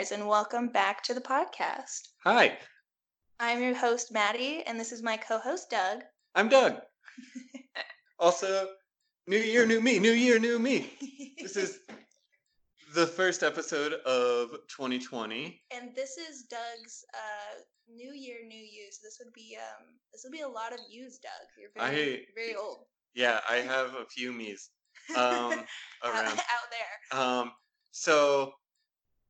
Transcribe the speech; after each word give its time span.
listeners, 0.00 0.18
and 0.18 0.26
welcome 0.28 0.68
back 0.68 1.02
to 1.02 1.12
the 1.12 1.20
podcast. 1.20 2.08
Hi, 2.24 2.56
I'm 3.38 3.62
your 3.62 3.74
host, 3.74 4.10
Maddie, 4.12 4.62
and 4.66 4.80
this 4.80 4.92
is 4.92 5.02
my 5.02 5.18
co 5.18 5.38
host, 5.38 5.68
Doug. 5.70 6.00
I'm 6.34 6.48
Doug. 6.48 6.76
also, 8.18 8.68
new 9.26 9.36
year, 9.36 9.66
new 9.66 9.80
me, 9.82 9.98
new 9.98 10.12
year, 10.12 10.38
new 10.38 10.58
me. 10.58 10.90
This 11.42 11.56
is 11.56 11.80
the 12.94 13.06
first 13.06 13.42
episode 13.42 13.92
of 14.06 14.50
2020. 14.74 15.62
and 15.74 15.94
this 15.94 16.16
is 16.16 16.44
Doug's 16.50 17.04
uh, 17.14 17.60
new 17.94 18.12
year, 18.14 18.36
new 18.46 18.56
you. 18.56 18.88
So 18.92 19.00
this 19.02 19.18
would 19.22 19.32
be 19.34 19.56
um, 19.58 19.84
this 20.12 20.22
would 20.24 20.32
be 20.32 20.40
a 20.42 20.48
lot 20.48 20.72
of 20.72 20.78
yous, 20.90 21.18
Doug. 21.18 21.46
You're 21.58 21.70
very, 21.76 22.14
I- 22.16 22.24
very 22.34 22.56
old 22.56 22.86
Yeah, 23.14 23.40
I 23.48 23.56
have 23.56 23.88
a 23.94 24.06
few 24.06 24.32
me's 24.32 24.70
um, 25.16 25.24
out, 25.24 25.64
around. 26.04 26.26
out 26.38 26.68
there. 26.70 27.20
Um, 27.20 27.52
so 27.90 28.52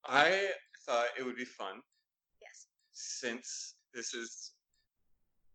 I 0.05 0.51
thought 0.87 1.07
it 1.19 1.23
would 1.25 1.37
be 1.37 1.45
fun 1.45 1.81
Yes. 2.41 2.67
since 2.93 3.75
this 3.93 4.15
is 4.15 4.53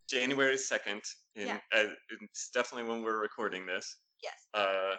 January 0.10 0.58
2nd, 0.58 1.02
in, 1.36 1.48
Yeah. 1.48 1.60
uh, 1.74 1.88
it's 2.22 2.50
definitely 2.52 2.90
when 2.90 3.02
we're 3.02 3.20
recording 3.20 3.66
this. 3.66 3.98
Yes. 4.22 4.48
Uh, 4.54 4.96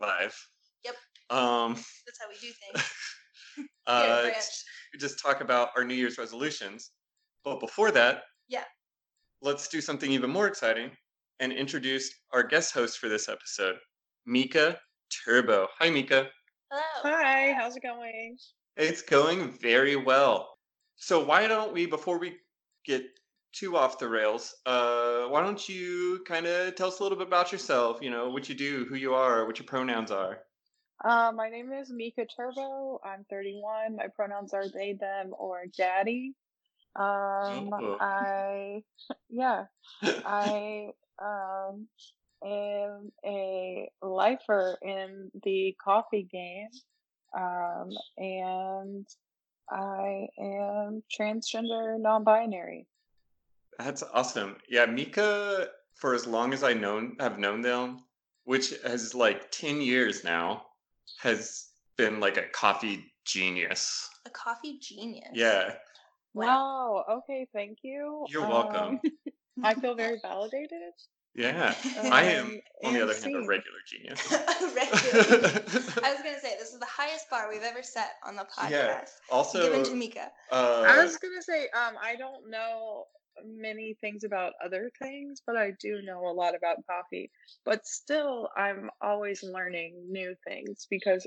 live. 0.00 0.36
Yep. 0.84 0.96
Um, 1.30 1.74
That's 2.06 2.18
how 2.20 2.28
we 2.28 2.38
do 2.38 2.52
things. 2.72 2.92
Uh, 3.86 4.30
we 4.92 4.98
just 4.98 5.18
talk 5.18 5.40
about 5.42 5.70
our 5.76 5.84
New 5.84 5.94
Year's 5.94 6.16
resolutions. 6.16 6.92
But 7.44 7.58
before 7.60 7.90
that, 7.90 8.22
Yeah. 8.48 8.64
let's 9.42 9.68
do 9.68 9.80
something 9.80 10.10
even 10.10 10.30
more 10.30 10.46
exciting 10.46 10.96
and 11.40 11.52
introduce 11.52 12.10
our 12.32 12.42
guest 12.44 12.72
host 12.72 12.98
for 12.98 13.08
this 13.08 13.28
episode, 13.28 13.78
Mika 14.24 14.80
Turbo. 15.10 15.68
Hi, 15.78 15.90
Mika. 15.90 16.30
Hello. 16.74 17.14
Hi, 17.14 17.52
how's 17.52 17.76
it 17.76 17.82
going? 17.82 18.38
It's 18.78 19.02
going 19.02 19.52
very 19.60 19.94
well. 19.94 20.56
So 20.96 21.22
why 21.22 21.46
don't 21.46 21.74
we, 21.74 21.84
before 21.84 22.18
we 22.18 22.36
get 22.86 23.04
too 23.52 23.76
off 23.76 23.98
the 23.98 24.08
rails, 24.08 24.54
uh, 24.64 25.24
why 25.24 25.42
don't 25.42 25.68
you 25.68 26.24
kind 26.26 26.46
of 26.46 26.74
tell 26.74 26.88
us 26.88 26.98
a 27.00 27.02
little 27.02 27.18
bit 27.18 27.26
about 27.26 27.52
yourself? 27.52 27.98
You 28.00 28.08
know, 28.08 28.30
what 28.30 28.48
you 28.48 28.54
do, 28.54 28.86
who 28.88 28.94
you 28.94 29.12
are, 29.12 29.44
what 29.44 29.58
your 29.58 29.66
pronouns 29.66 30.10
are. 30.10 30.38
Uh, 31.04 31.30
my 31.34 31.50
name 31.50 31.72
is 31.74 31.90
Mika 31.90 32.24
Turbo. 32.24 32.98
I'm 33.04 33.26
31. 33.28 33.96
My 33.96 34.06
pronouns 34.08 34.54
are 34.54 34.66
they, 34.66 34.94
them, 34.94 35.34
or 35.38 35.64
daddy. 35.76 36.32
Um, 36.96 37.68
Oh. 37.74 37.98
I, 38.00 38.82
yeah, 39.28 39.66
I 40.02 40.88
um, 41.22 41.86
am 42.44 43.12
a 43.24 43.88
lifer 44.02 44.78
in 44.82 45.30
the 45.42 45.76
coffee 45.82 46.28
game. 46.30 46.68
Um, 47.36 47.90
and 48.18 49.06
I 49.70 50.26
am 50.38 51.02
transgender 51.18 52.00
non 52.00 52.24
binary. 52.24 52.86
That's 53.78 54.02
awesome. 54.02 54.56
Yeah, 54.68 54.86
Mika, 54.86 55.68
for 55.94 56.14
as 56.14 56.26
long 56.26 56.52
as 56.52 56.62
I 56.62 56.74
known 56.74 57.16
have 57.20 57.38
known 57.38 57.62
them, 57.62 58.04
which 58.44 58.74
has 58.84 59.14
like 59.14 59.50
ten 59.50 59.80
years 59.80 60.24
now, 60.24 60.66
has 61.20 61.68
been 61.96 62.20
like 62.20 62.36
a 62.36 62.48
coffee 62.52 63.12
genius. 63.24 64.08
A 64.26 64.30
coffee 64.30 64.78
genius. 64.80 65.30
Yeah, 65.32 65.74
Wow. 66.34 67.04
Okay. 67.10 67.46
Thank 67.52 67.78
you. 67.82 68.26
you're 68.28 68.48
welcome. 68.48 69.00
Um, 69.04 69.12
I 69.64 69.74
feel 69.74 69.94
very 69.96 70.18
validated. 70.20 70.92
Yeah, 71.34 71.74
I 72.10 72.24
am. 72.24 72.46
um, 72.46 72.60
On 72.84 72.92
the 72.92 73.00
and 73.00 73.10
other 73.10 73.18
hand, 73.20 73.36
a 73.36 73.46
regular 73.46 73.78
genius. 73.86 74.20
Regular. 74.32 75.62
I 76.04 76.12
was 76.12 76.22
gonna 76.22 76.40
say 76.40 76.56
this 76.58 76.72
is 76.72 76.78
the 76.78 76.86
highest 76.86 77.30
bar 77.30 77.48
we've 77.50 77.62
ever 77.62 77.82
set 77.82 78.10
on 78.26 78.36
the 78.36 78.42
podcast. 78.44 78.70
Yeah. 78.70 79.04
also, 79.30 79.62
Given 79.62 79.84
to 79.84 79.94
Mika. 79.94 80.30
uh, 80.50 80.84
I 80.86 81.02
was 81.02 81.16
gonna 81.16 81.40
say, 81.42 81.68
um, 81.74 81.94
I 82.02 82.16
don't 82.16 82.50
know 82.50 83.04
many 83.46 83.96
things 84.02 84.24
about 84.24 84.52
other 84.62 84.90
things, 85.00 85.40
but 85.46 85.56
I 85.56 85.72
do 85.80 86.02
know 86.02 86.26
a 86.26 86.32
lot 86.34 86.54
about 86.54 86.86
coffee. 86.86 87.30
But 87.64 87.86
still, 87.86 88.50
I'm 88.56 88.90
always 89.00 89.42
learning 89.42 89.94
new 90.10 90.34
things 90.46 90.86
because 90.90 91.26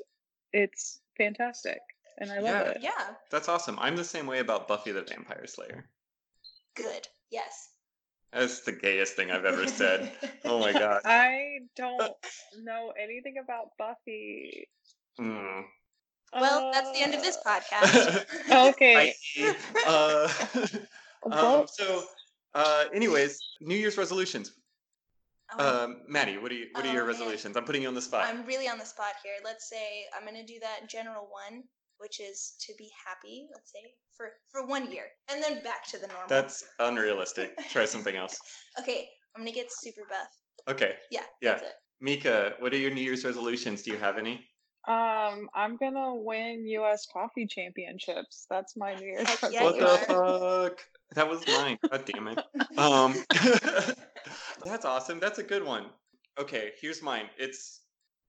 it's 0.53 0.99
fantastic 1.17 1.79
and 2.19 2.31
I 2.31 2.35
love 2.39 2.43
Yeah. 2.65 2.69
it. 2.71 2.77
Yeah. 2.81 3.15
that's 3.31 3.49
awesome. 3.49 3.77
I'm 3.79 3.95
the 3.95 4.03
same 4.03 4.27
way 4.27 4.37
about 4.39 4.67
Buffy 4.67 4.91
the 4.91 5.01
Vampire 5.01 5.47
Slayer. 5.47 5.89
Good. 6.75 7.07
Yes. 7.31 7.69
That's 8.35 8.59
the 8.61 8.73
gayest 8.73 9.15
thing 9.15 9.31
I've 9.31 9.45
ever 9.45 9.65
said. 9.65 10.11
Oh 10.43 10.59
my 10.59 10.73
god. 10.83 11.01
I 11.05 11.59
don't 11.75 12.13
know 12.63 12.91
anything 13.01 13.35
about 13.41 13.69
Buffy. 13.79 14.67
Mm. 15.19 15.63
Well, 16.33 16.71
that's 16.73 16.91
the 16.91 17.01
end 17.01 17.13
of 17.15 17.21
this 17.21 17.37
Uh, 17.45 17.49
podcast. 17.49 18.25
Okay. 18.73 19.13
Bye. 19.39 19.55
Uh, 19.87 20.27
um, 21.31 21.65
so, 21.67 22.03
uh, 22.53 22.83
anyways, 22.93 23.39
New 23.61 23.75
Year's 23.75 23.97
resolutions. 23.97 24.51
Oh, 25.57 25.83
Um, 25.85 26.01
Maddie, 26.09 26.37
what 26.37 26.51
are 26.51 26.55
you, 26.55 26.67
what 26.73 26.83
are 26.85 26.89
Oh, 26.89 26.91
your 26.91 27.03
man. 27.05 27.13
resolutions? 27.13 27.55
I'm 27.55 27.63
putting 27.63 27.83
you 27.83 27.87
on 27.87 27.93
the 27.95 28.01
spot. 28.01 28.25
I'm 28.27 28.45
really 28.45 28.67
on 28.67 28.77
the 28.79 28.85
spot 28.85 29.13
here. 29.23 29.35
Let's 29.45 29.69
say 29.69 30.05
I'm 30.17 30.25
gonna 30.25 30.45
do 30.45 30.59
that 30.61 30.89
general 30.89 31.29
one, 31.31 31.63
which 31.97 32.19
is 32.19 32.55
to 32.61 32.73
be 32.77 32.89
happy. 33.05 33.47
Let's 33.53 33.71
say 33.71 33.93
for 34.15 34.27
for 34.51 34.65
one 34.65 34.91
year, 34.91 35.05
and 35.31 35.41
then 35.43 35.63
back 35.63 35.85
to 35.87 35.97
the 35.97 36.07
normal. 36.07 36.27
That's 36.27 36.63
unrealistic. 36.79 37.57
Try 37.69 37.85
something 37.85 38.15
else. 38.15 38.37
okay. 38.79 39.07
I'm 39.35 39.41
gonna 39.41 39.51
get 39.51 39.71
super 39.71 40.01
buff. 40.09 40.29
Okay, 40.67 40.93
Yeah. 41.11 41.21
Yeah. 41.41 41.51
That's 41.51 41.63
it. 41.63 41.73
Mika, 42.01 42.53
what 42.59 42.73
are 42.73 42.77
your 42.77 42.91
New 42.91 43.01
Year's 43.01 43.23
resolutions? 43.25 43.83
Do 43.83 43.91
you 43.91 43.97
have 43.97 44.17
any? 44.17 44.45
um, 44.87 45.49
I'm 45.55 45.77
gonna 45.77 46.13
win 46.15 46.65
U.S. 46.67 47.07
coffee 47.11 47.47
championships. 47.47 48.45
That's 48.49 48.75
my 48.77 48.93
New 48.95 49.05
Year's 49.07 49.27
Heck 49.27 49.51
yeah, 49.51 49.63
what 49.63 49.77
the 49.79 49.91
are. 50.13 50.69
fuck? 50.69 50.85
That 51.15 51.29
was 51.29 51.45
mine. 51.47 51.77
God 51.89 52.05
damn 52.05 52.27
it. 52.29 52.39
Um, 52.77 53.15
that's 54.65 54.83
awesome. 54.85 55.19
That's 55.19 55.39
a 55.39 55.43
good 55.43 55.63
one. 55.63 55.85
Okay, 56.37 56.71
here's 56.81 57.01
mine. 57.01 57.25
It's 57.37 57.81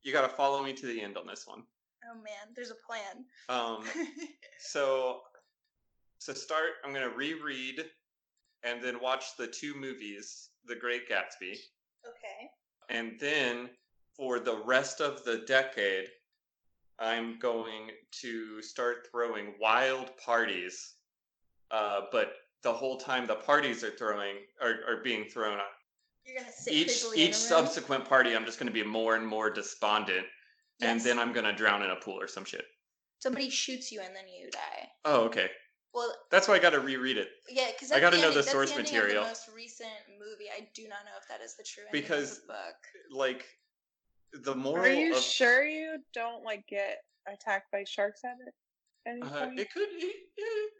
you 0.02 0.12
got 0.12 0.22
to 0.22 0.28
follow 0.36 0.62
me 0.62 0.72
to 0.74 0.86
the 0.86 1.02
end 1.02 1.16
on 1.16 1.26
this 1.26 1.46
one. 1.46 1.62
Oh 2.10 2.14
man, 2.16 2.54
there's 2.54 2.70
a 2.70 2.76
plan. 2.86 3.24
Um, 3.48 3.84
so 4.58 5.20
to 6.24 6.34
start, 6.34 6.70
I'm 6.84 6.92
gonna 6.92 7.08
reread 7.08 7.84
and 8.62 8.82
then 8.82 9.00
watch 9.00 9.36
the 9.36 9.46
two 9.46 9.74
movies, 9.74 10.50
The 10.66 10.76
Great 10.76 11.08
Gatsby, 11.08 11.56
okay. 12.06 12.50
and 12.88 13.18
then 13.20 13.70
for 14.16 14.40
the 14.40 14.62
rest 14.64 15.00
of 15.00 15.24
the 15.24 15.44
decade, 15.46 16.06
I'm 16.98 17.38
going 17.38 17.90
to 18.22 18.62
start 18.62 19.08
throwing 19.10 19.54
wild 19.60 20.16
parties. 20.16 20.94
Uh, 21.70 22.02
but 22.10 22.32
the 22.62 22.72
whole 22.72 22.96
time 22.96 23.26
the 23.26 23.34
parties 23.34 23.84
are 23.84 23.90
throwing 23.90 24.36
are, 24.62 24.76
are 24.88 25.02
being 25.02 25.28
thrown, 25.28 25.58
You're 26.24 26.38
gonna 26.38 26.52
sit 26.52 26.72
each 26.72 27.04
each 27.14 27.34
subsequent 27.34 28.08
party, 28.08 28.34
I'm 28.34 28.44
just 28.44 28.58
going 28.58 28.68
to 28.68 28.72
be 28.72 28.82
more 28.82 29.16
and 29.16 29.26
more 29.26 29.50
despondent, 29.50 30.26
and 30.80 31.00
then 31.00 31.18
I'm 31.18 31.32
going 31.32 31.46
to 31.46 31.52
drown 31.52 31.82
in 31.82 31.90
a 31.90 31.96
pool 31.96 32.20
or 32.20 32.28
some 32.28 32.44
shit. 32.44 32.64
somebody 33.18 33.50
shoots 33.50 33.90
you 33.90 34.00
and 34.00 34.14
then 34.14 34.24
you 34.28 34.50
die. 34.50 34.88
Oh, 35.04 35.22
okay. 35.22 35.48
Well, 35.94 36.12
That's 36.30 36.46
why 36.46 36.54
I 36.54 36.58
got 36.58 36.70
to 36.70 36.80
reread 36.80 37.16
it. 37.16 37.28
yeah, 37.48 37.68
because 37.72 37.90
I 37.90 38.00
gotta 38.00 38.20
know 38.20 38.30
the 38.30 38.42
source 38.42 38.70
Of 38.70 38.76
material. 38.76 39.22
the 39.22 39.28
most 39.28 39.48
recent 39.54 39.88
movie. 40.18 40.50
I 40.54 40.68
do 40.74 40.82
not 40.82 40.98
know 41.06 41.12
if 41.18 41.26
that 41.28 41.40
is 41.42 41.56
the 41.56 41.64
true 41.64 41.84
ending 41.88 42.02
Because 42.02 42.32
of 42.32 42.42
the 42.42 42.52
book. 42.52 43.18
Like 43.18 43.44
the 44.44 44.54
moral 44.54 44.84
Are 44.84 44.88
you 44.92 45.16
of 45.16 45.22
sure 45.22 45.64
you 45.64 45.96
don't 46.12 46.44
like 46.44 46.66
get 46.66 46.98
attacked 47.26 47.72
by 47.72 47.84
sharks 47.84 48.20
at 48.24 48.36
it? 48.46 48.52
Any 49.08 49.22
uh, 49.22 49.46
point? 49.46 49.58
it 49.58 49.72
could. 49.72 49.88
It, 49.88 50.14
it, 50.36 50.72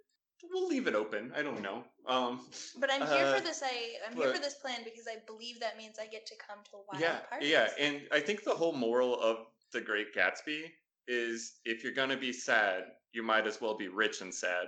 we'll 0.52 0.68
leave 0.68 0.86
it 0.86 0.94
open. 0.94 1.32
I 1.34 1.42
don't 1.42 1.62
know. 1.62 1.82
Um, 2.06 2.40
But 2.78 2.92
I'm 2.92 3.06
here 3.06 3.26
uh, 3.26 3.36
for 3.36 3.40
this. 3.40 3.62
I 3.64 3.94
I'm 4.06 4.16
here 4.16 4.34
for 4.34 4.40
this 4.40 4.54
plan 4.54 4.80
because 4.84 5.06
I 5.08 5.16
believe 5.26 5.60
that 5.60 5.78
means 5.78 5.96
I 5.98 6.06
get 6.06 6.26
to 6.26 6.34
come 6.36 6.58
to 6.64 6.70
wild 6.92 7.00
yeah, 7.00 7.20
parties. 7.30 7.48
yeah, 7.50 7.68
and 7.80 8.02
I 8.12 8.20
think 8.20 8.44
the 8.44 8.54
whole 8.54 8.74
moral 8.74 9.18
of 9.18 9.38
The 9.72 9.80
Great 9.80 10.14
Gatsby 10.14 10.62
is 11.08 11.60
if 11.64 11.84
you're 11.84 11.92
gonna 11.92 12.16
be 12.16 12.32
sad, 12.32 12.84
you 13.12 13.22
might 13.22 13.46
as 13.46 13.60
well 13.60 13.76
be 13.76 13.88
rich 13.88 14.20
and 14.20 14.32
sad. 14.34 14.66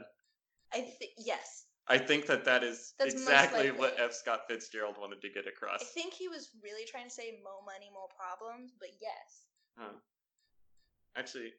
I 0.72 0.80
think 0.82 1.12
yes. 1.16 1.64
I 1.90 1.96
think 1.96 2.26
that 2.26 2.44
that 2.44 2.62
is 2.62 2.92
That's 2.98 3.14
exactly 3.14 3.70
what. 3.70 3.98
F. 3.98 4.12
Scott 4.12 4.40
Fitzgerald 4.48 4.96
wanted 5.00 5.22
to 5.22 5.30
get 5.30 5.46
across. 5.46 5.80
I 5.80 5.84
think 5.84 6.12
he 6.12 6.28
was 6.28 6.50
really 6.62 6.84
trying 6.84 7.08
to 7.08 7.14
say 7.14 7.40
"more 7.42 7.64
money, 7.64 7.88
more 7.92 8.08
problems. 8.12 8.72
But 8.78 8.90
yes. 9.00 9.46
Huh. 9.78 9.96
Actually, 11.16 11.52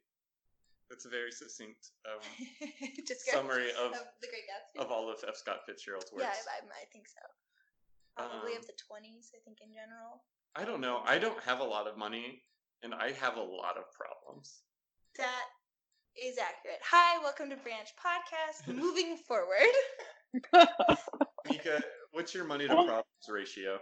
that's 0.89 1.05
a 1.05 1.09
very 1.09 1.31
succinct 1.31 1.89
um, 2.05 2.21
summary 3.33 3.69
of 3.71 3.91
the 4.21 4.27
Great 4.29 4.45
Gatsby. 4.45 4.85
of 4.85 4.91
all 4.91 5.09
of 5.09 5.17
F. 5.27 5.35
Scott 5.35 5.61
Fitzgerald's 5.65 6.11
works. 6.13 6.23
yeah, 6.23 6.29
I, 6.29 6.61
I, 6.61 6.81
I 6.83 6.85
think 6.93 7.07
so. 7.07 7.21
Probably 8.15 8.53
Um, 8.53 8.59
of 8.59 8.67
the 8.67 8.73
twenties. 8.87 9.31
I 9.33 9.39
think 9.43 9.57
in 9.65 9.73
general. 9.73 10.21
I 10.55 10.63
don't 10.65 10.81
know. 10.81 11.01
I 11.05 11.17
don't 11.17 11.41
have 11.43 11.59
a 11.59 11.63
lot 11.63 11.87
of 11.87 11.97
money, 11.97 12.43
and 12.83 12.93
I 12.93 13.11
have 13.19 13.35
a 13.37 13.41
lot 13.41 13.77
of 13.77 13.83
problems. 13.93 14.61
That 15.17 15.45
is 16.21 16.37
accurate. 16.37 16.79
Hi, 16.89 17.19
welcome 17.23 17.49
to 17.49 17.57
Branch 17.57 17.87
Podcast. 17.99 18.73
Moving 18.73 19.17
forward. 19.17 19.73
Mika, 21.49 21.81
what's 22.11 22.33
your 22.33 22.45
money 22.45 22.67
to 22.67 22.73
problems 22.73 23.05
ratio? 23.27 23.75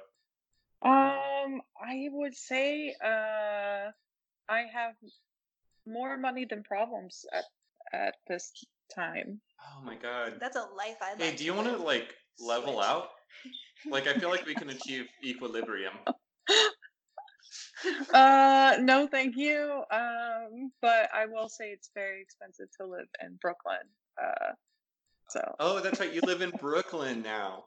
Um, 0.84 1.62
I 1.82 2.08
would 2.12 2.36
say 2.36 2.96
uh 3.04 3.90
I 4.50 4.62
have 4.74 4.94
more 5.86 6.18
money 6.18 6.46
than 6.46 6.64
problems 6.64 7.26
at 7.34 7.46
at 7.94 8.16
this 8.28 8.52
time. 8.94 9.42
Oh 9.62 9.84
my 9.84 9.96
god. 9.96 10.36
That's 10.40 10.56
a 10.56 10.68
life 10.78 10.98
I'd 11.02 11.20
Hey, 11.20 11.30
like 11.30 11.38
do 11.38 11.46
you 11.46 11.54
want 11.54 11.68
to 11.68 11.78
like 11.78 12.14
level 12.40 12.74
Switch. 12.76 12.86
out? 12.86 13.10
Like, 13.90 14.08
I 14.08 14.18
feel 14.18 14.30
like 14.30 14.46
we 14.46 14.56
can 14.56 14.70
achieve 14.78 15.06
equilibrium. 15.24 15.94
Uh, 18.14 18.78
no, 18.82 19.08
thank 19.08 19.36
you. 19.36 19.84
Um, 19.92 20.72
but 20.82 21.10
I 21.14 21.26
will 21.28 21.50
say 21.50 21.70
it's 21.70 21.90
very 21.94 22.22
expensive 22.22 22.68
to 22.80 22.88
live 22.88 23.08
in 23.24 23.38
Brooklyn. 23.42 23.78
Uh, 24.22 24.54
so 25.30 25.56
Oh, 25.60 25.80
that's 25.82 26.00
right. 26.00 26.14
You 26.14 26.22
live 26.22 26.42
in 26.42 26.52
Brooklyn 26.52 27.22
now. 27.22 27.66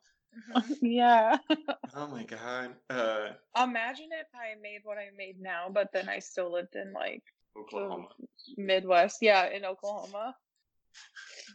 Mhm. 0.54 0.76
yeah. 0.82 1.38
Oh 1.94 2.06
my 2.06 2.24
god. 2.24 2.74
Uh, 2.88 3.30
Imagine 3.60 4.08
if 4.12 4.28
I 4.34 4.60
made 4.60 4.80
what 4.84 4.98
I 4.98 5.08
made 5.16 5.40
now, 5.40 5.68
but 5.72 5.92
then 5.92 6.08
I 6.08 6.18
still 6.20 6.52
lived 6.52 6.74
in 6.76 6.92
like 6.92 7.22
Oklahoma. 7.56 8.08
Midwest. 8.56 9.18
Yeah, 9.20 9.48
in 9.48 9.64
Oklahoma. 9.64 10.34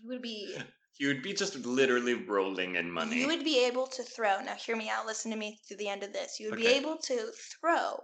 You 0.03 0.09
would 0.09 0.21
be 0.21 0.55
You 0.97 1.09
would 1.09 1.21
be 1.21 1.33
just 1.33 1.57
literally 1.65 2.13
rolling 2.13 2.75
in 2.75 2.89
money. 2.89 3.17
you 3.19 3.27
would 3.27 3.43
be 3.43 3.65
able 3.65 3.85
to 3.87 4.03
throw. 4.03 4.39
Now 4.41 4.55
hear 4.55 4.77
me 4.77 4.89
out. 4.89 5.05
Listen 5.05 5.29
to 5.31 5.37
me 5.37 5.59
through 5.67 5.77
the 5.77 5.89
end 5.89 6.03
of 6.03 6.13
this. 6.13 6.39
You 6.39 6.49
would 6.49 6.57
be 6.59 6.67
able 6.67 6.97
to 6.97 7.31
throw 7.59 7.99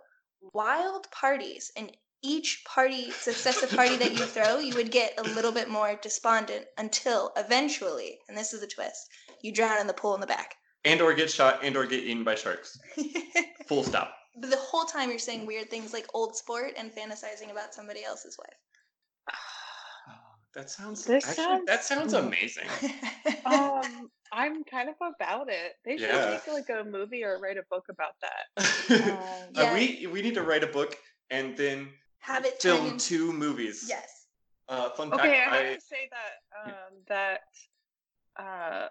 wild 0.53 1.09
parties, 1.11 1.71
and 1.75 1.91
each 2.23 2.63
party, 2.65 3.09
successive 3.11 3.71
party 3.71 3.95
that 3.97 4.11
you 4.11 4.25
throw, 4.25 4.59
you 4.59 4.75
would 4.75 4.91
get 4.91 5.13
a 5.17 5.23
little 5.23 5.51
bit 5.51 5.69
more 5.69 5.95
despondent 6.01 6.65
until 6.77 7.31
eventually, 7.35 8.19
and 8.27 8.37
this 8.37 8.53
is 8.53 8.61
the 8.61 8.67
twist, 8.67 9.07
you 9.41 9.51
drown 9.53 9.79
in 9.79 9.87
the 9.87 9.93
pool 9.93 10.13
in 10.15 10.21
the 10.21 10.27
back. 10.27 10.55
and 10.85 11.01
or 11.01 11.13
get 11.13 11.29
shot 11.31 11.63
and 11.63 11.75
or 11.77 11.85
get 11.85 12.03
eaten 12.03 12.23
by 12.23 12.35
sharks. 12.35 12.77
Full 13.67 13.83
stop. 13.83 14.13
but 14.39 14.49
the 14.49 14.57
whole 14.57 14.85
time 14.85 15.09
you're 15.09 15.19
saying 15.19 15.45
weird 15.45 15.69
things 15.69 15.93
like 15.93 16.05
old 16.13 16.35
sport 16.35 16.73
and 16.77 16.91
fantasizing 16.91 17.51
about 17.51 17.73
somebody 17.73 18.03
else's 18.03 18.37
Oh, 18.39 18.45
that 20.55 20.69
sounds 20.69 21.05
This 21.05 21.27
actually 21.27 21.65
that 21.67 21.83
sounds- 21.83 22.11
sounds 22.11 22.13
amazing. 22.13 22.67
Um, 23.45 24.09
I'm 24.33 24.63
kind 24.63 24.87
of 24.89 24.95
about 25.15 25.49
it. 25.49 25.73
They 25.83 25.97
should 25.97 26.07
Yeah. 26.09 26.29
make 26.31 26.47
like 26.47 26.69
a 26.69 26.83
movie 26.83 27.23
or 27.23 27.37
write 27.39 27.57
a 27.57 27.63
book 27.69 27.85
about 27.89 28.15
that. 28.21 28.43
Uh, 28.91 29.03
Um, 29.03 29.49
Yeah. 29.55 29.73
we 29.73 30.07
we 30.07 30.21
need 30.21 30.35
to 30.35 30.43
write 30.43 30.63
a 30.63 30.67
book 30.67 30.97
and 31.29 31.55
then 31.57 31.91
Have 32.19 32.45
it 32.45 32.59
turn 32.59 32.77
film 32.77 32.87
into 32.93 33.05
two 33.05 33.33
movies. 33.33 33.85
yes. 33.87 34.09
Uh, 34.69 34.89
fun 34.91 35.11
Okay, 35.13 35.33
fact. 35.43 35.51
I 35.53 35.57
I, 35.59 35.63
have 35.63 35.75
to 35.75 35.81
say 35.81 36.09
that 36.15 36.33
um, 36.63 36.91
that 37.07 37.41
uh, 38.37 38.87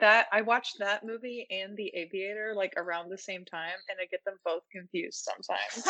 that 0.00 0.26
I 0.32 0.40
watched 0.42 0.78
that 0.78 1.04
movie 1.04 1.46
and 1.50 1.76
The 1.76 1.88
Aviator 1.94 2.54
like 2.56 2.72
around 2.76 3.10
the 3.10 3.18
same 3.18 3.44
time, 3.44 3.76
and 3.88 3.98
I 4.00 4.06
get 4.06 4.24
them 4.24 4.38
both 4.44 4.62
confused 4.72 5.28
sometimes. 5.28 5.86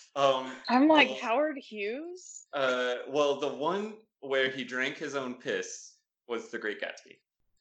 um 0.16 0.52
I'm 0.68 0.88
like 0.88 1.08
Well- 1.10 1.18
Howard 1.22 1.58
Hughes. 1.58 2.46
uh 2.52 2.94
well 3.08 3.40
the 3.40 3.48
one 3.72 3.94
where 4.28 4.50
he 4.50 4.64
drank 4.64 4.96
his 4.96 5.14
own 5.14 5.34
piss 5.34 5.94
was 6.28 6.50
The 6.50 6.58
Great 6.58 6.80
Gatsby. 6.80 7.16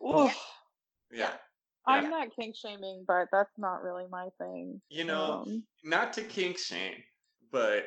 Oof. 0.08 0.36
Yeah. 1.12 1.32
I'm 1.88 2.10
not 2.10 2.36
kink 2.36 2.56
shaming, 2.56 3.06
but 3.08 3.28
that's 3.32 3.58
not 3.58 3.84
really 3.84 4.06
my 4.10 4.30
thing. 4.40 4.82
You 4.90 5.04
know, 5.04 5.44
Um, 5.46 5.64
not 5.84 6.14
to 6.14 6.24
kink 6.24 6.58
shame, 6.58 7.04
but 7.52 7.86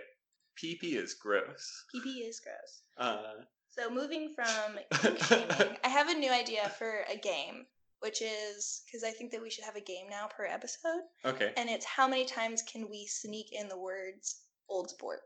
pee 0.55 0.77
pee 0.77 0.97
is 0.97 1.15
gross. 1.15 1.85
PP 1.95 2.29
is 2.29 2.41
gross. 2.41 2.83
Uh, 2.97 3.43
So 3.69 3.91
moving 3.91 4.35
from 4.35 4.79
kink 5.03 5.19
shaming, 5.25 5.77
I 5.85 5.89
have 5.89 6.09
a 6.09 6.15
new 6.15 6.31
idea 6.31 6.69
for 6.79 7.05
a 7.13 7.17
game, 7.17 7.67
which 8.01 8.23
is 8.23 8.83
because 8.87 9.03
I 9.03 9.11
think 9.11 9.33
that 9.33 9.43
we 9.43 9.51
should 9.51 9.65
have 9.65 9.77
a 9.77 9.81
game 9.81 10.09
now 10.09 10.29
per 10.29 10.47
episode, 10.47 11.03
okay. 11.25 11.53
and 11.57 11.69
it's 11.69 11.85
how 11.85 12.07
many 12.07 12.25
times 12.25 12.63
can 12.63 12.89
we 12.89 13.05
sneak 13.07 13.49
in 13.53 13.69
the 13.69 13.79
words 13.79 14.43
"old 14.69 14.91
sport"? 14.91 15.21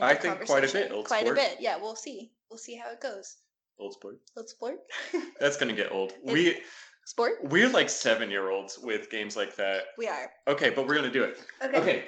I 0.00 0.14
think 0.14 0.44
quite 0.46 0.64
a 0.68 0.72
bit, 0.72 0.92
old 0.92 1.06
quite 1.06 1.20
sport. 1.22 1.38
a 1.38 1.40
bit. 1.40 1.56
Yeah, 1.60 1.76
we'll 1.76 1.96
see. 1.96 2.30
We'll 2.50 2.58
see 2.58 2.76
how 2.76 2.90
it 2.90 3.00
goes. 3.00 3.36
Old 3.78 3.94
sport. 3.94 4.18
Old 4.36 4.48
sport. 4.48 4.76
That's 5.40 5.56
gonna 5.56 5.72
get 5.74 5.90
old. 5.92 6.12
It- 6.24 6.32
We 6.32 6.56
sport. 7.04 7.32
we're 7.42 7.68
like 7.68 7.90
seven 7.90 8.30
year 8.30 8.50
olds 8.50 8.78
with 8.78 9.10
games 9.10 9.36
like 9.36 9.56
that. 9.56 9.82
We 9.98 10.06
are. 10.08 10.30
Okay, 10.46 10.70
but 10.70 10.86
we're 10.86 10.94
gonna 10.94 11.10
do 11.10 11.24
it. 11.24 11.38
Okay. 11.62 11.78
Okay. 11.80 12.04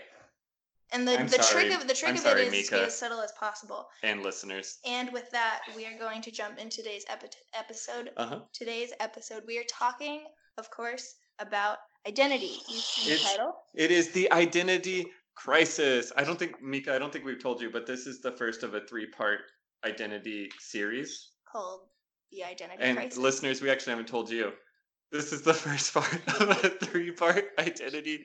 And 0.93 1.09
the, 1.09 1.19
I'm 1.19 1.27
the 1.27 1.43
sorry. 1.43 1.65
trick 1.69 1.81
of 1.81 1.89
the 1.89 1.95
trick 1.95 2.11
I'm 2.11 2.15
of 2.17 2.21
sorry, 2.23 2.43
it 2.43 2.53
is 2.55 2.69
to 2.69 2.75
be 2.77 2.81
as 2.83 2.97
subtle 2.97 3.21
as 3.21 3.33
possible. 3.33 3.89
And 4.05 4.23
listeners. 4.23 4.79
And 4.87 5.11
with 5.13 5.29
that, 5.33 5.63
we 5.75 5.87
are 5.87 5.99
going 5.99 6.23
to 6.23 6.31
jump 6.31 6.59
into 6.59 6.77
today's 6.83 7.05
epi- 7.09 7.29
episode. 7.53 8.11
Uh 8.17 8.27
huh. 8.27 8.41
Today's 8.53 8.93
episode, 9.01 9.43
we 9.47 9.59
are 9.59 9.65
talking, 9.69 10.25
of 10.59 10.71
course, 10.71 11.17
about 11.41 11.79
identity. 12.07 12.59
You 12.69 12.77
see 12.77 13.09
the 13.09 13.15
It's- 13.17 13.31
title? 13.33 13.57
It 13.75 13.91
is 13.91 14.13
the 14.13 14.31
identity 14.31 15.07
crisis. 15.37 16.13
I 16.17 16.25
don't 16.25 16.39
think 16.39 16.63
Mika. 16.63 16.95
I 16.95 16.99
don't 16.99 17.13
think 17.13 17.25
we've 17.25 17.43
told 17.43 17.61
you, 17.61 17.71
but 17.71 17.87
this 17.87 18.07
is 18.07 18.21
the 18.21 18.33
first 18.33 18.63
of 18.63 18.75
a 18.75 18.81
three 18.87 19.07
part 19.07 19.41
identity 19.85 20.51
series. 20.59 21.31
called 21.51 21.89
the 22.33 22.43
identity 22.45 22.83
And 22.83 22.97
crisis. 22.97 23.19
listeners, 23.19 23.61
we 23.63 23.71
actually 23.71 23.91
haven't 23.93 24.09
told 24.09 24.31
you. 24.31 24.53
This 25.13 25.33
is 25.33 25.43
the 25.43 25.55
first 25.67 25.93
part 25.95 26.13
of 26.41 26.49
a 26.65 26.71
three 26.85 27.13
part 27.13 27.51
identity 27.59 28.25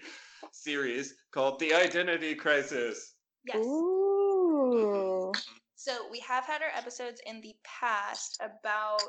series 0.51 1.13
called 1.31 1.59
The 1.59 1.73
Identity 1.73 2.33
Crisis. 2.35 3.15
yes. 3.45 3.57
Ooh. 3.57 5.31
So 5.75 6.07
we 6.11 6.19
have 6.19 6.45
had 6.45 6.61
our 6.61 6.71
episodes 6.75 7.21
in 7.25 7.41
the 7.41 7.53
past 7.63 8.41
about 8.41 9.01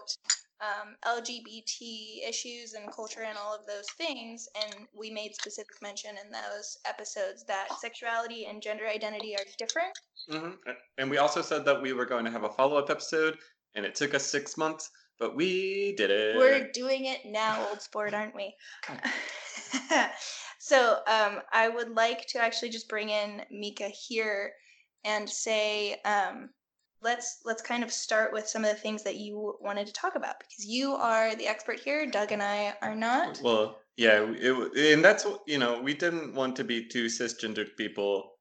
um, 0.60 0.96
LGBT 1.06 2.28
issues 2.28 2.74
and 2.74 2.92
culture 2.92 3.22
and 3.22 3.38
all 3.38 3.54
of 3.54 3.66
those 3.66 3.88
things, 3.96 4.48
and 4.62 4.86
we 4.94 5.10
made 5.10 5.34
specific 5.34 5.80
mention 5.82 6.16
in 6.24 6.30
those 6.30 6.78
episodes 6.86 7.44
that 7.44 7.68
sexuality 7.80 8.46
and 8.46 8.62
gender 8.62 8.86
identity 8.86 9.34
are 9.36 9.44
different. 9.58 9.98
hmm 10.28 10.50
And 10.98 11.10
we 11.10 11.18
also 11.18 11.42
said 11.42 11.64
that 11.64 11.80
we 11.80 11.92
were 11.92 12.06
going 12.06 12.24
to 12.24 12.30
have 12.30 12.44
a 12.44 12.50
follow 12.50 12.76
up 12.76 12.90
episode, 12.90 13.38
and 13.74 13.86
it 13.86 13.94
took 13.94 14.14
us 14.14 14.24
six 14.24 14.56
months, 14.56 14.90
but 15.18 15.34
we 15.34 15.94
did 15.96 16.10
it. 16.10 16.36
We're 16.36 16.70
doing 16.72 17.06
it 17.06 17.20
now, 17.24 17.68
old 17.68 17.80
sport, 17.80 18.14
aren't 18.14 18.34
we? 18.34 18.54
so 20.58 20.98
um, 21.06 21.40
I 21.52 21.68
would 21.68 21.90
like 21.90 22.26
to 22.28 22.42
actually 22.42 22.70
just 22.70 22.88
bring 22.88 23.08
in 23.08 23.42
Mika 23.50 23.88
here 23.88 24.52
and 25.04 25.28
say, 25.28 25.96
um, 26.04 26.50
let's 27.02 27.38
let's 27.44 27.62
kind 27.62 27.82
of 27.82 27.90
start 27.92 28.32
with 28.32 28.48
some 28.48 28.64
of 28.64 28.70
the 28.70 28.76
things 28.80 29.02
that 29.04 29.16
you 29.16 29.56
wanted 29.60 29.86
to 29.86 29.92
talk 29.92 30.14
about 30.14 30.38
because 30.38 30.64
you 30.66 30.92
are 30.92 31.34
the 31.34 31.46
expert 31.46 31.80
here. 31.80 32.06
Doug 32.06 32.32
and 32.32 32.42
I 32.42 32.74
are 32.82 32.94
not. 32.94 33.40
Well, 33.42 33.78
yeah, 33.96 34.26
it, 34.28 34.94
and 34.94 35.04
that's 35.04 35.26
you 35.46 35.58
know 35.58 35.80
we 35.80 35.94
didn't 35.94 36.34
want 36.34 36.56
to 36.56 36.64
be 36.64 36.86
two 36.88 37.06
cisgendered 37.06 37.76
people 37.76 38.32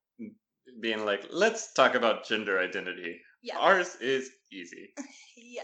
being 0.82 1.06
like, 1.06 1.26
let's 1.32 1.74
talk 1.74 1.96
about 1.96 2.26
gender 2.28 2.60
identity. 2.60 3.20
Yeah, 3.42 3.58
Ours 3.58 3.96
is 4.02 4.30
easy. 4.52 4.94
yeah. 5.38 5.64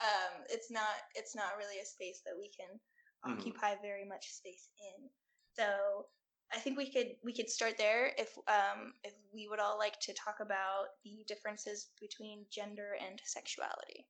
Um, 0.00 0.44
it's 0.48 0.70
not 0.70 0.96
it's 1.14 1.34
not 1.36 1.56
really 1.58 1.78
a 1.82 1.84
space 1.84 2.22
that 2.24 2.34
we 2.38 2.48
can 2.48 2.80
Mhm. 3.26 3.38
occupy 3.38 3.74
very 3.82 4.04
much 4.04 4.26
space 4.30 4.68
in. 4.80 5.10
So 5.52 6.06
I 6.52 6.58
think 6.58 6.76
we 6.76 6.90
could 6.90 7.08
we 7.22 7.32
could 7.32 7.48
start 7.48 7.78
there 7.78 8.12
if 8.18 8.36
um 8.48 8.94
if 9.04 9.12
we 9.32 9.48
would 9.48 9.60
all 9.60 9.78
like 9.78 9.98
to 10.00 10.14
talk 10.14 10.36
about 10.40 10.86
the 11.04 11.24
differences 11.28 11.90
between 12.00 12.44
gender 12.50 12.96
and 13.00 13.20
sexuality. 13.24 14.06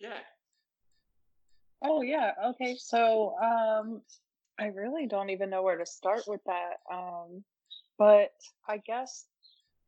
Yeah. 0.00 0.18
Oh 1.84 2.02
yeah. 2.02 2.32
Okay. 2.46 2.76
So 2.78 3.34
um 3.42 4.02
I 4.58 4.66
really 4.66 5.06
don't 5.06 5.30
even 5.30 5.50
know 5.50 5.62
where 5.62 5.78
to 5.78 5.86
start 5.86 6.22
with 6.26 6.40
that. 6.46 6.76
Um 6.90 7.44
but 7.98 8.32
I 8.68 8.78
guess 8.78 9.26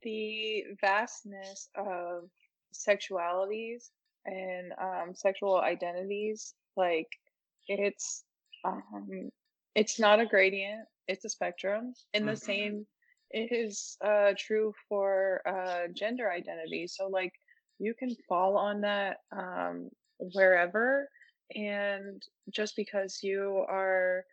the 0.02 0.64
vastness 0.80 1.68
of 1.75 2.28
sexualities 2.75 3.90
and 4.26 4.73
um 4.80 5.14
sexual 5.14 5.61
identities 5.61 6.54
like 6.76 7.08
it's 7.68 8.25
um 8.64 9.30
it's 9.75 9.99
not 9.99 10.20
a 10.20 10.26
gradient, 10.26 10.87
it's 11.08 11.25
a 11.25 11.28
spectrum. 11.30 11.94
And 12.14 12.28
the 12.28 12.37
Mhm. 12.37 12.37
same 12.37 12.87
it 13.30 13.52
is 13.52 13.96
uh 14.04 14.32
true 14.38 14.73
for 14.88 15.42
uh 15.46 15.88
gender 15.94 16.30
identity. 16.30 16.87
So 16.88 17.08
like 17.08 17.32
you 17.78 17.94
can 17.99 18.14
fall 18.28 18.56
on 18.56 18.80
that 18.82 19.18
um 19.32 19.90
wherever 20.18 21.08
and 21.54 22.23
just 22.52 22.75
because 22.76 23.20
you 23.23 23.64
are 23.68 24.25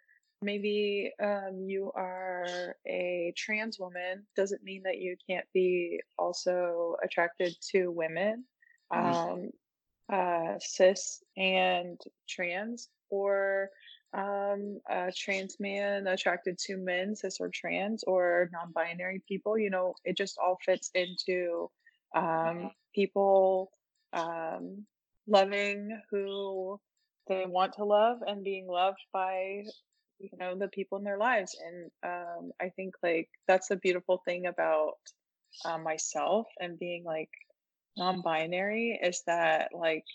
maybe 0.42 1.12
um, 1.22 1.66
you 1.68 1.92
are 1.96 2.75
a 2.88 3.34
trans 3.38 3.80
woman 3.80 4.25
doesn't 4.36 4.63
mean 4.63 4.84
that 4.84 4.98
you 5.00 5.16
can't 5.30 5.46
be 5.54 6.00
also 6.18 6.96
attracted 7.04 7.54
to 7.72 7.92
women 7.92 8.46
Mhm. 8.94 9.32
um, 9.32 9.50
uh, 10.12 10.56
cis 10.60 11.24
and 11.38 12.00
trans 12.30 12.90
or 13.10 13.70
um, 14.13 14.80
a 14.89 15.12
trans 15.15 15.58
man 15.60 16.08
attracted 16.08 16.58
to 16.58 16.77
men 16.77 17.15
cis 17.15 17.39
or 17.39 17.50
trans 17.53 18.03
or 18.03 18.50
non-binary 18.51 19.22
people 19.27 19.58
you 19.58 19.70
know 19.70 19.94
it 20.03 20.18
just 20.18 20.38
all 20.38 20.58
fits 20.65 20.91
into 20.94 21.70
um, 22.15 22.72
people 22.94 23.72
um, 24.13 24.86
loving 25.27 26.01
who 26.10 26.80
they 27.27 27.46
want 27.46 27.74
to 27.74 27.86
love 27.86 28.18
and 28.25 28.44
being 28.44 28.68
loved 28.68 29.00
by 29.13 29.63
you 30.20 30.30
know 30.38 30.56
the 30.56 30.68
people 30.68 30.98
in 30.98 31.03
their 31.03 31.18
lives. 31.18 31.56
And 31.65 31.91
um, 32.03 32.51
i 32.62 32.70
think 32.70 32.96
like 33.01 33.30
that's 33.48 33.68
the 33.70 33.77
beautiful 33.77 34.22
thing 34.25 34.46
about 34.48 34.98
uh, 35.65 35.77
myself 35.77 36.48
and 36.60 36.80
being 36.80 37.03
like 37.03 37.30
non-binary 37.98 39.00
is 39.01 39.24
that 39.27 39.70
like 39.74 40.06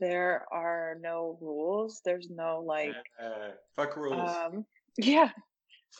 there 0.00 0.46
are 0.52 0.96
no 1.00 1.38
rules. 1.40 2.00
There's 2.04 2.28
no 2.30 2.60
like 2.66 2.96
Uh, 3.22 3.50
fuck 3.76 3.96
rules. 3.96 4.30
um 4.30 4.64
yeah, 4.98 5.30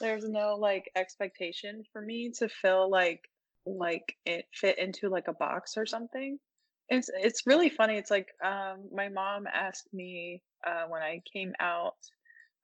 there's 0.01 0.25
no 0.29 0.55
like 0.57 0.91
expectation 0.97 1.85
for 1.93 2.01
me 2.03 2.31
to 2.39 2.49
feel 2.49 2.91
like 2.91 3.29
like 3.67 4.17
it 4.27 4.47
fit 4.53 4.79
into 4.79 5.09
like 5.09 5.29
a 5.29 5.33
box 5.33 5.77
or 5.77 5.87
something. 5.87 6.39
It's 6.89 7.11
it's 7.15 7.47
really 7.47 7.71
funny. 7.71 7.97
It's 7.97 8.11
like 8.11 8.29
um 8.45 8.89
my 8.93 9.09
mom 9.09 9.47
asked 9.47 9.89
me 9.93 10.43
uh 10.67 10.85
when 10.89 11.03
I 11.03 11.23
came 11.33 11.53
out 11.61 11.97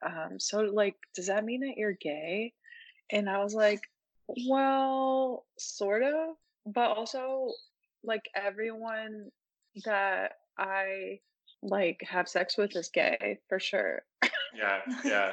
um 0.04 0.38
so 0.38 0.60
like 0.60 0.96
does 1.14 1.26
that 1.26 1.44
mean 1.44 1.60
that 1.60 1.76
you're 1.76 1.92
gay? 1.94 2.52
And 3.12 3.28
I 3.28 3.42
was 3.42 3.54
like, 3.54 3.80
well, 4.28 5.46
sort 5.58 6.02
of, 6.02 6.36
but 6.66 6.90
also 6.90 7.50
like 8.04 8.22
everyone 8.34 9.30
that 9.84 10.32
I 10.60 11.20
like 11.62 12.00
have 12.08 12.28
sex 12.28 12.56
with 12.56 12.76
is 12.76 12.90
gay 12.90 13.38
for 13.48 13.58
sure. 13.58 14.02
yeah, 14.54 14.80
yeah. 15.04 15.32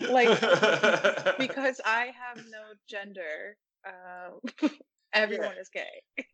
like 0.00 0.28
because 1.38 1.80
I 1.84 2.12
have 2.18 2.44
no 2.50 2.62
gender. 2.88 3.56
Uh, 3.86 4.68
everyone 5.12 5.56
is 5.60 5.68
gay. 5.72 6.24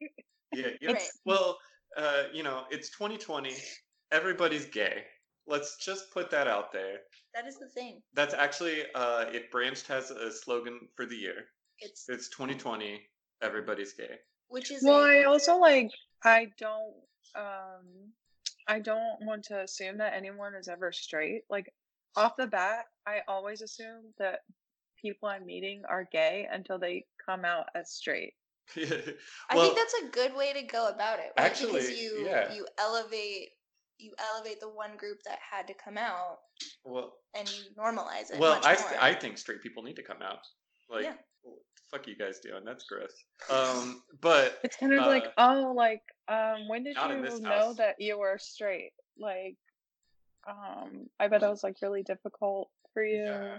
yeah, 0.52 0.68
yeah. 0.80 0.92
Right. 0.92 1.08
Well, 1.24 1.58
uh, 1.96 2.24
you 2.32 2.42
know, 2.42 2.64
it's 2.70 2.90
2020. 2.90 3.54
Everybody's 4.12 4.66
gay. 4.66 5.04
Let's 5.46 5.76
just 5.84 6.12
put 6.12 6.30
that 6.30 6.46
out 6.46 6.72
there. 6.72 6.98
That 7.34 7.46
is 7.46 7.58
the 7.58 7.68
thing. 7.68 8.00
That's 8.14 8.34
actually 8.34 8.82
uh, 8.94 9.26
it. 9.32 9.50
Branched 9.50 9.88
has 9.88 10.10
a 10.10 10.30
slogan 10.30 10.78
for 10.96 11.06
the 11.06 11.16
year. 11.16 11.46
It's 11.80 12.04
It's 12.08 12.28
2020. 12.30 13.00
Everybody's 13.42 13.94
gay. 13.94 14.16
which 14.48 14.70
is 14.70 14.82
Well, 14.84 15.00
a, 15.00 15.22
I 15.22 15.24
also 15.24 15.56
like 15.56 15.90
I 16.22 16.48
don't 16.58 16.94
um 17.34 18.12
I 18.66 18.78
don't 18.78 19.20
want 19.22 19.44
to 19.44 19.60
assume 19.60 19.98
that 19.98 20.14
anyone 20.14 20.54
is 20.54 20.68
ever 20.68 20.92
straight. 20.92 21.42
Like 21.50 21.72
off 22.16 22.36
the 22.36 22.46
bat, 22.46 22.84
I 23.06 23.20
always 23.26 23.62
assume 23.62 24.12
that 24.18 24.40
people 25.00 25.28
I'm 25.28 25.46
meeting 25.46 25.82
are 25.88 26.08
gay 26.10 26.46
until 26.50 26.78
they 26.78 27.06
come 27.24 27.44
out 27.44 27.66
as 27.74 27.90
straight. 27.90 28.34
I 28.76 28.82
think 29.54 29.76
that's 29.76 29.94
a 30.04 30.08
good 30.12 30.36
way 30.36 30.52
to 30.52 30.62
go 30.62 30.88
about 30.88 31.18
it. 31.18 31.32
Right? 31.36 31.52
because 31.52 31.64
actually, 31.64 32.00
you 32.00 32.26
yeah. 32.26 32.52
you 32.52 32.66
elevate 32.78 33.48
you 33.98 34.12
elevate 34.32 34.60
the 34.60 34.68
one 34.68 34.96
group 34.96 35.18
that 35.26 35.38
had 35.38 35.66
to 35.66 35.74
come 35.74 35.98
out 35.98 36.38
well. 36.84 37.12
and 37.34 37.48
you 37.48 37.64
normalize 37.78 38.32
it. 38.32 38.38
Well, 38.38 38.54
much 38.54 38.66
I 38.66 38.80
more. 38.80 39.02
I 39.02 39.14
think 39.14 39.38
straight 39.38 39.62
people 39.62 39.82
need 39.82 39.96
to 39.96 40.02
come 40.02 40.22
out. 40.22 40.38
Like, 40.88 41.04
Yeah. 41.04 41.14
What 41.42 41.56
the 41.76 41.98
fuck 41.98 42.06
you 42.06 42.16
guys 42.16 42.40
doing? 42.40 42.64
That's 42.64 42.84
gross. 42.84 43.12
Um, 43.50 44.02
but 44.20 44.58
It's 44.62 44.76
kind 44.76 44.92
of 44.92 45.06
like, 45.06 45.26
Uh, 45.36 45.54
oh, 45.66 45.72
like, 45.72 46.02
um, 46.28 46.68
when 46.68 46.84
did 46.84 46.96
you 46.96 47.40
know 47.40 47.74
that 47.74 47.96
you 47.98 48.18
were 48.18 48.38
straight? 48.38 48.92
Like, 49.18 49.56
um, 50.48 51.08
I 51.18 51.28
bet 51.28 51.40
that 51.42 51.50
was 51.50 51.62
like 51.62 51.76
really 51.82 52.02
difficult 52.02 52.70
for 52.94 53.04
you. 53.04 53.24
yeah, 53.24 53.58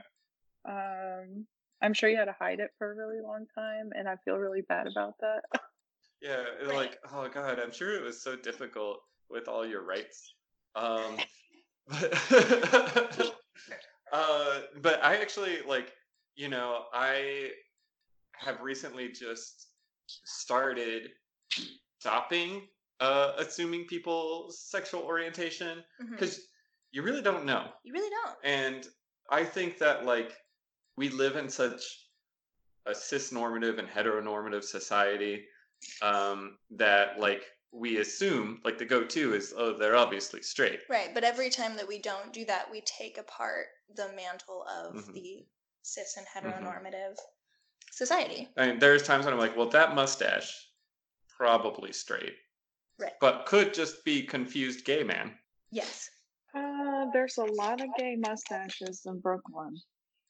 Um, 0.65 1.45
I'm 1.81 1.93
sure 1.93 2.09
you 2.09 2.17
had 2.17 2.25
to 2.25 2.35
hide 2.37 2.59
it 2.59 2.71
for 2.77 2.91
a 2.91 2.95
really 2.95 3.21
long 3.21 3.45
time, 3.55 3.91
and 3.95 4.07
I 4.07 4.15
feel 4.23 4.37
really 4.37 4.61
bad 4.61 4.87
about 4.87 5.15
that. 5.19 5.43
yeah, 6.21 6.43
like, 6.67 6.97
oh 7.11 7.27
god, 7.27 7.59
I'm 7.59 7.71
sure 7.71 7.95
it 7.95 8.03
was 8.03 8.21
so 8.21 8.35
difficult 8.35 8.99
with 9.29 9.47
all 9.47 9.65
your 9.65 9.83
rights. 9.83 10.33
Um, 10.75 11.17
but, 11.89 13.35
uh, 14.13 14.59
but 14.81 15.03
I 15.03 15.17
actually 15.17 15.59
like, 15.67 15.91
you 16.35 16.49
know, 16.49 16.83
I 16.93 17.51
have 18.41 18.61
recently 18.61 19.09
just 19.09 19.67
started 20.25 21.09
stopping 21.99 22.67
uh, 22.99 23.33
assuming 23.39 23.85
people's 23.87 24.59
sexual 24.69 25.01
orientation 25.01 25.83
because 26.11 26.41
you 26.91 27.01
really 27.01 27.21
don't 27.21 27.45
know. 27.45 27.65
you 27.83 27.93
really 27.93 28.09
don't. 28.23 28.37
And 28.43 28.87
I 29.31 29.43
think 29.43 29.79
that 29.79 30.05
like 30.05 30.33
we 30.97 31.09
live 31.09 31.35
in 31.35 31.49
such 31.49 31.81
a 32.85 32.93
cis-normative 32.93 33.79
and 33.79 33.87
heteronormative 33.87 34.63
society 34.63 35.45
um, 36.03 36.57
that 36.71 37.19
like 37.19 37.43
we 37.71 37.97
assume 37.97 38.59
like 38.65 38.77
the 38.77 38.85
go-to 38.85 39.33
is 39.33 39.53
oh 39.57 39.77
they're 39.77 39.95
obviously 39.95 40.41
straight. 40.43 40.79
Right, 40.89 41.09
but 41.13 41.23
every 41.23 41.49
time 41.49 41.75
that 41.77 41.87
we 41.87 41.99
don't 41.99 42.33
do 42.33 42.45
that, 42.45 42.69
we 42.71 42.81
take 42.81 43.17
apart 43.17 43.65
the 43.95 44.09
mantle 44.15 44.63
of 44.79 44.95
Mhm. 44.95 45.13
the 45.13 45.45
cis 45.83 46.17
and 46.17 46.27
Mm-hmm. 46.27 46.47
heteronormative 46.67 47.15
society. 48.01 48.49
I 48.57 48.65
mean, 48.65 48.79
there's 48.79 49.03
times 49.03 49.25
when 49.25 49.33
I'm 49.35 49.39
like, 49.39 49.55
well, 49.55 49.69
that 49.69 49.93
mustache 49.93 50.51
probably 51.37 51.93
straight, 51.93 52.33
Right. 52.99 53.13
but 53.21 53.45
could 53.45 53.75
just 53.75 54.03
be 54.03 54.23
confused 54.23 54.85
gay 54.85 55.03
man. 55.03 55.35
Yes. 55.71 56.09
Uh, 56.55 57.05
there's 57.13 57.37
a 57.37 57.45
lot 57.45 57.79
of 57.79 57.89
gay 57.99 58.15
mustaches 58.15 59.03
in 59.05 59.19
Brooklyn. 59.19 59.75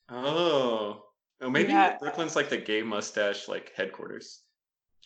Oh, 0.09 1.05
oh 1.39 1.49
maybe 1.49 1.71
Yeah. 1.71 1.97
Brooklyn's 1.97 2.35
like 2.35 2.49
the 2.49 2.57
gay 2.57 2.81
mustache 2.81 3.47
like 3.47 3.71
headquarters. 3.73 4.41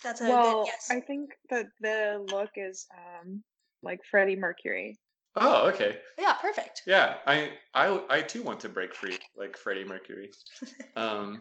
That's 0.03 0.21
a 0.21 0.25
well, 0.25 0.63
good 0.63 0.67
yes. 0.67 0.87
I 0.89 1.01
think 1.01 1.33
that 1.51 1.67
the 1.79 2.25
look 2.31 2.49
is 2.55 2.87
um 2.97 3.43
like 3.83 4.01
Freddie 4.09 4.35
Mercury. 4.35 4.97
Oh, 5.35 5.67
okay. 5.67 5.99
yeah, 6.17 6.33
perfect. 6.41 6.81
Yeah, 6.87 7.17
I 7.27 7.51
I 7.75 8.01
I 8.09 8.21
too 8.23 8.41
want 8.41 8.59
to 8.61 8.69
break 8.69 8.95
free 8.95 9.19
like 9.35 9.55
Freddie 9.55 9.85
Mercury. 9.85 10.31
Um, 10.95 11.39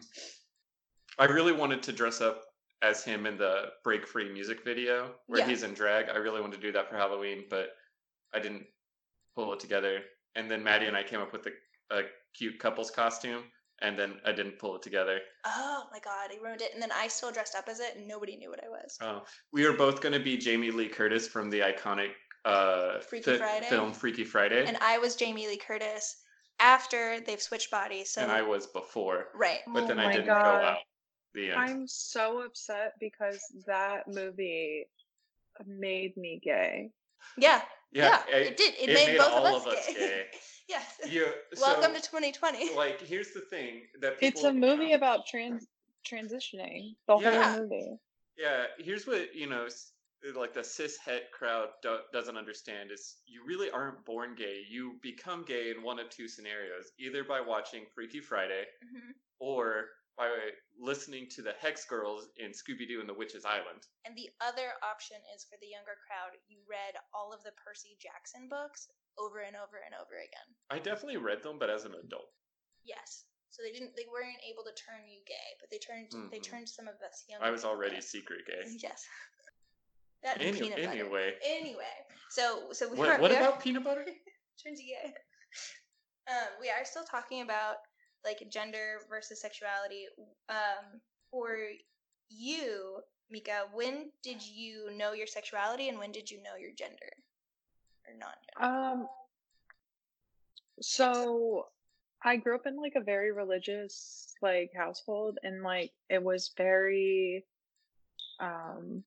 I 1.17 1.25
really 1.25 1.53
wanted 1.53 1.81
to 1.83 1.91
dress 1.91 2.21
up 2.21 2.43
as 2.81 3.03
him 3.03 3.25
in 3.25 3.37
the 3.37 3.69
Break 3.83 4.05
Free 4.07 4.31
music 4.31 4.63
video 4.63 5.15
where 5.27 5.39
Yeah. 5.39 5.47
he's 5.47 5.63
in 5.63 5.73
drag. 5.73 6.09
I 6.09 6.17
really 6.17 6.41
wanted 6.41 6.57
to 6.57 6.61
do 6.61 6.71
that 6.73 6.89
for 6.89 6.97
Halloween, 6.97 7.45
but 7.49 7.69
I 8.33 8.39
didn't 8.39 8.65
pull 9.35 9.53
it 9.53 9.59
together. 9.59 10.01
And 10.35 10.51
then 10.51 10.63
Maddie 10.63 10.87
and 10.87 10.97
I 10.97 11.03
came 11.03 11.21
up 11.21 11.31
with 11.31 11.47
a, 11.47 11.95
a 11.95 12.01
cute 12.33 12.59
couples 12.59 12.91
costume, 12.91 13.43
and 13.81 13.97
then 13.97 14.19
I 14.25 14.33
didn't 14.33 14.59
pull 14.59 14.75
it 14.75 14.81
together. 14.81 15.19
Oh 15.45 15.83
my 15.91 15.99
god, 15.99 16.31
I 16.31 16.37
ruined 16.43 16.61
it. 16.61 16.73
And 16.73 16.81
then 16.81 16.91
I 16.93 17.07
still 17.07 17.31
dressed 17.31 17.55
up 17.55 17.69
as 17.69 17.79
it 17.79 17.95
and 17.95 18.07
nobody 18.07 18.35
knew 18.35 18.49
what 18.49 18.63
I 18.63 18.67
was. 18.69 18.97
Oh, 19.01 19.23
we 19.53 19.65
are 19.65 19.73
both 19.73 20.01
going 20.01 20.13
to 20.13 20.19
be 20.19 20.35
Jamie 20.37 20.71
Lee 20.71 20.89
Curtis 20.89 21.27
from 21.27 21.49
the 21.49 21.61
iconic 21.61 22.11
uh, 22.43 22.99
Freaky 22.99 23.37
Friday? 23.37 23.65
film 23.67 23.93
Freaky 23.93 24.25
Friday, 24.25 24.65
And 24.67 24.77
I 24.81 24.97
was 24.97 25.15
Jamie 25.15 25.47
Lee 25.47 25.57
Curtis 25.57 26.17
after 26.59 27.19
they've 27.21 27.41
switched 27.41 27.71
bodies. 27.71 28.11
So 28.11 28.21
and 28.21 28.31
I 28.31 28.41
was 28.41 28.67
before, 28.67 29.27
right. 29.33 29.59
but 29.73 29.83
Oh 29.83 29.87
then 29.87 29.99
I 29.99 30.11
didn't 30.11 30.27
God. 30.27 30.43
go 30.43 30.65
out. 30.67 30.77
The 31.35 31.51
end. 31.51 31.59
I'm 31.59 31.87
so 31.87 32.41
upset 32.43 32.93
because 32.99 33.39
that 33.67 34.07
movie 34.07 34.87
made 35.65 36.15
me 36.17 36.39
gay. 36.43 36.91
Yeah. 37.37 37.61
Yeah. 37.91 38.21
I- 38.33 38.37
it 38.37 38.57
did. 38.57 38.73
It, 38.75 38.89
it 38.89 38.93
made, 38.93 39.07
made 39.07 39.17
both 39.17 39.31
all 39.31 39.45
of 39.47 39.55
us 39.55 39.65
of 39.67 39.73
us 39.73 39.87
gay. 39.87 39.93
gay. 39.95 40.25
yes. 40.69 40.85
You, 41.09 41.27
Welcome 41.59 41.93
so, 41.95 41.99
to 41.99 42.01
2020. 42.01 42.75
like 42.75 43.01
here's 43.01 43.31
the 43.31 43.41
thing 43.41 43.81
that 44.01 44.19
people, 44.19 44.27
It's 44.39 44.43
a 44.43 44.53
movie 44.53 44.93
about 44.93 45.27
trans 45.27 45.67
transitioning. 46.09 46.95
The 47.07 47.17
Yeah. 47.19 47.51
whole 47.53 47.61
movie. 47.63 47.97
yeah 48.37 48.65
here's 48.77 49.07
what 49.07 49.33
you 49.35 49.47
know 49.47 49.67
like 50.35 50.53
the 50.53 50.63
cis 50.63 50.97
het 50.97 51.31
crowd 51.31 51.69
do- 51.81 51.99
doesn't 52.13 52.37
understand 52.37 52.91
is 52.91 53.15
you 53.25 53.43
really 53.45 53.69
aren't 53.71 54.03
born 54.05 54.35
gay 54.35 54.61
you 54.69 54.97
become 55.01 55.43
gay 55.45 55.71
in 55.71 55.81
one 55.83 55.99
of 55.99 56.09
two 56.09 56.27
scenarios 56.27 56.91
either 56.99 57.23
by 57.23 57.39
watching 57.39 57.85
freaky 57.95 58.19
friday 58.19 58.65
Mhm. 58.83 59.13
or 59.39 59.85
by 60.17 60.27
listening 60.79 61.27
to 61.35 61.41
the 61.41 61.53
hex 61.59 61.85
girls 61.85 62.27
in 62.37 62.51
scooby-doo 62.51 62.99
and 62.99 63.09
the 63.09 63.13
witch's 63.13 63.43
island 63.45 63.83
And 64.07 64.15
the 64.15 64.29
other 64.39 64.75
option 64.83 65.17
is 65.35 65.43
for 65.49 65.57
the 65.59 65.67
younger 65.67 65.95
crowd, 66.07 66.35
you 66.47 66.59
read 66.69 66.95
all 67.13 67.33
of 67.35 67.43
the 67.43 67.51
Percy 67.59 67.97
Jackson 67.99 68.47
books 68.49 68.87
over 69.19 69.39
and 69.43 69.55
over 69.55 69.79
and 69.83 69.95
over 69.95 70.15
again. 70.19 70.47
i 70.71 70.79
definitely 70.79 71.17
read 71.19 71.43
them 71.43 71.59
but 71.59 71.69
as 71.69 71.83
an 71.85 71.95
adult 71.99 72.31
Yes. 72.83 73.25
So 73.49 73.63
they 73.63 73.71
didn't 73.71 73.95
they 73.95 74.05
weren't 74.11 74.43
able 74.45 74.63
to 74.67 74.75
turn 74.75 75.07
you 75.07 75.23
gay, 75.25 75.49
but 75.63 75.71
they 75.71 75.79
turned 75.79 76.11
they 76.31 76.39
Mhm. 76.39 76.43
turned 76.43 76.67
some 76.69 76.87
of 76.87 76.95
us 77.01 77.23
younger. 77.27 77.45
i 77.45 77.49
was 77.51 77.63
already 77.63 77.95
gay. 77.95 78.01
secret 78.01 78.43
gay 78.45 78.63
Yes. 78.83 79.03
That 80.23 80.41
Any- 80.41 80.59
peanut 80.59 80.77
butter. 80.77 80.89
anyway 80.91 81.27
Anyway. 81.43 81.95
So 82.29 82.71
so 82.73 82.89
we 82.91 82.97
what, 82.97 83.09
are 83.09 83.19
what 83.19 83.31
we 83.31 83.37
are- 83.37 83.41
about 83.47 83.61
peanut 83.63 83.83
butter 83.83 84.05
turns 84.63 84.79
you 84.81 84.95
gay. 84.95 85.13
Um, 86.27 86.57
we 86.59 86.69
are 86.73 86.83
still 86.83 87.03
talking 87.05 87.41
about 87.43 87.75
like 88.25 88.49
gender 88.49 88.99
versus 89.09 89.39
sexuality. 89.39 90.07
Um, 90.49 90.99
for 91.31 91.57
you, 92.29 92.99
Mika, 93.29 93.65
when 93.73 94.11
did 94.23 94.45
you 94.45 94.89
know 94.95 95.13
your 95.13 95.27
sexuality 95.27 95.89
and 95.89 95.97
when 95.99 96.11
did 96.11 96.29
you 96.29 96.41
know 96.43 96.55
your 96.59 96.71
gender 96.75 97.11
or 98.07 98.13
non-gender? 98.17 98.99
Um. 98.99 99.07
So, 100.81 101.67
I 102.21 102.35
grew 102.35 102.55
up 102.55 102.65
in 102.65 102.75
like 102.75 102.95
a 102.95 103.03
very 103.03 103.31
religious 103.31 104.35
like 104.41 104.71
household, 104.75 105.37
and 105.43 105.63
like 105.63 105.91
it 106.09 106.21
was 106.21 106.51
very, 106.57 107.45
um, 108.39 109.03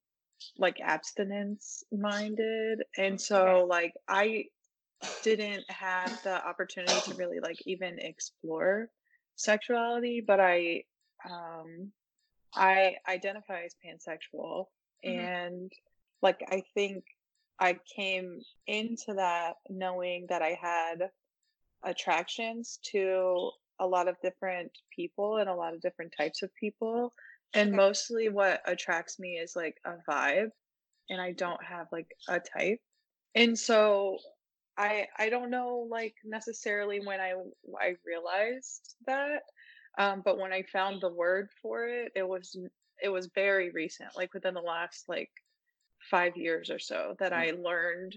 like 0.57 0.81
abstinence 0.81 1.85
minded, 1.93 2.85
and 2.97 3.21
so 3.21 3.67
like 3.69 3.93
I 4.09 4.47
didn't 5.23 5.71
have 5.71 6.23
the 6.23 6.47
opportunity 6.47 6.99
to 7.03 7.15
really 7.15 7.41
like 7.41 7.59
even 7.67 7.99
explore 7.99 8.89
sexuality, 9.39 10.23
but 10.27 10.41
I, 10.41 10.85
um, 11.29 11.93
I 12.55 12.97
identify 13.09 13.63
as 13.63 13.75
pansexual, 13.85 14.67
Mhm. 15.05 15.29
and 15.29 15.73
like 16.23 16.43
I 16.49 16.63
think 16.75 17.05
I 17.59 17.79
came 17.97 18.43
into 18.67 19.15
that 19.15 19.57
knowing 19.69 20.27
that 20.29 20.43
I 20.43 20.55
had 20.61 21.11
attractions 21.83 22.79
to 22.93 23.51
a 23.81 23.87
lot 23.87 24.09
of 24.09 24.21
different 24.21 24.73
people 24.95 25.39
and 25.39 25.49
a 25.49 25.55
lot 25.55 25.75
of 25.75 25.81
different 25.81 26.13
types 26.17 26.43
of 26.43 26.55
people. 26.55 27.15
And 27.55 27.73
mostly 27.73 28.29
what 28.29 28.61
attracts 28.67 29.19
me 29.19 29.39
is 29.39 29.57
like 29.57 29.77
a 29.85 29.95
vibe 30.09 30.51
and 31.09 31.21
I 31.21 31.33
don't 31.33 31.63
have 31.65 31.87
like 31.93 32.09
a 32.29 32.41
type. 32.41 32.81
And 33.35 33.59
so 33.59 34.19
I 34.79 35.09
I 35.19 35.31
don't 35.31 35.51
know 35.51 35.87
like 35.91 36.17
necessarily 36.25 37.01
when 37.01 37.21
I 37.21 37.35
I 37.81 37.97
realized 38.07 38.97
that 39.07 39.43
um 39.99 40.23
but 40.25 40.39
when 40.39 40.53
I 40.53 40.63
found 40.65 41.01
the 41.03 41.13
word 41.13 41.51
for 41.63 41.89
it 41.89 42.13
it 42.17 42.29
was 42.29 42.57
it 43.03 43.11
was 43.11 43.29
very 43.35 43.71
recent 43.71 44.17
like 44.17 44.35
within 44.35 44.55
the 44.55 44.63
last 44.63 45.09
like 45.09 45.31
5 46.11 46.37
years 46.37 46.71
or 46.71 46.79
so 46.79 47.17
that 47.21 47.33
Mm. 47.35 47.35
I 47.35 47.53
learned 47.53 48.17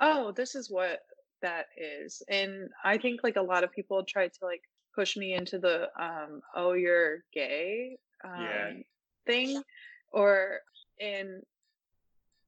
oh 0.00 0.32
this 0.32 0.54
is 0.54 0.70
what 0.70 1.00
that 1.42 1.66
is. 1.76 2.22
And 2.28 2.70
I 2.84 2.98
think 2.98 3.22
like 3.22 3.36
a 3.36 3.42
lot 3.42 3.64
of 3.64 3.72
people 3.72 4.04
try 4.04 4.28
to 4.28 4.38
like 4.44 4.62
push 4.94 5.16
me 5.16 5.34
into 5.34 5.58
the 5.58 5.88
um 6.02 6.42
oh 6.56 6.72
you're 6.74 7.24
gay 7.32 7.98
Yeah. 8.34 8.74
um 8.74 8.84
thing 9.26 9.62
or 10.12 10.60
in 10.98 11.42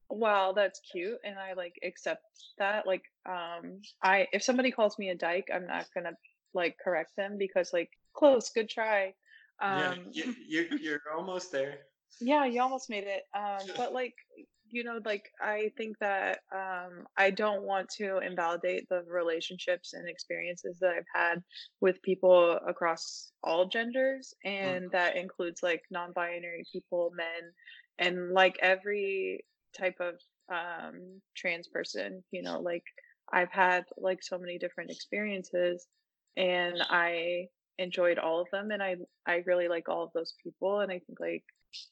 well 0.09 0.53
that's 0.53 0.81
cute 0.81 1.19
and 1.25 1.39
i 1.39 1.53
like 1.55 1.75
accept 1.85 2.23
that 2.59 2.87
like 2.87 3.03
um 3.29 3.81
i 4.03 4.27
if 4.33 4.43
somebody 4.43 4.71
calls 4.71 4.99
me 4.99 5.11
a 5.11 5.15
dyke 5.15 5.49
i'm 5.53 5.67
not 5.67 5.87
gonna 5.95 6.13
like 6.55 6.77
correct 6.83 7.13
them 7.17 7.37
because 7.39 7.73
like 7.73 7.91
close 8.15 8.51
good 8.51 8.69
try 8.69 9.13
yeah, 9.61 9.91
um 9.91 9.99
you, 10.13 10.35
you, 10.49 10.69
you're 10.81 11.01
almost 11.17 11.51
there. 11.51 11.79
yeah 12.21 12.45
you 12.45 12.61
almost 12.61 12.89
made 12.89 13.05
it 13.05 13.25
um 13.35 13.67
but 13.77 13.93
like 13.93 14.15
you 14.69 14.83
know 14.85 14.99
like 15.05 15.31
i 15.41 15.71
think 15.77 15.97
that 16.01 16.41
um 16.53 17.07
i 17.17 17.31
don't 17.31 17.63
want 17.63 17.89
to 17.89 18.19
invalidate 18.19 18.89
the 18.89 19.03
relationships 19.09 19.93
and 19.93 20.09
experiences 20.09 20.79
that 20.81 20.91
i've 20.91 21.05
had 21.15 21.43
with 21.81 22.03
people 22.03 22.59
across 22.67 23.31
all 23.45 23.69
genders 23.69 24.35
and 24.45 24.91
that 24.91 25.17
includes 25.17 25.63
like 25.63 25.83
non-binary 25.91 26.65
people 26.73 27.13
men 27.15 27.53
and 27.99 28.33
like 28.33 28.57
every 28.61 29.45
type 29.77 29.97
of 30.01 30.15
um 30.53 31.21
trans 31.37 31.69
person 31.69 32.23
you 32.31 32.43
know 32.43 32.61
like 32.61 32.85
i've 33.33 33.51
had 33.51 33.85
like 33.97 34.23
so 34.23 34.39
many 34.39 34.59
different 34.59 34.91
experiences 34.91 35.87
and 36.37 36.77
i 36.91 37.47
enjoyed 37.79 38.19
all 38.19 38.41
of 38.41 38.49
them 38.53 38.71
and 38.71 38.83
i 38.83 38.97
i 39.27 39.43
really 39.47 39.69
like 39.69 39.89
all 39.89 40.05
of 40.05 40.13
those 40.15 40.35
people 40.43 40.81
and 40.81 40.91
i 40.93 40.99
think 41.01 41.21
like 41.21 41.45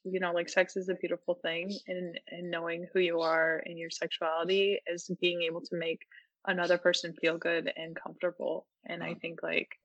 you 0.05 0.21
know 0.21 0.33
like 0.33 0.49
sex 0.49 0.77
is 0.77 0.89
a 0.89 0.95
beautiful 0.95 1.35
thing 1.43 1.77
and 1.89 2.19
and 2.31 2.51
knowing 2.51 2.87
who 2.93 3.01
you 3.01 3.21
are 3.21 3.63
and 3.67 3.79
your 3.79 3.91
sexuality 3.91 4.81
is 4.87 5.11
being 5.21 5.43
able 5.43 5.61
to 5.61 5.77
make 5.77 6.07
another 6.47 6.79
person 6.79 7.13
feel 7.21 7.37
good 7.39 7.73
and 7.77 7.97
comfortable 7.97 8.67
and 8.87 9.03
i 9.03 9.15
Mhm. 9.15 9.21
think 9.21 9.43
like 9.43 9.79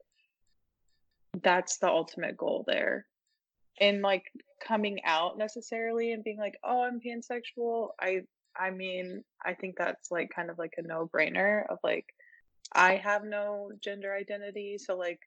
that's 1.42 1.78
the 1.78 1.88
ultimate 1.88 2.38
goal 2.38 2.64
there 2.68 3.06
and 3.80 4.02
like 4.02 4.32
coming 4.66 5.00
out 5.06 5.38
necessarily 5.38 6.12
and 6.12 6.24
being 6.24 6.38
like 6.38 6.58
oh 6.64 6.82
i'm 6.84 7.00
pansexual 7.00 7.90
i 8.00 8.22
i 8.58 8.70
mean 8.70 9.24
i 9.46 9.54
think 9.54 9.76
that's 9.78 10.12
like 10.12 10.30
kind 10.36 10.50
of 10.50 10.58
like 10.58 10.74
a 10.78 10.82
no-brainer 10.82 11.64
of 11.70 11.78
like 11.84 12.06
i 12.74 12.96
have 12.96 13.24
no 13.24 13.72
gender 13.82 14.14
identity 14.14 14.78
so 14.78 14.96
like 14.98 15.20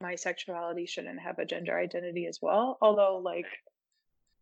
my 0.00 0.14
sexuality 0.14 0.86
shouldn't 0.86 1.20
have 1.20 1.38
a 1.38 1.44
gender 1.44 1.78
identity 1.78 2.26
as 2.26 2.38
well 2.42 2.78
although 2.82 3.18
like 3.18 3.46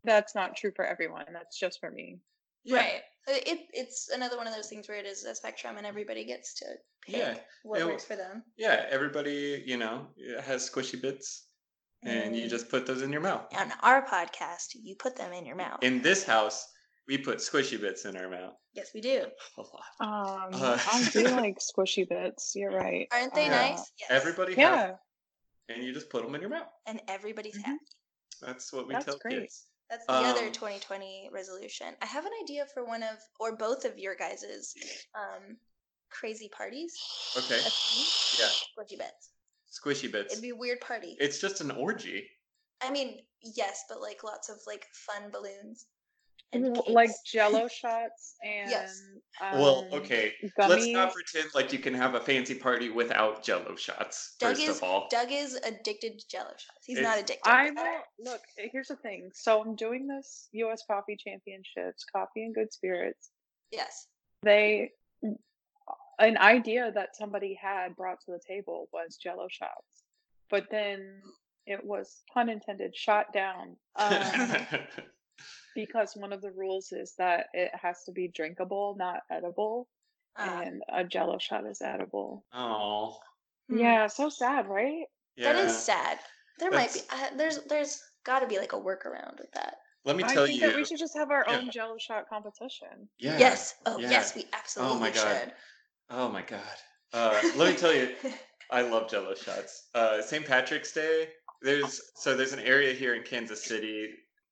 that's 0.03 0.35
not 0.35 0.55
true 0.57 0.71
for 0.75 0.85
everyone 0.85 1.25
that's 1.31 1.57
just 1.59 1.79
for 1.79 1.89
me 1.89 2.19
Yeah. 2.65 2.77
Right. 2.77 3.01
It 3.27 3.59
it's 3.73 4.09
another 4.09 4.35
one 4.35 4.47
of 4.47 4.53
those 4.55 4.67
things 4.67 4.89
where 4.89 4.97
it 4.97 5.05
is 5.05 5.23
a 5.23 5.33
spectrum 5.33 5.77
and 5.77 5.85
everybody 5.87 6.25
gets 6.25 6.55
to 6.55 6.65
pick 7.05 7.15
Yeah. 7.17 7.37
what 7.63 7.79
And- 7.79 7.89
works 7.89 8.03
for 8.03 8.17
them. 8.17 8.43
Yeah, 8.57 8.85
everybody, 8.89 9.63
you 9.65 9.77
know, 9.77 10.07
has 10.43 10.69
squishy 10.69 11.01
bits, 11.01 11.45
and 12.05 12.35
you 12.35 12.47
just 12.49 12.69
put 12.69 12.85
those 12.85 13.01
in 13.01 13.11
your 13.11 13.21
mouth. 13.21 13.45
On 13.57 13.71
our 13.81 14.05
podcast, 14.05 14.75
you 14.81 14.95
put 14.95 15.15
them 15.15 15.31
in 15.33 15.45
your 15.45 15.55
mouth. 15.55 15.79
In 15.83 16.01
this 16.01 16.23
house, 16.23 16.67
we 17.07 17.17
put 17.17 17.37
squishy 17.39 17.79
bits 17.79 18.05
in 18.05 18.15
our 18.17 18.29
mouth. 18.29 18.53
yes, 18.73 18.91
we 18.93 19.01
do. 19.01 19.25
A 19.57 19.61
lot. 19.61 19.81
um 19.99 20.53
Uh, 20.53 20.77
i 20.91 21.09
do 21.11 21.23
like 21.41 21.57
squishy 21.59 22.07
bits 22.07 22.53
you're 22.55 22.71
right 22.71 23.07
Aren't 23.11 23.33
they 23.35 23.47
Uh, 23.47 23.51
nice? 23.51 23.91
Yes. 23.99 24.09
Everybody 24.09 24.55
has, 24.55 24.61
yeah 24.61 24.95
and 25.69 25.83
you 25.83 25.93
just 25.93 26.09
put 26.09 26.23
them 26.23 26.35
in 26.35 26.41
your 26.41 26.49
mouth. 26.49 26.67
And 26.85 27.01
everybody's 27.07 27.57
Mhm. 27.57 27.63
happy. 27.65 27.85
That's 28.41 28.73
what 28.73 28.85
we 28.87 28.93
That's 28.93 29.05
tell 29.05 29.17
great. 29.19 29.41
kids. 29.41 29.65
That's 29.89 30.05
the 30.07 30.13
other 30.13 30.47
Um, 30.47 30.51
2020 30.51 31.29
resolution. 31.31 31.95
I 32.01 32.05
have 32.05 32.25
an 32.25 32.33
idea 32.43 32.65
for 32.73 32.83
one 32.83 33.01
of 33.03 33.17
or 33.39 33.55
both 33.55 33.85
of 33.85 33.97
your 33.97 34.15
guys's 34.15 34.73
um 35.15 35.57
crazy 36.09 36.49
parties. 36.49 36.93
Okay. 37.37 37.59
A 37.59 37.69
theme. 37.69 38.07
Yeah. 38.39 38.51
Squishy 38.75 38.97
bits. 38.97 39.29
Squishy 39.73 40.11
bits. 40.11 40.33
It'd 40.33 40.41
be 40.43 40.49
a 40.49 40.55
weird 40.55 40.81
party. 40.81 41.17
It's 41.19 41.39
just 41.39 41.61
an 41.61 41.71
orgy. 41.71 42.29
I 42.81 42.91
mean, 42.91 43.19
yes, 43.41 43.85
but 43.89 44.01
like 44.01 44.23
lots 44.23 44.49
of 44.49 44.57
like 44.67 44.85
fun 44.93 45.31
balloons. 45.31 45.85
And 46.51 46.77
like 46.87 47.09
jello 47.25 47.67
shots 47.67 48.35
and 48.43 48.69
Yes. 48.69 49.01
well, 49.41 49.87
um, 49.91 49.99
okay. 50.01 50.33
Let's 50.59 50.85
not 50.87 51.11
pretend 51.13 51.49
like 51.55 51.73
you 51.73 51.79
can 51.79 51.95
have 51.95 52.13
a 52.13 52.19
fancy 52.19 52.53
party 52.53 52.91
without 52.91 53.41
jello 53.43 53.75
shots, 53.75 54.35
Doug 54.39 54.57
first 54.57 54.61
is 54.69 54.77
of 54.77 54.83
all. 54.83 55.07
Doug 55.09 55.31
is 55.31 55.55
addicted 55.55 56.19
to 56.19 56.27
Jello 56.27 56.49
shots. 56.51 56.85
He's 56.85 56.99
It's- 56.99 57.11
not 57.11 57.19
addicted. 57.23 57.49
I 57.49 57.71
will 57.71 58.01
look. 58.31 58.41
eh, 58.59 58.67
Here's 58.71 58.89
the 58.89 58.97
thing. 58.97 59.31
So 59.33 59.61
I'm 59.61 59.75
doing 59.75 60.05
this 60.05 60.49
U.S. 60.51 60.83
Coffee 60.85 61.15
Championships, 61.17 62.05
Coffee 62.15 62.43
in 62.43 62.53
Good 62.53 62.71
Spirits. 62.71 63.31
Yes. 63.71 64.05
They, 64.43 64.91
an 66.19 66.37
idea 66.37 66.91
that 66.93 67.15
somebody 67.15 67.53
had 67.61 67.95
brought 67.95 68.19
to 68.25 68.31
the 68.31 68.39
table 68.47 68.87
was 68.93 69.17
Jello 69.17 69.47
shots, 69.49 70.03
but 70.49 70.65
then 70.71 71.21
it 71.65 71.83
was 71.83 72.21
pun 72.33 72.49
intended 72.49 72.95
shot 72.95 73.31
down 73.33 73.75
um, 73.95 74.21
because 75.75 76.13
one 76.15 76.33
of 76.33 76.41
the 76.41 76.51
rules 76.51 76.91
is 76.91 77.13
that 77.17 77.47
it 77.53 77.71
has 77.73 78.03
to 78.05 78.11
be 78.11 78.27
drinkable, 78.27 78.95
not 78.97 79.21
edible, 79.31 79.87
Uh, 80.35 80.61
and 80.65 80.83
a 80.91 81.03
Jello 81.03 81.37
shot 81.39 81.65
is 81.65 81.81
edible. 81.81 82.43
oh. 82.53 83.17
Yeah, 83.69 84.07
so 84.07 84.27
sad, 84.29 84.67
right? 84.67 85.05
Yeah. 85.37 85.53
That 85.53 85.65
is 85.65 85.77
sad. 85.77 86.19
There 86.59 86.69
might 86.69 86.93
be. 86.93 86.99
Uh, 87.09 87.29
there's 87.37 87.59
there's 87.69 88.03
got 88.25 88.39
to 88.41 88.47
be 88.47 88.59
like 88.59 88.73
a 88.73 88.79
workaround 88.79 89.39
with 89.39 89.51
that. 89.53 89.77
Let 90.05 90.17
me 90.17 90.23
I 90.25 90.33
tell 90.33 90.45
think 90.45 90.59
you. 90.61 90.67
that 90.67 90.75
we 90.75 90.83
should 90.83 90.99
just 90.99 91.15
have 91.15 91.31
our 91.31 91.45
Yeah. 91.47 91.57
own 91.57 91.71
Jello 91.71 91.95
shot 91.97 92.27
competition. 92.29 93.07
Yeah. 93.19 93.37
Yes. 93.39 93.75
Oh 93.85 93.97
yeah. 93.99 94.09
yes, 94.11 94.35
we 94.35 94.45
absolutely 94.53 94.97
Oh 94.97 94.99
my 94.99 95.09
God. 95.11 95.21
should. 95.39 95.53
Oh 96.15 96.29
my 96.29 96.43
god. 96.43 96.61
Uh, 97.11 97.39
let 97.55 97.71
me 97.71 97.75
tell 97.75 97.93
you, 97.93 98.09
I 98.71 98.81
love 98.81 99.09
Jello 99.09 99.33
shots. 99.33 99.87
Uh, 99.95 100.21
St. 100.21 100.45
Patrick's 100.45 100.91
Day. 100.91 101.29
There's 101.63 102.01
so 102.15 102.35
there's 102.35 102.53
an 102.53 102.59
area 102.59 102.93
here 102.93 103.15
in 103.15 103.23
Kansas 103.23 103.63
City 103.63 104.09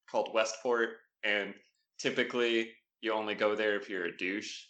called 0.09 0.31
Westport, 0.33 0.89
and 1.23 1.53
typically 1.99 2.71
you 3.01 3.13
only 3.13 3.35
go 3.35 3.55
there 3.55 3.75
if 3.75 3.89
you're 3.89 4.05
a 4.05 4.17
douche. 4.17 4.63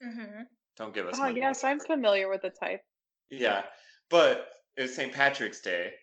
hmm 0.00 0.42
Don't 0.76 0.94
give 0.94 1.06
us. 1.08 1.18
Oh 1.20 1.26
yes, 1.26 1.64
I'm 1.64 1.80
familiar 1.80 2.28
with 2.28 2.42
the 2.42 2.50
type. 2.50 2.82
Yeah, 3.30 3.62
but 4.08 4.48
it 4.76 4.82
was 4.82 4.94
St. 4.94 5.12
Patrick's 5.12 5.60
Day, 5.60 5.94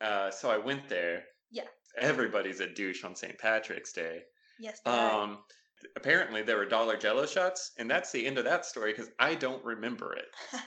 uh, 0.00 0.30
so 0.30 0.50
I 0.50 0.58
went 0.58 0.88
there. 0.88 1.24
Yeah. 1.52 1.64
Everybody's 1.96 2.58
a 2.58 2.66
douche 2.66 3.04
on 3.04 3.14
St. 3.14 3.38
Patrick's 3.38 3.92
Day. 3.92 4.22
Yes. 4.58 4.80
they 4.84 4.90
are. 4.90 5.22
Um, 5.22 5.38
apparently 5.96 6.42
there 6.42 6.56
were 6.56 6.66
dollar 6.66 6.96
Jello 6.96 7.26
shots, 7.26 7.72
and 7.78 7.90
that's 7.90 8.10
the 8.12 8.26
end 8.26 8.38
of 8.38 8.44
that 8.44 8.64
story 8.66 8.92
because 8.92 9.10
I 9.18 9.34
don't 9.34 9.64
remember 9.64 10.14
it. 10.14 10.26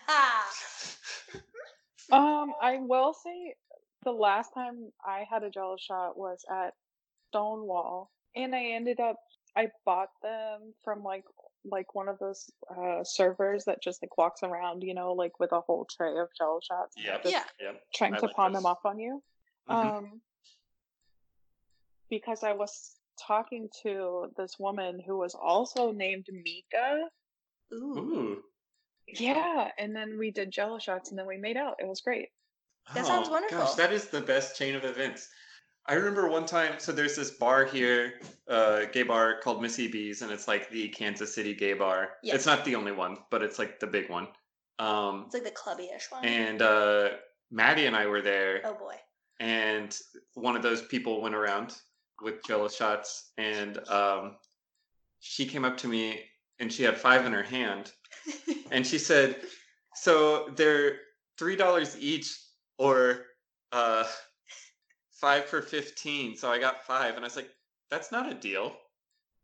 Um, 2.10 2.54
I 2.62 2.78
will 2.78 3.14
say 3.14 3.56
the 4.06 4.12
last 4.14 4.54
time 4.54 4.94
I 5.06 5.26
had 5.30 5.44
a 5.44 5.50
Jello 5.50 5.76
shot 5.78 6.18
was 6.18 6.46
at 6.50 6.74
Stonewall, 7.30 8.10
and 8.34 8.56
I 8.56 8.64
ended 8.68 9.00
up 9.02 9.18
I 9.58 9.68
bought 9.86 10.10
them 10.24 10.74
from 10.86 11.04
like 11.04 11.26
like 11.66 11.94
one 11.96 12.08
of 12.08 12.18
those 12.20 12.50
uh 12.74 13.04
servers 13.04 13.66
that 13.66 13.84
just 13.84 14.02
like 14.02 14.18
walks 14.18 14.42
around, 14.42 14.84
you 14.84 14.94
know, 14.94 15.12
like 15.12 15.38
with 15.42 15.52
a 15.52 15.60
whole 15.60 15.86
tray 15.86 16.18
of 16.18 16.30
Jello 16.38 16.62
shots. 16.66 16.96
and 16.96 17.06
Yep. 17.06 17.24
just 17.24 17.34
Yeah. 17.36 17.44
Yep. 17.60 17.82
trying 17.94 18.14
I 18.14 18.20
to 18.20 18.26
like 18.28 18.36
pawn 18.36 18.54
those. 18.54 18.62
them 18.64 18.66
off 18.72 18.86
on 18.86 19.00
you. 19.00 19.22
Mhm. 19.70 19.98
Um, 19.98 20.22
because 22.10 22.42
I 22.44 22.54
was 22.54 22.96
talking 23.26 23.70
to 23.84 24.28
this 24.38 24.58
woman 24.60 25.00
who 25.06 25.18
was 25.18 25.36
also 25.36 25.92
named 25.92 26.26
Mika. 26.32 27.04
Ooh. 27.74 27.98
Ooh. 27.98 28.42
Yeah, 29.08 29.70
and 29.78 29.96
then 29.96 30.18
we 30.20 30.32
did 30.32 30.52
Jello 30.52 30.80
shots, 30.80 31.10
and 31.10 31.18
then 31.20 31.28
we 31.28 31.38
made 31.38 31.56
out. 31.58 31.76
It 31.80 31.88
was 31.88 32.02
great. 32.02 32.30
That 32.94 33.06
sounds 33.06 33.28
Oh, 33.30 33.32
wonderful. 33.32 33.58
Gosh, 33.60 33.74
that 33.76 33.94
is 33.94 34.08
the 34.08 34.22
best 34.22 34.58
chain 34.58 34.76
of 34.76 34.84
events. 34.84 35.30
I 35.90 35.94
remember 35.94 36.28
one 36.30 36.46
time, 36.46 36.80
so 36.80 36.92
there's 36.92 37.16
this 37.16 37.32
bar 37.32 37.64
here, 37.64 38.20
uh, 38.50 38.86
gay 38.92 39.04
bar 39.04 39.40
called 39.40 39.62
Missie 39.62 39.88
B's, 39.88 40.22
and 40.22 40.32
it's 40.32 40.48
like 40.48 40.70
the 40.70 40.90
Kansas 40.90 41.34
City 41.34 41.54
gay 41.54 41.74
bar. 41.74 42.10
Yes. 42.24 42.36
It's 42.36 42.46
not 42.46 42.66
the 42.66 42.76
only 42.76 42.92
one, 42.92 43.18
but 43.32 43.42
it's 43.42 43.58
like 43.58 43.80
the 43.80 43.88
big 43.88 44.10
one. 44.10 44.28
Um, 44.80 45.24
It's 45.26 45.34
like 45.34 45.46
the 45.46 45.52
clubby-ish 45.52 46.12
one. 46.12 46.26
and 46.26 46.62
uh, 46.62 47.10
Maddie 47.50 47.86
and 47.86 47.96
I 47.96 48.06
were 48.08 48.22
there, 48.22 48.62
oh 48.66 48.74
boy. 48.74 48.96
and 49.40 49.98
one 50.34 50.58
of 50.58 50.62
those 50.62 50.82
people 50.84 51.22
went 51.22 51.34
around 51.36 51.74
with 52.22 52.44
Jello 52.46 52.68
shots, 52.68 53.32
and 53.38 53.78
um, 53.90 54.38
she 55.20 55.46
came 55.46 55.66
up 55.66 55.78
to 55.78 55.88
me 55.88 56.22
and 56.60 56.72
she 56.72 56.84
had 56.84 56.98
five 56.98 57.26
in 57.26 57.34
her 57.34 57.44
hand 57.44 57.92
and 58.72 58.86
she 58.86 58.98
said, 58.98 59.38
"So 59.96 60.50
they're 60.56 61.00
three 61.38 61.56
dollars 61.56 61.98
each, 62.00 62.36
or 62.78 63.26
uh, 63.72 64.06
five 65.12 65.46
for 65.46 65.62
fifteen. 65.62 66.36
So 66.36 66.52
I 66.52 66.60
got 66.60 66.86
five, 66.86 67.16
and 67.16 67.24
I 67.24 67.28
was 67.28 67.36
like, 67.36 67.50
"That's 67.90 68.12
not 68.12 68.32
a 68.32 68.34
deal. 68.34 68.76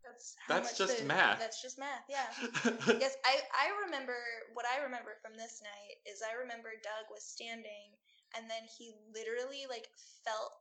That's 0.04 0.36
That's 0.48 0.78
just 0.78 0.98
the- 0.98 1.04
math." 1.04 1.38
That's 1.38 1.62
just 1.62 1.78
math. 1.78 2.04
Yeah. 2.08 2.26
yes, 2.98 3.16
I 3.24 3.40
I 3.52 3.84
remember 3.84 4.16
what 4.54 4.66
I 4.66 4.82
remember 4.82 5.12
from 5.22 5.36
this 5.36 5.62
night 5.62 5.96
is 6.10 6.22
I 6.22 6.34
remember 6.40 6.70
Doug 6.82 7.10
was 7.10 7.22
standing 7.22 7.94
and 8.36 8.50
then 8.50 8.66
he 8.66 8.92
literally 9.14 9.66
like 9.70 9.86
felt 10.26 10.52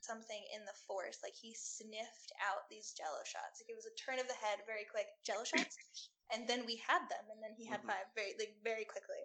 something 0.00 0.42
in 0.54 0.62
the 0.64 0.76
force 0.86 1.18
like 1.22 1.34
he 1.34 1.52
sniffed 1.54 2.30
out 2.44 2.64
these 2.70 2.94
jello 2.96 3.20
shots 3.26 3.58
like 3.60 3.68
it 3.70 3.76
was 3.78 3.86
a 3.88 3.94
turn 3.98 4.18
of 4.18 4.26
the 4.30 4.38
head 4.40 4.62
very 4.66 4.86
quick 4.88 5.06
jello 5.26 5.42
shots 5.44 5.76
and 6.32 6.46
then 6.46 6.62
we 6.66 6.76
had 6.86 7.02
them 7.10 7.24
and 7.32 7.42
then 7.42 7.52
he 7.56 7.66
had 7.66 7.82
Mhm. 7.82 7.90
five 7.94 8.06
very 8.14 8.34
like 8.38 8.54
very 8.62 8.84
quickly 8.84 9.22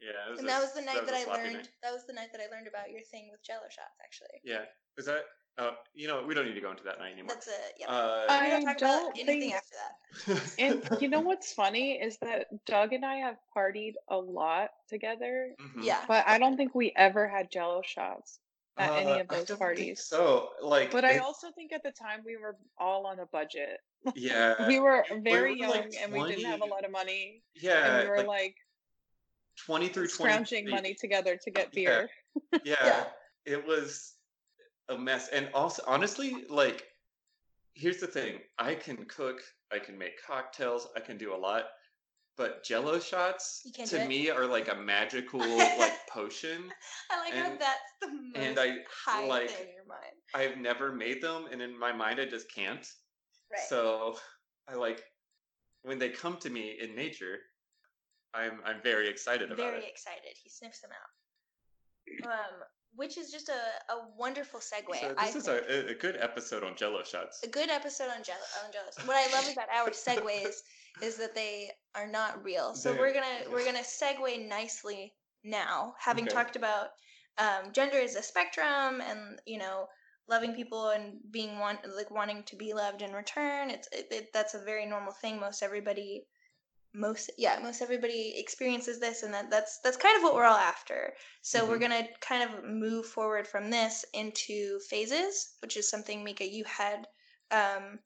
yeah, 0.00 0.16
it 0.26 0.30
was 0.32 0.38
and 0.40 0.48
a- 0.48 0.52
that 0.52 0.60
was 0.64 0.72
the 0.72 0.80
night 0.82 1.02
was 1.04 1.10
that, 1.12 1.28
I 1.28 1.28
learned 1.28 1.68
night. 1.68 1.68
that 1.84 1.92
was 1.92 2.06
the 2.06 2.14
night 2.16 2.32
that 2.32 2.40
i 2.40 2.48
learned 2.48 2.66
about 2.68 2.90
your 2.90 3.02
thing 3.02 3.28
with 3.30 3.42
jello 3.44 3.68
shots 3.68 4.00
actually 4.02 4.40
Yeah, 4.44 4.64
was 4.96 5.06
that? 5.06 5.24
Uh, 5.58 5.72
you 5.92 6.08
know, 6.08 6.24
we 6.26 6.32
don't 6.32 6.46
need 6.46 6.54
to 6.54 6.60
go 6.62 6.70
into 6.70 6.84
that 6.84 6.98
night 6.98 7.12
anymore. 7.12 7.34
that's 7.34 7.48
a 7.48 7.60
yeah 7.76 7.86
Uh, 7.90 8.26
I 8.30 8.48
don't 8.48 8.64
talk 8.64 8.78
about 8.78 9.12
don't 9.12 9.18
anything 9.18 9.52
think- 9.52 9.54
after 9.60 9.76
that 9.76 9.94
And 10.58 11.02
you 11.02 11.08
know 11.08 11.20
what's 11.20 11.52
funny 11.52 12.00
is 12.00 12.16
that 12.18 12.46
Doug 12.64 12.92
and 12.94 13.04
I 13.04 13.16
have 13.16 13.36
partied 13.54 13.94
a 14.08 14.16
lot 14.16 14.70
together, 14.88 15.54
mhm. 15.60 15.84
yeah 15.84 16.00
but 16.08 16.26
I 16.26 16.38
don't 16.38 16.56
think 16.56 16.74
we 16.74 16.92
ever 16.96 17.28
had 17.28 17.50
jello 17.50 17.82
shots 17.82 18.38
at 18.78 18.92
any 18.92 19.12
Uh, 19.12 19.20
of 19.20 19.28
those 19.28 19.50
parties. 19.58 20.04
So, 20.04 20.50
like, 20.62 20.90
But 20.90 21.04
I 21.04 21.18
also 21.18 21.50
think 21.52 21.72
at 21.72 21.82
the 21.82 21.92
time 21.92 22.22
we 22.24 22.36
were 22.36 22.56
all 22.78 23.06
on 23.06 23.18
a 23.20 23.26
budget. 23.26 23.80
yeah, 24.14 24.66
we 24.66 24.80
were 24.80 25.04
very 25.22 25.50
were, 25.50 25.56
young 25.56 25.70
like, 25.70 25.94
and 26.00 26.12
we 26.12 26.24
didn't 26.26 26.46
have 26.46 26.62
a 26.62 26.66
lot 26.66 26.84
of 26.84 26.90
money. 26.90 27.42
yeah, 27.54 27.86
and 27.86 28.02
we 28.04 28.08
were 28.08 28.16
like, 28.18 28.26
like, 28.26 28.56
twenty 29.66 29.88
through 29.88 30.08
scrounging 30.08 30.64
23. 30.64 30.72
money 30.72 30.94
together 30.94 31.36
to 31.36 31.50
get 31.50 31.68
Yeah. 31.72 32.06
beer. 32.06 32.10
yeah, 32.64 32.76
Yeah. 32.82 33.04
it 33.44 33.66
was 33.66 34.14
a 34.88 34.96
mess 34.98 35.28
and 35.28 35.48
also 35.54 35.82
honestly 35.86 36.44
like 36.48 36.84
here's 37.74 37.98
the 37.98 38.06
thing 38.06 38.40
i 38.58 38.74
can 38.74 39.04
cook 39.04 39.40
i 39.72 39.78
can 39.78 39.96
make 39.96 40.20
cocktails 40.20 40.88
i 40.96 41.00
can 41.00 41.16
do 41.16 41.32
a 41.32 41.36
lot 41.36 41.66
but 42.36 42.64
jello 42.64 42.98
shots 42.98 43.62
to 43.86 44.06
me 44.06 44.30
are 44.30 44.46
like 44.46 44.72
a 44.72 44.74
magical 44.74 45.40
like 45.40 45.92
potion 46.10 46.64
i 47.10 47.20
like 47.20 47.34
how 47.34 47.50
and- 47.50 47.60
that's 47.60 47.90
the 48.00 48.08
most 48.08 48.36
and 48.36 48.58
I, 48.58 48.76
high 49.04 49.26
like, 49.26 49.50
thing 49.50 49.68
in 49.68 49.74
your 49.74 49.86
mind 49.86 50.14
i've 50.34 50.60
never 50.60 50.92
made 50.92 51.20
them 51.22 51.46
and 51.50 51.60
in 51.60 51.78
my 51.78 51.92
mind 51.92 52.20
i 52.20 52.24
just 52.24 52.52
can't 52.54 52.86
right 53.52 53.68
so 53.68 54.16
i 54.68 54.74
like 54.74 55.02
when 55.82 55.98
they 55.98 56.08
come 56.08 56.36
to 56.38 56.50
me 56.50 56.76
in 56.80 56.94
nature 56.94 57.38
i'm 58.34 58.60
i'm 58.64 58.80
very 58.82 59.08
excited 59.08 59.46
about 59.46 59.56
very 59.58 59.68
it 59.68 59.80
Very 59.80 59.90
excited. 59.90 60.32
He 60.42 60.48
sniffs 60.50 60.80
them 60.80 60.90
out. 60.92 62.26
Um, 62.26 62.62
which 62.96 63.16
is 63.18 63.30
just 63.30 63.48
a, 63.48 63.92
a 63.92 63.96
wonderful 64.18 64.58
segue. 64.60 64.98
so 65.00 65.14
I 65.16 65.26
this 65.26 65.36
is 65.36 65.48
a, 65.48 65.90
a 65.90 65.94
good 65.94 66.16
episode 66.20 66.64
on 66.64 66.74
jello 66.76 67.02
shots 67.04 67.42
a 67.44 67.48
good 67.48 67.70
episode 67.70 68.08
on 68.16 68.22
Jello. 68.24 68.38
On 68.64 68.72
Jello. 68.72 68.90
What 69.06 69.16
I 69.16 69.32
love 69.32 69.48
about 69.52 69.68
our 69.74 69.90
segues 69.90 70.56
is 71.02 71.16
that 71.16 71.34
they 71.34 71.70
are 71.94 72.06
not 72.06 72.42
real. 72.44 72.74
So 72.74 72.92
They're- 72.92 73.00
we're 73.00 73.12
gonna 73.14 73.50
we're 73.50 73.64
gonna 73.64 73.80
segue 73.80 74.48
nicely 74.48 75.14
now, 75.42 75.94
having 75.98 76.24
Okay. 76.24 76.34
talked 76.34 76.56
about 76.56 76.90
um, 77.38 77.72
gender 77.72 77.96
is 77.96 78.16
a 78.16 78.22
spectrum, 78.22 79.00
and 79.00 79.40
you 79.46 79.58
know 79.58 79.88
loving 80.28 80.54
people 80.54 80.90
and 80.90 81.18
being 81.30 81.58
want 81.58 81.80
like 81.96 82.10
wanting 82.10 82.42
to 82.44 82.56
be 82.56 82.72
loved 82.74 83.02
in 83.02 83.12
return. 83.12 83.70
It's 83.70 83.88
it, 83.92 84.06
it, 84.10 84.32
that's 84.32 84.54
a 84.54 84.62
very 84.64 84.86
normal 84.86 85.12
thing. 85.12 85.40
Most 85.40 85.62
everybody. 85.62 86.26
Most 86.92 87.30
yeah, 87.38 87.60
most 87.62 87.82
everybody 87.82 88.34
experiences 88.36 88.98
this, 88.98 89.22
and 89.22 89.32
that, 89.32 89.48
that's 89.48 89.78
that's 89.84 89.96
kind 89.96 90.16
of 90.16 90.24
what 90.24 90.34
we're 90.34 90.44
all 90.44 90.56
after. 90.56 91.14
So 91.40 91.64
we're 91.64 91.76
Mhm. 91.78 91.80
gonna 91.82 92.08
kind 92.20 92.42
of 92.42 92.64
move 92.64 93.06
forward 93.06 93.46
from 93.46 93.70
this 93.70 94.04
into 94.12 94.80
phases, 94.80 95.54
which 95.62 95.76
is 95.76 95.88
something 95.88 96.24
Mika 96.24 96.44
you 96.44 96.64
had 96.64 97.06
um, 97.52 98.00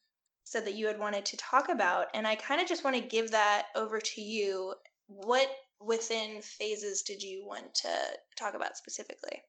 said 0.44 0.66
that 0.66 0.74
you 0.74 0.86
had 0.86 0.98
wanted 0.98 1.24
to 1.26 1.36
talk 1.36 1.68
about, 1.68 2.06
and 2.14 2.26
I 2.26 2.36
kind 2.36 2.60
of 2.60 2.68
just 2.68 2.84
want 2.84 2.96
to 2.96 3.02
give 3.02 3.30
that 3.30 3.66
over 3.74 3.98
to 3.98 4.20
you. 4.20 4.74
What 5.06 5.48
within 5.80 6.40
phases 6.42 7.02
did 7.02 7.22
you 7.22 7.44
want 7.46 7.74
to 7.74 7.88
talk 8.36 8.54
about 8.54 8.76
specifically? 8.76 9.42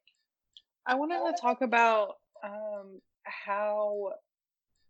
I 0.86 0.96
wanted 0.96 1.20
to 1.20 1.42
talk 1.42 1.62
about 1.62 2.16
um, 2.44 3.02
how 3.24 4.14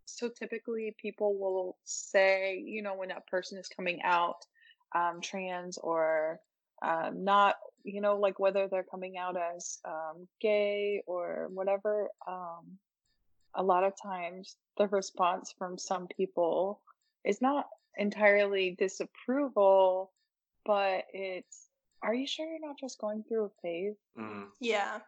so 0.05 0.29
typically 0.29 0.95
people 1.01 1.37
will 1.37 1.77
say, 1.83 2.63
you 2.65 2.81
know, 2.81 2.95
when 2.95 3.11
a 3.11 3.21
person 3.21 3.57
is 3.57 3.67
coming 3.67 4.01
out 4.03 4.45
um, 4.93 5.19
trans 5.21 5.77
or 5.77 6.39
um, 6.81 7.23
not, 7.23 7.55
you 7.83 8.01
know, 8.01 8.17
like 8.17 8.39
whether 8.39 8.67
they're 8.67 8.83
coming 8.83 9.17
out 9.17 9.35
as 9.37 9.79
um, 9.85 10.27
gay 10.39 11.01
or 11.07 11.49
whatever, 11.53 12.09
um, 12.27 12.77
a 13.55 13.63
lot 13.63 13.83
of 13.83 13.93
times 14.01 14.57
the 14.77 14.87
response 14.87 15.53
from 15.57 15.77
some 15.77 16.07
people 16.07 16.81
is 17.23 17.41
not 17.41 17.67
entirely 17.97 18.75
disapproval, 18.77 20.11
but 20.65 21.05
it's, 21.13 21.67
are 22.01 22.13
you 22.13 22.27
sure 22.27 22.45
you're 22.45 22.65
not 22.65 22.79
just 22.79 22.99
going 22.99 23.23
through 23.23 23.45
a 23.45 23.49
phase? 23.61 23.95
Mhm. 24.17 24.47
Yeah, 24.59 24.99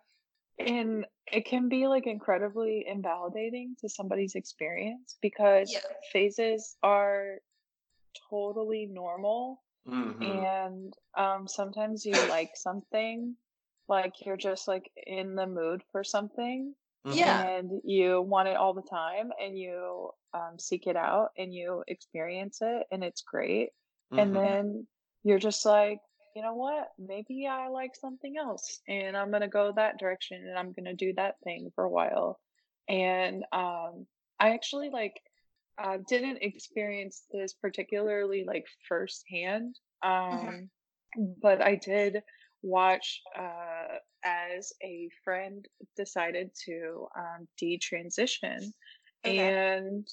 and 0.60 1.06
it 1.32 1.46
can 1.46 1.70
be 1.70 1.88
like 1.88 2.08
incredibly 2.08 2.86
invalidating 2.88 3.76
to 3.82 3.90
somebody's 3.90 4.36
experience 4.36 5.18
because 5.22 5.72
Yeah. 5.72 5.80
phases 6.12 6.78
are 6.82 7.40
totally 8.30 8.86
normal 8.88 9.62
Mhm. 9.86 10.24
and 10.24 10.98
um 11.16 11.48
sometimes 11.48 12.06
you 12.06 12.14
like 12.30 12.56
something 12.56 13.36
like 13.88 14.26
you're 14.26 14.38
just 14.38 14.68
like 14.68 14.92
in 15.06 15.36
the 15.36 15.48
mood 15.48 15.84
for 15.92 16.04
something. 16.04 16.76
Yeah. 17.06 17.50
and 17.60 17.82
you 17.84 18.22
want 18.22 18.48
it 18.48 18.58
all 18.58 18.74
the 18.74 18.82
time 18.82 19.32
and 19.42 19.58
you 19.58 20.12
um, 20.34 20.60
seek 20.60 20.88
it 20.88 20.96
out 20.96 21.30
and 21.38 21.54
you 21.54 21.84
experience 21.88 22.60
it 22.62 22.86
and 22.92 23.04
it's 23.04 23.22
great 23.22 23.70
and 24.18 24.32
Mhm. 24.32 24.34
then 24.36 24.88
you're 25.24 25.40
just 25.40 25.66
like 25.66 26.00
you 26.36 26.42
know 26.42 26.54
what 26.54 26.92
maybe 27.00 27.48
i 27.48 27.68
like 27.68 27.96
something 27.96 28.36
else 28.38 28.82
and 28.88 29.18
i'm 29.18 29.30
going 29.32 29.42
to 29.42 29.48
go 29.48 29.72
that 29.76 29.98
direction 29.98 30.46
and 30.48 30.58
i'm 30.58 30.72
going 30.74 30.86
to 30.86 30.94
do 30.94 31.14
that 31.14 31.36
thing 31.44 31.72
for 31.76 31.84
a 31.86 31.90
while 31.90 32.40
and 32.88 33.44
um 33.52 34.06
i 34.40 34.52
actually 34.54 34.90
like 34.90 35.20
uh, 35.80 35.98
didn't 36.08 36.38
experience 36.42 37.24
this 37.32 37.54
particularly 37.54 38.44
like 38.46 38.66
firsthand 38.88 39.76
um 40.04 40.70
but 41.42 41.62
i 41.62 41.76
did 41.76 42.22
watch 42.62 43.22
uh 43.38 43.98
as 44.24 44.74
a 44.84 45.10
friend 45.24 45.66
decided 45.96 46.52
to 46.66 47.08
um 47.18 47.48
detransition 47.62 48.72
Okay. 49.26 49.40
and 49.40 50.08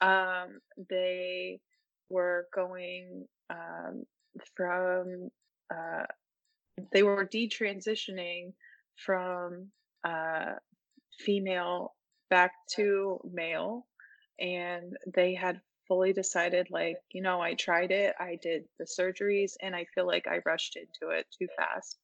um 0.00 0.60
they 0.88 1.60
were 2.08 2.46
going 2.54 3.26
um 3.50 4.04
from 4.56 5.30
uh 5.74 6.04
they 6.92 7.02
were 7.02 7.26
detransitioning 7.26 8.52
from 8.96 9.68
uh 10.04 10.54
female 11.18 11.94
back 12.30 12.52
to 12.76 13.20
male 13.32 13.86
and 14.38 14.96
they 15.14 15.34
had 15.34 15.60
fully 15.90 16.12
decided 16.12 16.68
like 16.70 16.98
you 17.10 17.20
know 17.20 17.40
i 17.40 17.54
tried 17.54 17.90
it 17.90 18.14
i 18.20 18.38
did 18.40 18.64
the 18.78 18.86
surgeries 18.86 19.54
and 19.60 19.74
i 19.76 19.84
feel 19.94 20.06
like 20.06 20.26
i 20.28 20.40
rushed 20.46 20.76
into 20.76 21.12
it 21.12 21.26
too 21.36 21.48
fast 21.58 21.98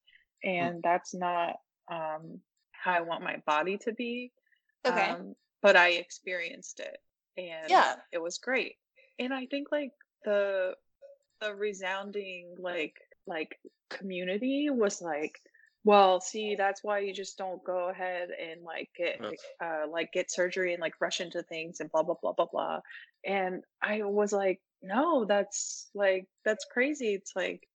and 0.45 0.83
that's 0.83 1.15
not 1.15 1.57
um 1.91 2.41
how 2.73 2.93
i 2.93 3.01
want 3.01 3.23
my 3.25 3.37
body 3.47 3.79
to 3.79 3.93
be 3.93 4.33
Okay. 4.87 5.11
um, 5.11 5.37
but 5.63 5.77
I 5.77 5.91
experienced 5.93 6.81
it 6.81 6.99
and 7.37 7.71
Yeah. 7.71 7.97
it 8.13 8.23
was 8.23 8.39
great. 8.39 8.77
And 9.19 9.33
I 9.35 9.47
think 9.47 9.73
like 9.73 9.93
the 10.25 10.77
the 11.41 11.55
resounding 11.55 12.57
like 12.59 12.97
like 13.27 13.59
community 13.91 14.69
was 14.71 15.03
like, 15.03 15.41
well, 15.85 16.21
see, 16.21 16.57
that's 16.57 16.85
why 16.85 17.01
you 17.01 17.13
just 17.13 17.39
don't 17.39 17.65
go 17.65 17.89
ahead 17.91 18.31
and 18.31 18.63
like 18.63 18.91
get 18.97 19.21
uh 19.63 19.89
like 19.91 20.13
get 20.13 20.31
surgery 20.31 20.73
and 20.73 20.81
like 20.81 20.95
rush 21.01 21.21
into 21.21 21.43
things 21.45 21.81
and 21.81 21.91
blah 21.91 22.03
blah 22.03 22.17
blah 22.23 22.33
blah 22.33 22.47
blah. 22.51 22.81
And 23.27 23.65
I 23.83 24.03
was 24.03 24.33
like, 24.33 24.61
no, 24.83 25.25
that's 25.25 25.91
like 25.95 26.27
that's 26.45 26.67
crazy. 26.73 27.15
It's 27.15 27.33
like 27.35 27.69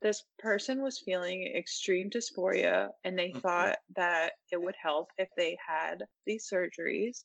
this 0.00 0.24
person 0.38 0.82
was 0.82 1.02
feeling 1.04 1.52
extreme 1.56 2.10
dysphoria 2.10 2.90
and 3.04 3.18
they 3.18 3.30
Mhm. 3.30 3.40
thought 3.40 3.78
that 3.96 4.32
it 4.50 4.60
would 4.60 4.76
help 4.80 5.10
if 5.18 5.28
they 5.36 5.56
had 5.66 6.04
these 6.26 6.48
surgeries. 6.52 7.24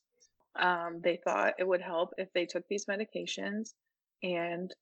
Um, 0.56 1.00
they 1.02 1.16
thought 1.16 1.54
it 1.58 1.66
would 1.68 1.82
help 1.82 2.14
if 2.18 2.32
they 2.32 2.46
took 2.46 2.66
these 2.68 2.86
medications 2.86 3.74
and 4.22 4.74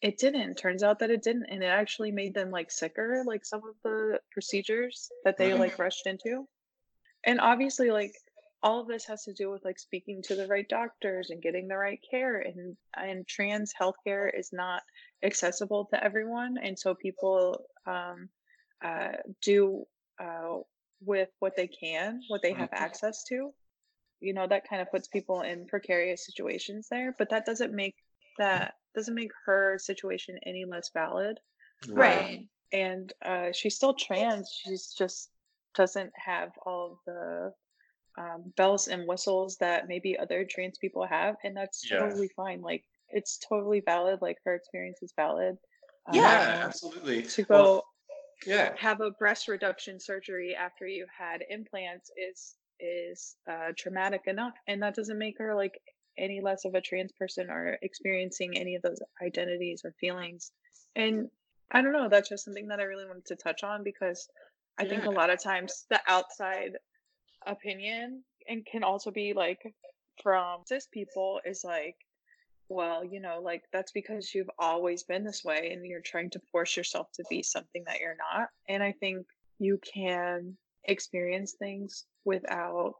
it 0.00 0.18
didn't. 0.18 0.56
Turns 0.56 0.82
out 0.82 0.98
that 1.00 1.10
it 1.10 1.22
didn't. 1.22 1.46
And 1.46 1.62
it 1.62 1.66
actually 1.66 2.12
made 2.12 2.34
them 2.34 2.50
like 2.50 2.70
sicker, 2.70 3.24
like 3.26 3.44
some 3.44 3.62
of 3.66 3.74
the 3.82 4.20
procedures 4.30 5.10
that 5.24 5.38
they 5.38 5.54
like 5.54 5.78
rushed 5.78 6.06
into. 6.06 6.46
And 7.24 7.40
obviously, 7.40 7.90
like 7.90 8.12
all 8.64 8.80
of 8.80 8.88
this 8.88 9.06
has 9.06 9.24
to 9.24 9.34
do 9.34 9.50
with 9.50 9.64
like 9.64 9.78
speaking 9.78 10.22
to 10.22 10.34
the 10.34 10.48
right 10.48 10.68
doctors 10.68 11.30
and 11.30 11.42
getting 11.42 11.68
the 11.68 11.76
right 11.76 12.00
care 12.10 12.40
and 12.40 12.76
and 12.96 13.28
trans 13.28 13.74
healthcare 13.80 14.30
is 14.36 14.50
not 14.52 14.82
accessible 15.24 15.86
to 15.86 16.02
everyone 16.02 16.56
and 16.62 16.78
so 16.78 16.94
people 16.94 17.60
um, 17.86 18.30
uh, 18.84 19.12
do 19.42 19.84
uh, 20.20 20.58
with 21.02 21.28
what 21.40 21.56
they 21.56 21.68
can 21.68 22.22
what 22.28 22.42
they 22.42 22.54
have 22.54 22.70
Mhm. 22.70 22.74
access 22.74 23.24
to 23.24 23.52
you 24.20 24.34
know 24.34 24.46
that 24.48 24.68
kind 24.68 24.80
of 24.82 24.90
puts 24.90 25.08
people 25.08 25.42
in 25.42 25.66
precarious 25.66 26.26
situations 26.26 26.88
there 26.90 27.14
but 27.18 27.30
that 27.30 27.46
doesn't 27.46 27.74
make 27.74 27.96
that 28.38 28.74
doesn't 28.94 29.14
make 29.14 29.32
her 29.46 29.78
situation 29.78 30.38
any 30.46 30.64
less 30.64 30.90
valid 30.94 31.38
Right. 31.88 32.40
um, 32.40 32.48
and 32.72 33.12
uh, 33.24 33.52
she's 33.52 33.76
still 33.76 33.94
trans 33.94 34.50
she's 34.64 34.94
just 34.96 35.30
doesn't 35.74 36.12
have 36.16 36.50
all 36.66 36.92
of 36.92 36.98
the 37.06 37.52
um, 38.18 38.52
bells 38.56 38.88
and 38.88 39.06
whistles 39.08 39.56
that 39.58 39.88
maybe 39.88 40.16
other 40.18 40.46
trans 40.48 40.78
people 40.78 41.04
have 41.06 41.36
and 41.44 41.56
that's 41.56 41.88
Yeah. 41.90 41.98
totally 41.98 42.30
fine 42.36 42.60
like 42.60 42.84
it's 43.10 43.38
totally 43.38 43.80
valid 43.84 44.20
like 44.22 44.38
her 44.44 44.54
experience 44.54 44.98
is 45.02 45.12
valid 45.16 45.56
Yeah. 46.12 46.22
Yeah, 46.22 46.54
Um, 46.62 46.68
absolutely. 46.68 47.22
to 47.22 47.42
go 47.42 47.54
Well, 47.54 47.84
yeah. 48.46 48.74
have 48.76 49.00
a 49.00 49.10
breast 49.12 49.48
reduction 49.48 49.98
surgery 49.98 50.54
after 50.54 50.86
you 50.86 51.06
had 51.16 51.42
implants 51.48 52.10
is 52.16 52.56
is 52.80 53.36
uh, 53.50 53.72
traumatic 53.76 54.22
enough 54.26 54.54
and 54.66 54.82
that 54.82 54.94
doesn't 54.94 55.18
make 55.18 55.38
her 55.38 55.54
like 55.54 55.80
any 56.18 56.40
less 56.40 56.64
of 56.64 56.74
a 56.74 56.80
trans 56.80 57.12
person 57.12 57.50
or 57.50 57.78
experiencing 57.82 58.56
any 58.56 58.74
of 58.74 58.82
those 58.82 59.00
identities 59.24 59.82
or 59.84 59.92
feelings 60.00 60.50
and 60.96 61.28
i 61.70 61.80
don't 61.80 61.92
know 61.92 62.08
that's 62.08 62.28
just 62.28 62.44
something 62.44 62.68
that 62.68 62.80
i 62.80 62.84
really 62.84 63.06
wanted 63.06 63.24
to 63.24 63.36
touch 63.36 63.62
on 63.64 63.82
because 63.82 64.28
i 64.78 64.84
think 64.84 65.06
a 65.06 65.10
lot 65.10 65.30
of 65.30 65.42
times 65.42 65.86
the 65.90 66.00
outside 66.08 66.72
opinion 67.46 68.22
and 68.48 68.66
can 68.66 68.82
also 68.82 69.10
be 69.10 69.32
like 69.32 69.60
from 70.22 70.60
cis 70.66 70.86
people 70.92 71.40
is 71.44 71.64
like 71.64 71.96
well, 72.68 73.04
you 73.04 73.20
know, 73.20 73.40
like 73.42 73.62
that's 73.72 73.92
because 73.92 74.34
you've 74.34 74.50
always 74.58 75.02
been 75.02 75.24
this 75.24 75.44
way 75.44 75.70
and 75.72 75.84
you're 75.84 76.00
trying 76.00 76.30
to 76.30 76.40
force 76.50 76.76
yourself 76.76 77.08
to 77.14 77.24
be 77.28 77.42
something 77.42 77.84
that 77.86 78.00
you're 78.00 78.16
not. 78.16 78.48
And 78.68 78.82
I 78.82 78.92
think 78.92 79.26
you 79.58 79.78
can 79.92 80.56
experience 80.84 81.54
things 81.58 82.06
without 82.24 82.94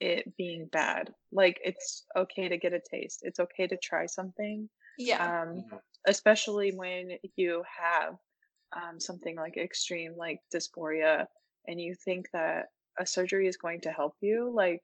it 0.00 0.36
being 0.36 0.66
bad. 0.66 1.12
Like 1.32 1.58
it's 1.64 2.04
okay 2.14 2.48
to 2.48 2.58
get 2.58 2.74
a 2.74 2.80
taste. 2.90 3.20
It's 3.22 3.40
okay 3.40 3.66
to 3.66 3.78
try 3.82 4.06
something. 4.06 4.68
Yeah. 4.98 5.24
Um 5.24 5.64
Mhm. 5.64 5.80
especially 6.06 6.72
when 6.72 7.18
you 7.36 7.64
have 7.64 8.16
um, 8.72 9.00
something 9.00 9.36
like 9.36 9.56
extreme 9.56 10.14
like 10.16 10.40
dysphoria 10.54 11.26
and 11.66 11.80
you 11.80 11.94
think 11.94 12.30
that 12.32 12.66
a 12.98 13.06
surgery 13.06 13.46
is 13.46 13.56
going 13.56 13.80
to 13.82 13.90
help 13.90 14.14
you 14.20 14.52
like 14.54 14.82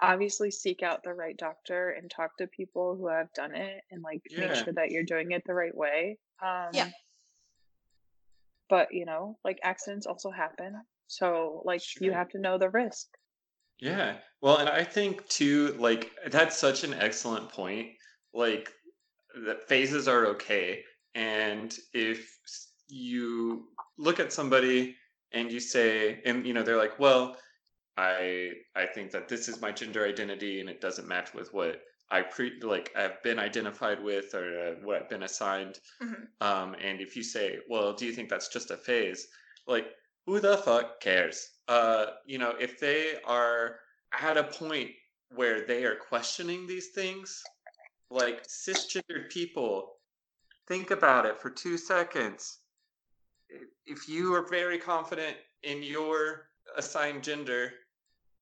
obviously 0.00 0.50
seek 0.50 0.82
out 0.82 1.02
the 1.02 1.12
right 1.12 1.36
doctor 1.36 1.90
and 1.90 2.10
talk 2.10 2.36
to 2.36 2.46
people 2.48 2.96
who 2.96 3.08
have 3.08 3.32
done 3.32 3.54
it 3.54 3.80
and 3.90 4.02
like 4.02 4.22
make 4.36 4.54
sure 4.54 4.72
that 4.74 4.90
you're 4.90 5.04
doing 5.04 5.30
it 5.30 5.42
the 5.46 5.54
right 5.54 5.74
way 5.74 6.18
um 6.42 6.70
Yeah. 6.74 6.90
but 8.68 8.92
you 8.92 9.06
know 9.06 9.38
like 9.44 9.58
accidents 9.62 10.06
also 10.06 10.30
happen 10.30 10.74
so 11.06 11.62
like 11.64 11.82
you 12.00 12.12
have 12.12 12.28
to 12.30 12.38
know 12.38 12.58
the 12.58 12.70
risk 12.70 13.08
Yeah. 13.80 14.16
Well, 14.40 14.58
and 14.58 14.68
I 14.68 14.84
think 14.84 15.26
too, 15.28 15.74
like 15.78 16.12
that's 16.30 16.56
such 16.56 16.84
an 16.84 16.94
excellent 16.94 17.48
point. 17.50 17.88
Like 18.32 18.72
that 19.46 19.68
phases 19.68 20.06
are 20.08 20.26
okay, 20.26 20.84
and 21.14 21.76
if 21.92 22.36
you 22.88 23.68
look 23.96 24.20
at 24.20 24.32
somebody 24.32 24.96
and 25.34 25.50
you 25.50 25.60
say, 25.60 26.20
and 26.24 26.46
you 26.46 26.54
know, 26.54 26.62
they're 26.62 26.76
like, 26.78 26.98
well, 26.98 27.36
I 27.96 28.52
I 28.74 28.86
think 28.86 29.10
that 29.12 29.28
this 29.28 29.48
is 29.48 29.60
my 29.60 29.72
gender 29.72 30.06
identity, 30.06 30.60
and 30.60 30.68
it 30.68 30.80
doesn't 30.80 31.08
match 31.08 31.34
with 31.34 31.52
what 31.52 31.82
I 32.10 32.22
pre 32.22 32.60
like 32.60 32.92
I've 32.96 33.22
been 33.22 33.38
identified 33.38 34.02
with 34.02 34.34
or 34.34 34.46
uh, 34.68 34.74
what 34.84 35.02
I've 35.02 35.08
been 35.08 35.22
assigned. 35.24 35.80
Mhm. 36.02 36.28
Um, 36.40 36.74
and 36.74 37.00
if 37.00 37.16
you 37.16 37.22
say, 37.22 37.58
well, 37.68 37.92
do 37.92 38.06
you 38.06 38.12
think 38.12 38.28
that's 38.28 38.48
just 38.48 38.70
a 38.70 38.76
phase? 38.76 39.28
Like, 39.66 39.86
who 40.26 40.40
the 40.40 40.58
fuck 40.58 41.00
cares? 41.00 41.50
Uh, 41.68 42.06
you 42.26 42.38
know, 42.38 42.54
if 42.60 42.78
they 42.78 43.20
are 43.24 43.80
at 44.12 44.36
a 44.36 44.44
point 44.44 44.90
where 45.30 45.66
they 45.66 45.84
are 45.84 45.96
questioning 45.96 46.66
these 46.66 46.90
things, 46.90 47.42
like 48.10 48.46
cisgendered 48.46 49.30
people, 49.30 49.96
think 50.68 50.90
about 50.90 51.26
it 51.26 51.40
for 51.40 51.50
two 51.50 51.76
seconds. 51.76 52.58
I- 53.54 53.66
If 53.86 54.08
you 54.08 54.34
are 54.34 54.42
very 54.48 54.78
confident 54.78 55.36
in 55.62 55.82
your 55.82 56.48
assigned 56.76 57.22
gender, 57.22 57.72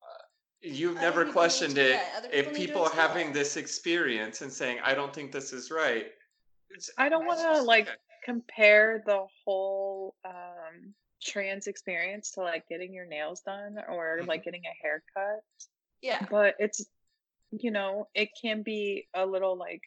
uh, 0.01 0.23
you've 0.61 0.97
Other 0.97 1.01
never 1.01 1.31
questioned 1.31 1.77
it. 1.77 1.91
yeah, 1.91 2.17
other 2.17 2.29
if 2.31 2.45
people 2.45 2.51
need 2.53 2.59
to 2.59 2.67
people 2.67 2.83
are 2.83 2.89
having 2.95 3.27
explore. 3.27 3.43
this 3.43 3.57
experience 3.57 4.41
and 4.41 4.51
saying, 4.51 4.79
I 4.83 4.93
don't 4.93 5.13
think 5.13 5.31
this 5.31 5.53
is 5.53 5.71
right, 5.71 6.11
it's, 6.69 6.89
i 6.97 7.07
don't 7.07 7.25
want 7.27 7.39
to 7.39 7.61
like 7.61 7.85
yeah. 7.85 7.93
compare 8.25 9.03
the 9.05 9.27
whole 9.45 10.15
um 10.25 10.93
trans 11.21 11.67
experience 11.67 12.31
to 12.31 12.41
like 12.41 12.67
getting 12.67 12.91
your 12.93 13.05
nails 13.05 13.41
done 13.41 13.77
or 13.89 14.19
Mhm. 14.21 14.27
like 14.27 14.43
getting 14.43 14.63
a 14.65 14.73
haircut 14.81 15.43
Yeah. 16.01 16.25
but 16.31 16.55
it's 16.57 16.83
you 17.51 17.69
know 17.69 18.09
it 18.15 18.29
can 18.41 18.63
be 18.63 19.07
a 19.13 19.23
little 19.25 19.55
like 19.55 19.81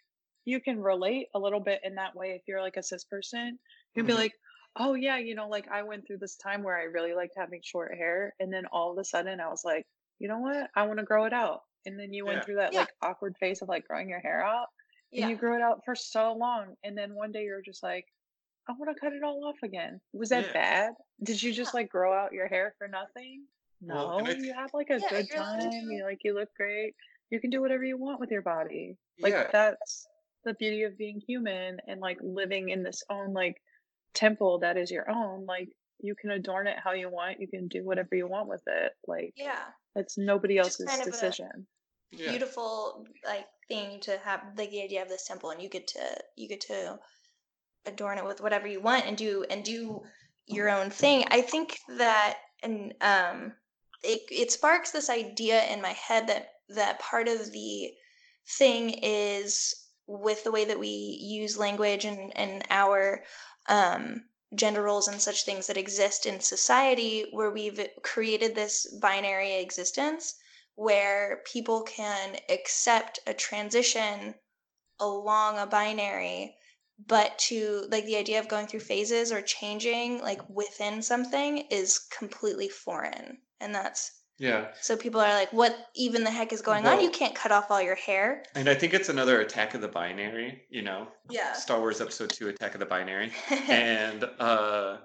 you 0.45 0.61
can 0.61 0.81
relate 0.81 1.27
a 1.35 1.39
little 1.41 1.59
bit 1.61 1.81
in 1.83 1.97
that 1.97 2.15
way 2.15 2.31
if 2.37 2.43
you're 2.47 2.63
like 2.63 2.77
a 2.77 2.83
cis 2.85 3.03
person 3.05 3.59
you 3.95 4.03
can 4.03 4.07
be 4.07 4.15
like 4.15 4.33
oh 4.79 4.95
yeah 4.95 5.19
you 5.19 5.35
know 5.35 5.49
like 5.49 5.67
i 5.69 5.83
went 5.83 6.07
through 6.07 6.19
this 6.19 6.37
time 6.37 6.63
where 6.63 6.77
i 6.77 6.83
really 6.85 7.15
liked 7.15 7.35
having 7.37 7.61
short 7.63 7.95
hair 7.97 8.35
and 8.41 8.53
then 8.53 8.65
all 8.73 8.93
of 8.93 8.99
a 8.99 9.05
sudden 9.05 9.41
i 9.41 9.49
was 9.49 9.65
like 9.65 9.87
you 10.19 10.29
know 10.29 10.39
what? 10.39 10.71
I 10.75 10.87
want 10.87 10.99
to 10.99 11.05
grow 11.05 11.25
it 11.25 11.33
out. 11.33 11.63
And 11.85 11.99
then 11.99 12.13
you 12.13 12.25
went 12.27 12.45
through 12.45 12.57
that 12.57 12.73
Yeah. 12.73 12.81
like 12.81 12.89
awkward 13.03 13.37
phase 13.39 13.63
of 13.63 13.69
like 13.69 13.87
growing 13.87 14.09
your 14.09 14.21
hair 14.21 14.43
out 14.43 14.69
and 15.13 15.21
Yeah. 15.21 15.29
you 15.29 15.37
grew 15.37 15.55
it 15.55 15.63
out 15.63 15.85
for 15.85 15.95
so 15.95 16.33
long 16.33 16.75
and 16.83 16.99
then 16.99 17.15
one 17.15 17.31
day 17.31 17.45
you're 17.45 17.63
just 17.63 17.83
like 17.83 18.05
i 18.69 18.73
want 18.73 18.93
to 18.93 19.01
cut 19.01 19.13
it 19.13 19.23
all 19.23 19.45
off 19.45 19.63
again. 19.63 20.01
Was 20.13 20.31
that 20.31 20.47
Yeah. 20.47 20.53
bad? 20.53 20.95
Did 21.23 21.41
you 21.41 21.53
just 21.53 21.75
like 21.75 21.89
grow 21.89 22.13
out 22.13 22.33
your 22.33 22.49
hair 22.49 22.75
for 22.79 22.89
nothing? 22.89 23.47
No 23.81 24.09
I 24.09 24.33
you 24.33 24.53
have 24.55 24.71
like 24.75 24.91
a 24.91 24.99
Yeah, 24.99 25.09
good 25.11 25.31
time 25.31 25.91
you 25.91 26.03
like 26.05 26.19
you 26.25 26.35
look 26.35 26.49
great. 26.57 26.95
You 27.31 27.41
can 27.41 27.51
do 27.51 27.61
whatever 27.61 27.85
you 27.85 27.97
want 27.97 28.19
with 28.19 28.33
your 28.33 28.43
body. 28.43 28.97
Like 29.23 29.35
yeah. 29.35 29.49
that's 29.53 30.09
the 30.45 30.55
beauty 30.55 30.83
of 30.83 30.99
being 30.99 31.21
human 31.21 31.79
and 31.87 32.01
like 32.01 32.19
living 32.21 32.71
in 32.71 32.83
this 32.83 33.05
own 33.11 33.33
like 33.33 33.57
temple 34.17 34.59
that 34.59 34.77
is 34.77 34.91
your 34.91 35.09
own 35.11 35.47
like 35.47 35.69
you 36.01 36.15
can 36.15 36.31
adorn 36.31 36.67
it 36.67 36.77
how 36.83 36.93
you 36.93 37.09
want 37.09 37.41
you 37.41 37.47
can 37.49 37.69
do 37.69 37.85
whatever 37.85 38.15
you 38.15 38.27
want 38.27 38.49
with 38.49 38.63
it 38.67 38.93
like 39.07 39.33
Yeah. 39.37 39.63
it's 39.95 40.19
nobody 40.19 40.57
Just 40.57 40.81
else's 40.81 40.89
kind 40.89 41.03
of 41.03 41.09
a- 41.09 41.11
decision 41.13 41.67
yeah. 42.13 42.31
Beautiful 42.31 43.05
like 43.25 43.47
thing 43.69 43.99
to 44.03 44.17
have 44.25 44.41
like 44.57 44.71
the 44.71 44.83
idea 44.83 45.03
of 45.03 45.09
this 45.09 45.27
temple 45.27 45.51
and 45.51 45.61
you 45.61 45.69
get 45.69 45.89
to 45.89 46.01
you 46.37 46.49
get 46.49 46.61
to 46.63 46.99
adorn 47.85 48.19
it 48.19 48.25
with 48.25 48.41
whatever 48.41 48.67
you 48.69 48.81
want 48.81 49.05
and 49.07 49.17
do 49.17 49.45
and 49.51 49.65
do 49.65 50.03
your 50.47 50.71
own 50.71 50.89
thing. 50.91 51.25
I 51.31 51.41
think 51.41 51.77
that 51.99 52.37
and 52.63 52.95
um 53.01 53.53
it 54.05 54.21
it 54.31 54.53
sparks 54.53 54.93
this 54.93 55.11
idea 55.11 55.65
in 55.67 55.83
my 55.83 55.91
head 56.09 56.29
that 56.29 56.47
that 56.71 57.01
part 57.01 57.27
of 57.27 57.51
the 57.51 57.91
thing 58.57 58.91
is 59.03 59.75
with 60.07 60.45
the 60.45 60.53
way 60.53 60.65
that 60.65 60.79
we 60.79 61.19
use 61.21 61.59
language 61.59 62.05
and 62.05 62.33
and 62.37 62.63
our 62.71 63.25
um 63.69 64.29
gender 64.55 64.83
roles 64.83 65.09
and 65.09 65.21
such 65.21 65.45
things 65.45 65.67
that 65.67 65.77
exist 65.77 66.25
in 66.25 66.41
society 66.41 67.29
where 67.33 67.51
we've 67.51 67.81
created 68.03 68.55
this 68.55 68.87
binary 69.01 69.55
existence 69.55 70.35
where 70.77 71.43
people 71.47 71.83
can 71.83 72.39
accept 72.49 73.19
a 73.27 73.35
transition 73.35 74.35
along 75.01 75.59
a 75.59 75.67
binary 75.67 76.57
but 76.99 77.39
to 77.39 77.87
like 77.91 78.05
the 78.07 78.17
idea 78.17 78.39
of 78.41 78.49
going 78.49 78.67
through 78.67 78.81
phases 78.81 79.31
or 79.31 79.43
changing 79.43 80.21
like 80.23 80.41
within 80.49 81.03
something 81.03 81.59
is 81.71 81.99
completely 81.99 82.69
foreign. 82.69 83.39
And 83.61 83.75
that's 83.75 84.13
yeah. 84.39 84.69
so 84.81 84.97
people 84.97 85.21
are 85.21 85.33
like 85.33 85.53
what 85.53 85.77
even 85.95 86.25
the 86.25 86.31
heck 86.31 86.53
is 86.53 86.61
going 86.61 86.87
on 86.87 87.01
you 87.01 87.11
can't 87.11 87.35
cut 87.35 87.53
off 87.53 87.71
all 87.71 87.81
your 87.81 87.95
hair 87.95 88.43
And 88.55 88.69
I 88.69 88.75
think 88.75 88.95
it's 88.95 89.09
another 89.09 89.41
attack 89.41 89.75
of 89.75 89.81
the 89.81 89.89
binary, 89.89 90.63
you 90.71 90.83
know, 90.83 91.09
yeah 91.31 91.53
Star 91.53 91.81
Wars 91.81 92.01
Episode 92.01 92.31
2 92.31 92.49
Attack 92.49 92.75
of 92.75 92.81
the 92.81 92.87
Binary. 92.87 93.33
and 93.69 94.25
uh, 94.39 94.99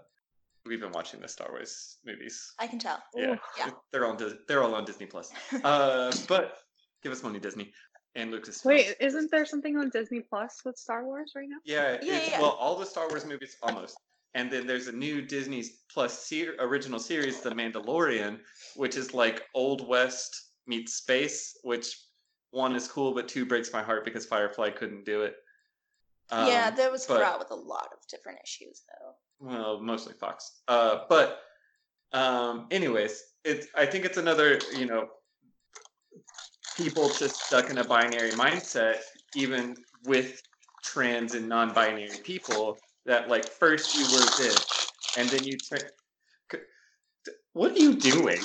we've 0.65 0.81
been 0.81 0.91
watching 0.91 1.19
the 1.21 1.27
Star 1.27 1.47
Wars 1.49 1.97
movies. 2.05 2.53
i 2.59 2.67
can 2.67 2.79
tell 2.79 3.01
Yeah. 3.15 3.35
Yeah. 3.57 3.69
They're, 3.91 4.05
on 4.05 4.17
they're 4.47 4.63
all 4.63 4.75
on 4.75 4.85
Disney 4.85 5.05
Plus. 5.05 5.31
Uh, 5.63 6.11
but 6.27 6.57
give 7.03 7.11
us 7.11 7.23
money, 7.23 7.39
Disney. 7.39 7.71
And 8.15 8.29
Lucas. 8.29 8.65
wait 8.65 8.95
isn't 8.99 9.31
there 9.31 9.45
something 9.45 9.77
on 9.77 9.89
disney 9.89 10.19
plus 10.19 10.63
with 10.65 10.77
star 10.77 11.05
wars 11.05 11.31
right 11.33 11.47
now 11.47 11.55
Yeah, 11.63 11.97
Yeah, 12.01 12.17
it's, 12.17 12.31
yeah. 12.31 12.41
well, 12.41 12.57
all 12.59 12.75
the 12.77 12.85
Star 12.85 13.07
Wars 13.07 13.25
movies 13.25 13.55
almost. 13.63 13.97
And 14.33 14.49
then 14.51 14.65
there's 14.65 14.87
a 14.87 14.91
new 14.93 15.21
Disney 15.21 15.63
Plus 15.91 16.25
ser- 16.27 16.55
original 16.59 16.99
series, 16.99 17.41
The 17.41 17.51
Mandalorian, 17.51 18.39
which 18.75 18.95
is 18.95 19.13
like 19.13 19.43
Old 19.53 19.85
West 19.87 20.33
meets 20.67 20.93
space, 20.95 21.57
which 21.63 21.97
one 22.51 22.75
is 22.75 22.87
cool, 22.87 23.13
but 23.13 23.27
two 23.27 23.45
breaks 23.45 23.73
my 23.73 23.81
heart 23.83 24.05
because 24.05 24.25
Firefly 24.25 24.69
couldn't 24.71 25.05
do 25.05 25.23
it. 25.23 25.35
yeah 26.31 26.67
Um, 26.69 26.75
that 26.77 26.91
was 26.91 27.05
but- 27.05 27.19
fraught 27.19 27.39
with 27.39 27.51
a 27.51 27.55
lot 27.55 27.89
of 27.91 27.99
different 28.09 28.39
issues 28.43 28.83
though 28.87 29.13
well, 29.43 29.79
mostly 29.81 30.13
Fox. 30.13 30.61
Uh, 30.67 30.99
but 31.09 31.39
um, 32.13 32.67
anyways, 32.69 33.23
it's 33.43 33.67
I 33.75 33.85
think 33.87 34.05
it's 34.05 34.17
another 34.17 34.59
you 34.77 34.85
know 34.85 35.07
people 36.77 37.09
just 37.09 37.37
stuck 37.47 37.69
in 37.71 37.79
a 37.79 37.83
binary 37.83 38.31
mindset, 38.31 38.97
even 39.35 39.75
with 40.05 40.41
trans 40.83 41.33
and 41.35 41.49
non-binary 41.49 42.19
people, 42.23 42.77
that 43.05 43.29
like 43.29 43.47
first 43.47 43.95
you 43.95 44.03
were 44.05 44.25
this, 44.37 44.87
and 45.17 45.29
then 45.29 45.43
you 45.43 45.57
turn. 45.57 45.79
What 47.53 47.71
are 47.73 47.79
you 47.79 47.95
doing? 47.95 48.39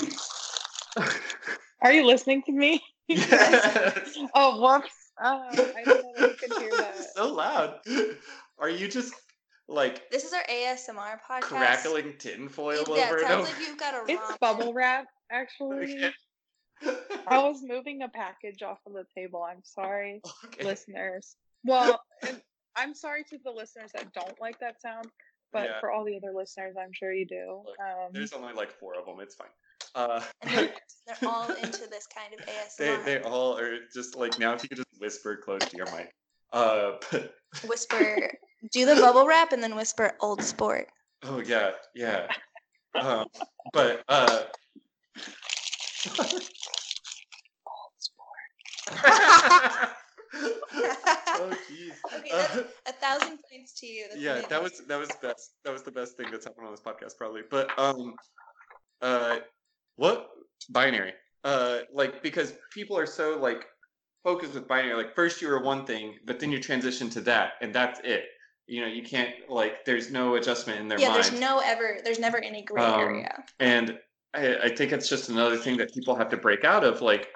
Are 1.82 1.92
you 1.92 2.06
listening 2.06 2.42
to 2.44 2.52
me? 2.52 2.82
yes. 3.08 4.16
Oh, 4.34 4.60
whoops. 4.60 4.90
Oh, 5.22 5.48
I 5.50 5.84
didn't 5.84 6.02
know 6.02 6.12
that 6.16 6.30
you 6.30 6.48
could 6.48 6.58
hear 6.58 6.70
that. 6.76 6.96
so 7.14 7.32
loud. 7.32 7.74
Are 8.58 8.68
you 8.68 8.88
just 8.88 9.14
like 9.68 10.10
This 10.10 10.24
is 10.24 10.32
our 10.32 10.42
ASMR 10.44 11.18
podcast. 11.30 11.42
crackling 11.42 12.14
tinfoil 12.18 12.82
yeah, 12.96 13.04
over 13.08 13.18
it 13.18 13.20
and 13.22 13.28
sounds 13.28 13.32
over? 13.32 13.42
like 13.42 13.60
you've 13.60 13.78
got 13.78 13.94
a 13.94 14.02
It's 14.12 14.38
bubble 14.38 14.72
wrap, 14.74 15.06
actually. 15.30 16.04
Okay. 16.04 16.10
I 17.28 17.38
was 17.38 17.60
moving 17.62 18.02
a 18.02 18.08
package 18.08 18.62
off 18.62 18.78
of 18.86 18.92
the 18.94 19.04
table. 19.14 19.42
I'm 19.48 19.62
sorry, 19.62 20.20
Okay. 20.46 20.64
listeners. 20.64 21.36
Well, 21.64 22.00
and 22.26 22.40
I'm 22.76 22.94
sorry 22.94 23.24
to 23.30 23.38
the 23.44 23.50
listeners 23.50 23.90
that 23.94 24.12
don't 24.12 24.38
like 24.40 24.58
that 24.60 24.80
sound, 24.80 25.06
but 25.52 25.64
Yeah. 25.64 25.80
for 25.80 25.90
all 25.90 26.04
the 26.04 26.16
other 26.16 26.32
listeners, 26.34 26.76
I'm 26.80 26.92
sure 26.92 27.12
you 27.12 27.26
do. 27.26 27.62
Look, 27.64 27.78
Um, 27.80 28.12
There's 28.12 28.32
only 28.32 28.52
like 28.52 28.70
four 28.70 28.94
of 28.98 29.06
them. 29.06 29.20
It's 29.20 29.34
fine. 29.34 29.48
Uh, 29.94 30.22
they're, 30.42 30.74
they're 31.06 31.28
all 31.30 31.50
into 31.52 31.86
this 31.88 32.06
kind 32.06 32.34
of 32.34 32.44
they 32.78 32.86
ASMR. 32.88 33.04
they 33.04 33.20
all 33.22 33.56
are 33.58 33.78
just 33.94 34.14
like 34.16 34.38
now. 34.38 34.52
If 34.54 34.62
you 34.62 34.68
could 34.68 34.78
just 34.78 35.00
whisper 35.00 35.36
close 35.36 35.60
to 35.64 35.76
your 35.76 35.86
mic. 35.86 36.12
Uh, 36.52 36.92
but 37.10 37.34
Whisper, 37.68 38.30
do 38.72 38.84
the 38.86 38.94
bubble 38.96 39.26
wrap 39.26 39.52
and 39.52 39.62
then 39.62 39.74
whisper 39.74 40.12
old 40.20 40.42
sport. 40.42 40.88
oh 41.24 41.40
yeah, 41.40 41.70
yeah. 41.94 42.28
Um, 42.94 43.26
but 43.72 44.02
uh. 44.08 44.44
oh 51.36 51.50
jeez. 51.70 51.92
Okay, 52.18 52.30
Uh, 52.32 52.62
a 52.86 52.92
thousand 52.92 53.38
points 53.50 53.72
to 53.80 53.86
you. 53.86 54.06
That's 54.08 54.20
yeah, 54.20 54.40
that 54.48 54.62
was 54.62 54.82
that 54.88 54.98
was 54.98 55.10
best. 55.22 55.52
That 55.64 55.72
was 55.72 55.82
the 55.82 55.90
best 55.90 56.16
thing 56.16 56.26
that's 56.30 56.44
happened 56.44 56.66
on 56.66 56.72
this 56.72 56.80
podcast, 56.80 57.16
probably. 57.16 57.42
But 57.50 57.76
um, 57.78 58.14
uh, 59.02 59.38
what 59.96 60.28
binary? 60.70 61.12
Uh, 61.44 61.80
like 61.92 62.22
because 62.22 62.54
people 62.72 62.98
are 62.98 63.06
so 63.06 63.38
like 63.38 63.64
focused 64.24 64.54
with 64.54 64.66
binary. 64.66 64.94
Like 64.94 65.14
first 65.14 65.40
you 65.40 65.48
were 65.48 65.62
one 65.62 65.84
thing, 65.84 66.14
but 66.26 66.40
then 66.40 66.50
you 66.50 66.60
transition 66.60 67.08
to 67.10 67.20
that, 67.22 67.52
and 67.60 67.74
that's 67.74 68.00
it. 68.04 68.24
You 68.66 68.80
know, 68.80 68.88
you 68.88 69.02
can't 69.02 69.30
like. 69.48 69.84
There's 69.84 70.10
no 70.10 70.34
adjustment 70.34 70.80
in 70.80 70.88
their 70.88 70.98
yeah. 70.98 71.10
mind. 71.10 71.24
There's 71.24 71.40
no 71.40 71.60
ever. 71.64 71.98
There's 72.02 72.18
never 72.18 72.38
any 72.38 72.62
gray 72.62 72.82
Um, 72.82 73.00
area. 73.00 73.44
And 73.60 73.98
I, 74.34 74.56
I 74.64 74.68
think 74.68 74.92
it's 74.92 75.08
just 75.08 75.28
another 75.28 75.56
thing 75.56 75.76
that 75.76 75.94
people 75.94 76.16
have 76.16 76.28
to 76.30 76.36
break 76.36 76.64
out 76.64 76.82
of. 76.82 77.00
Like, 77.00 77.28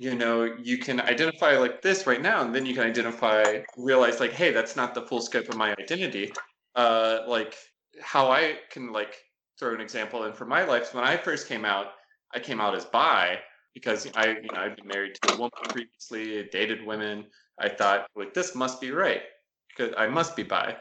you 0.00 0.14
know, 0.14 0.44
you 0.58 0.78
can 0.78 0.98
identify 0.98 1.58
like 1.58 1.82
this 1.82 2.06
right 2.06 2.22
now, 2.22 2.40
and 2.40 2.54
then 2.54 2.64
you 2.64 2.72
can 2.72 2.84
identify, 2.84 3.60
realize 3.76 4.18
like, 4.18 4.32
hey, 4.32 4.50
that's 4.50 4.74
not 4.74 4.94
the 4.94 5.02
full 5.02 5.20
scope 5.20 5.50
of 5.50 5.58
my 5.58 5.72
identity. 5.72 6.32
Uh, 6.74 7.18
like 7.28 7.54
how 8.00 8.30
I 8.30 8.54
can 8.70 8.92
like 8.92 9.18
throw 9.58 9.74
an 9.74 9.80
example 9.82 10.24
in 10.24 10.32
for 10.32 10.46
my 10.46 10.64
life. 10.64 10.94
When 10.94 11.04
I 11.04 11.18
first 11.18 11.48
came 11.48 11.66
out, 11.66 11.88
I 12.34 12.38
came 12.38 12.62
out 12.62 12.74
as 12.74 12.86
bi 12.86 13.40
because 13.74 14.08
I, 14.16 14.28
you 14.28 14.48
know, 14.50 14.60
I'd 14.60 14.76
been 14.76 14.86
married 14.86 15.18
to 15.20 15.34
a 15.34 15.36
woman 15.36 15.50
previously, 15.68 16.48
dated 16.50 16.86
women. 16.86 17.26
I 17.58 17.68
thought 17.68 18.06
like 18.16 18.32
this 18.32 18.54
must 18.54 18.80
be 18.80 18.92
right 18.92 19.20
because 19.68 19.92
I 19.98 20.06
must 20.06 20.34
be 20.34 20.44
bi. 20.44 20.76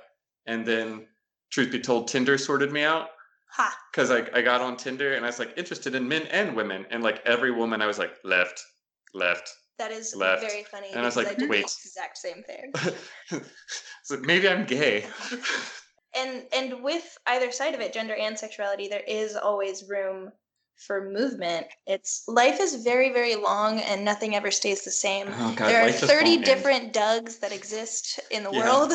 And 0.45 0.65
then, 0.65 1.07
truth 1.51 1.73
be 1.73 1.81
told, 1.81 2.07
Tinder 2.07 2.37
sorted 2.37 2.71
me 2.71 2.83
out 2.83 3.09
because 3.91 4.11
I, 4.11 4.29
I 4.33 4.41
got 4.41 4.61
on 4.61 4.77
Tinder 4.77 5.15
and 5.15 5.25
I 5.25 5.27
was 5.27 5.39
like 5.39 5.57
interested 5.57 5.93
in 5.93 6.07
men 6.07 6.21
and 6.27 6.55
women 6.55 6.85
and 6.89 7.03
like 7.03 7.21
every 7.25 7.51
woman 7.51 7.81
I 7.81 7.85
was 7.85 7.99
like 7.99 8.15
left, 8.23 8.63
left. 9.13 9.49
That 9.77 9.91
is 9.91 10.13
Left. 10.15 10.41
very 10.41 10.63
funny. 10.63 10.87
And 10.91 10.99
I 11.01 11.05
was 11.05 11.15
like, 11.15 11.37
did 11.37 11.49
wait. 11.49 11.65
the 11.65 11.71
exact 11.85 12.17
same 12.17 12.43
thing. 12.43 12.73
so 14.03 14.17
maybe 14.19 14.49
I'm 14.49 14.65
gay. 14.65 15.05
and 16.15 16.43
and 16.53 16.83
with 16.83 17.17
either 17.27 17.51
side 17.51 17.73
of 17.75 17.81
it 17.81 17.93
gender 17.93 18.15
and 18.15 18.37
sexuality 18.37 18.87
there 18.87 19.03
is 19.07 19.35
always 19.35 19.87
room 19.87 20.31
for 20.75 21.11
movement 21.11 21.67
it's 21.85 22.23
life 22.27 22.59
is 22.59 22.83
very 22.83 23.11
very 23.13 23.35
long 23.35 23.79
and 23.79 24.03
nothing 24.03 24.35
ever 24.35 24.49
stays 24.49 24.83
the 24.83 24.91
same 24.91 25.27
oh 25.29 25.53
god, 25.55 25.67
there 25.69 25.85
are 25.85 25.91
30 25.91 26.13
won't 26.13 26.35
end. 26.37 26.45
different 26.45 26.93
dougs 26.93 27.37
that 27.39 27.51
exist 27.51 28.19
in 28.31 28.43
the 28.43 28.51
Yeah. 28.51 28.59
world 28.59 28.91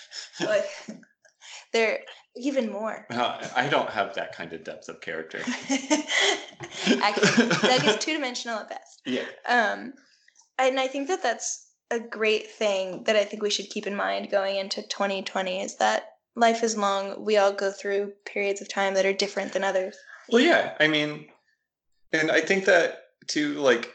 like 0.40 0.66
there 1.72 2.00
even 2.38 2.70
more 2.70 3.06
Well, 3.10 3.40
I 3.56 3.68
don't 3.68 3.90
have 3.90 4.14
that 4.14 4.34
kind 4.34 4.52
of 4.52 4.64
depth 4.64 4.88
of 4.88 5.00
character. 5.00 5.40
actually 7.02 7.48
doug 7.48 7.84
is 7.84 7.96
two-dimensional 7.98 8.58
at 8.58 8.68
best 8.68 9.02
Yeah. 9.04 9.24
um 9.46 9.94
and 10.58 10.78
i 10.80 10.86
think 10.88 11.08
that 11.08 11.22
that's 11.22 11.70
a 11.90 12.00
great 12.00 12.50
thing 12.50 13.04
that 13.04 13.16
i 13.16 13.24
think 13.24 13.42
we 13.42 13.50
should 13.50 13.70
keep 13.70 13.86
in 13.86 13.94
mind 13.94 14.30
going 14.30 14.56
into 14.56 14.82
2020 14.82 15.62
is 15.62 15.76
that 15.76 16.04
life 16.34 16.62
is 16.62 16.76
long 16.76 17.24
we 17.24 17.36
all 17.36 17.52
go 17.52 17.70
through 17.70 18.12
periods 18.24 18.60
of 18.60 18.68
time 18.68 18.94
that 18.94 19.06
are 19.06 19.12
different 19.12 19.52
than 19.52 19.64
others 19.64 19.96
Well, 20.30 20.42
yeah. 20.42 20.74
I 20.78 20.88
mean, 20.88 21.26
and 22.12 22.30
I 22.30 22.40
think 22.42 22.66
that 22.66 22.98
to 23.28 23.54
like 23.54 23.90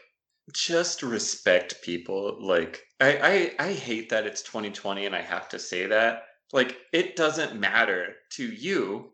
just 0.52 1.04
respect 1.04 1.82
people. 1.84 2.38
Like, 2.42 2.82
I, 3.00 3.54
I 3.60 3.68
I 3.70 3.74
hate 3.74 4.10
that 4.10 4.26
it's 4.26 4.42
2020 4.42 5.06
and 5.06 5.16
I 5.16 5.22
have 5.22 5.48
to 5.50 5.60
say 5.60 5.86
that. 5.86 6.24
Like, 6.54 6.78
it 6.94 7.16
doesn't 7.16 7.60
matter 7.60 8.14
to 8.34 8.46
you 8.46 9.12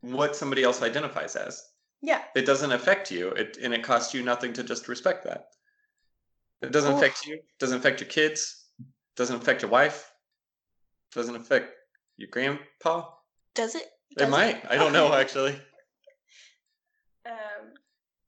what 0.00 0.36
somebody 0.36 0.62
else 0.62 0.82
identifies 0.82 1.34
as. 1.36 1.62
yeah 2.00 2.22
It 2.34 2.46
doesn't 2.46 2.72
affect 2.72 3.10
you, 3.10 3.30
it, 3.30 3.58
and 3.60 3.74
it 3.74 3.82
costs 3.82 4.14
you 4.14 4.22
nothing 4.22 4.52
to 4.54 4.62
just 4.62 4.88
respect 4.88 5.24
that. 5.24 5.46
It 6.62 6.72
doesn't 6.72 6.92
Oof. 6.92 6.98
affect 6.98 7.26
you. 7.26 7.40
Doesn't 7.58 7.78
affect 7.78 8.00
your 8.00 8.08
kids. 8.08 8.64
Doesn't 9.16 9.36
affect 9.36 9.62
your 9.62 9.70
wife. 9.70 10.10
Doesn't 11.12 11.36
affect 11.36 11.72
your 12.16 12.28
grandpa. 12.30 13.10
does 13.54 13.74
it 13.74 13.86
It 14.12 14.20
Does 14.20 14.30
might. 14.30 14.64
I 14.70 14.76
don't 14.76 14.92
know 14.92 15.12
actually. 15.22 15.60
um 17.26 17.74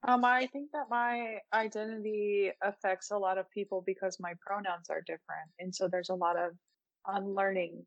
Um, 0.07 0.25
I 0.25 0.47
think 0.47 0.71
that 0.73 0.89
my 0.91 1.39
identity 1.53 2.51
affects 2.63 3.11
a 3.11 3.19
lot 3.19 3.37
of 3.39 3.51
people 3.51 3.83
because 3.85 4.19
my 4.21 4.35
pronouns 4.41 4.91
are 4.91 5.01
different. 5.01 5.51
And 5.59 5.75
so 5.75 5.89
there's 5.89 6.11
a 6.11 6.15
lot 6.15 6.37
of 6.37 6.53
unlearning 7.07 7.85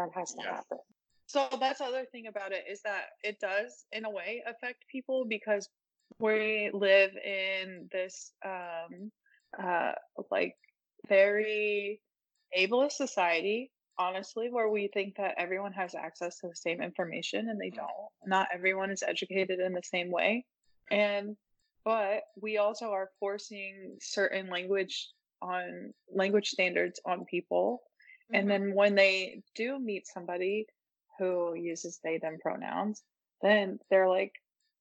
that 0.00 0.12
has 0.14 0.32
to 0.34 0.42
Yeah. 0.42 0.56
happen. 0.56 0.78
So 1.26 1.48
that's 1.60 1.78
the 1.78 1.84
other 1.84 2.06
thing 2.06 2.26
about 2.26 2.52
it 2.52 2.64
is 2.68 2.82
that 2.82 3.10
it 3.22 3.38
does, 3.38 3.86
in 3.92 4.04
a 4.04 4.10
way, 4.10 4.42
affect 4.46 4.86
people 4.88 5.24
because 5.24 5.68
we 6.18 6.70
live 6.72 7.16
in 7.16 7.88
this, 7.92 8.32
um, 8.44 9.12
uh, 9.58 9.92
like 10.30 10.56
very 11.08 12.00
ableist 12.56 12.92
society, 12.92 13.70
honestly, 13.96 14.50
where 14.50 14.68
we 14.68 14.88
think 14.88 15.16
that 15.16 15.36
everyone 15.38 15.72
has 15.72 15.94
access 15.94 16.38
to 16.40 16.48
the 16.48 16.56
same 16.56 16.82
information 16.82 17.48
and 17.48 17.60
they 17.60 17.70
don't. 17.70 18.10
Not 18.26 18.48
everyone 18.52 18.90
is 18.90 19.02
educated 19.02 19.60
in 19.60 19.72
the 19.72 19.82
same 19.82 20.10
way. 20.10 20.44
And 20.90 21.36
but 21.84 22.24
we 22.36 22.58
also 22.58 22.90
are 22.90 23.10
forcing 23.20 23.96
certain 24.00 24.50
language 24.50 25.10
on 25.40 25.94
language 26.12 26.48
standards 26.48 27.00
on 27.06 27.24
people 27.24 27.82
and 28.32 28.44
mhm. 28.44 28.48
then 28.48 28.74
when 28.74 28.94
they 28.94 29.42
do 29.54 29.78
meet 29.78 30.06
somebody 30.06 30.66
who 31.18 31.54
uses 31.54 32.00
they 32.02 32.18
them 32.18 32.38
pronouns 32.40 33.02
then 33.42 33.78
they're 33.90 34.08
like 34.08 34.32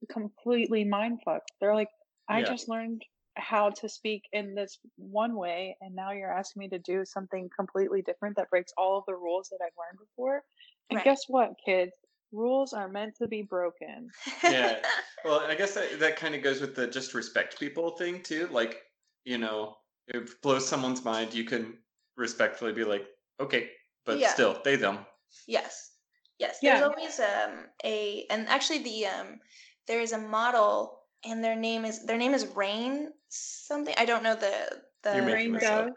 completely 0.10 0.84
mind 0.84 1.20
fucked 1.24 1.52
they're 1.60 1.76
like 1.76 1.90
i 2.30 2.42
Yeah. 2.42 2.50
just 2.50 2.70
learned 2.70 3.04
how 3.36 3.70
to 3.70 3.88
speak 3.88 4.24
in 4.34 4.56
this 4.56 4.80
one 4.98 5.36
way 5.36 5.76
and 5.82 5.96
now 5.96 6.12
you're 6.12 6.32
asking 6.32 6.62
me 6.62 6.70
to 6.70 6.80
do 6.80 7.06
something 7.06 7.50
completely 7.56 8.02
different 8.02 8.36
that 8.36 8.50
breaks 8.50 8.74
all 8.78 8.98
of 8.98 9.06
the 9.08 9.16
rules 9.16 9.50
that 9.50 9.60
i've 9.64 9.72
learned 9.78 10.00
before 10.00 10.44
and 10.90 10.98
Right. 10.98 11.04
guess 11.04 11.24
what 11.28 11.52
kids 11.64 11.92
rules 12.32 12.74
are 12.74 12.90
meant 12.90 13.16
to 13.16 13.28
be 13.28 13.42
broken 13.42 14.10
Yeah. 14.44 14.80
Well, 15.26 15.42
I 15.42 15.54
guess 15.56 15.74
that, 15.74 16.00
that 16.00 16.16
kind 16.16 16.34
of 16.34 16.42
goes 16.42 16.62
with 16.62 16.76
the 16.76 16.88
just 16.88 17.14
respect 17.14 17.60
people 17.60 17.92
thing 17.92 18.24
too. 18.24 18.48
Like, 18.52 18.84
you 19.26 19.38
know, 19.38 19.76
it 20.08 20.42
blows 20.42 20.66
someone's 20.66 21.04
mind, 21.04 21.34
you 21.34 21.44
can 21.44 21.78
respectfully 22.16 22.72
be 22.72 22.86
like, 22.86 23.06
okay, 23.40 23.70
but 24.06 24.20
Yeah. 24.20 24.34
still, 24.34 24.62
they 24.64 24.76
them. 24.76 25.06
yes 25.48 25.92
yes 26.40 26.58
Yeah. 26.62 26.80
there's 26.80 26.84
always 26.90 27.20
um 27.20 27.54
a 27.84 28.26
and 28.30 28.48
actually 28.50 28.80
the 28.84 29.06
um 29.06 29.40
there 29.88 30.00
is 30.02 30.12
a 30.14 30.18
model 30.18 31.00
and 31.24 31.44
their 31.44 31.56
name 31.56 31.86
is 31.86 32.06
their 32.06 32.18
name 32.18 32.34
is 32.34 32.48
rain 32.56 33.12
something 33.30 33.94
i 33.98 34.06
don't 34.06 34.24
know 34.24 34.36
the 34.36 34.56
the 35.04 35.14
You're 35.16 35.24
making 35.26 35.52
Rain 35.52 35.54
this 35.54 35.64
up. 35.70 35.86
dove. 35.86 35.94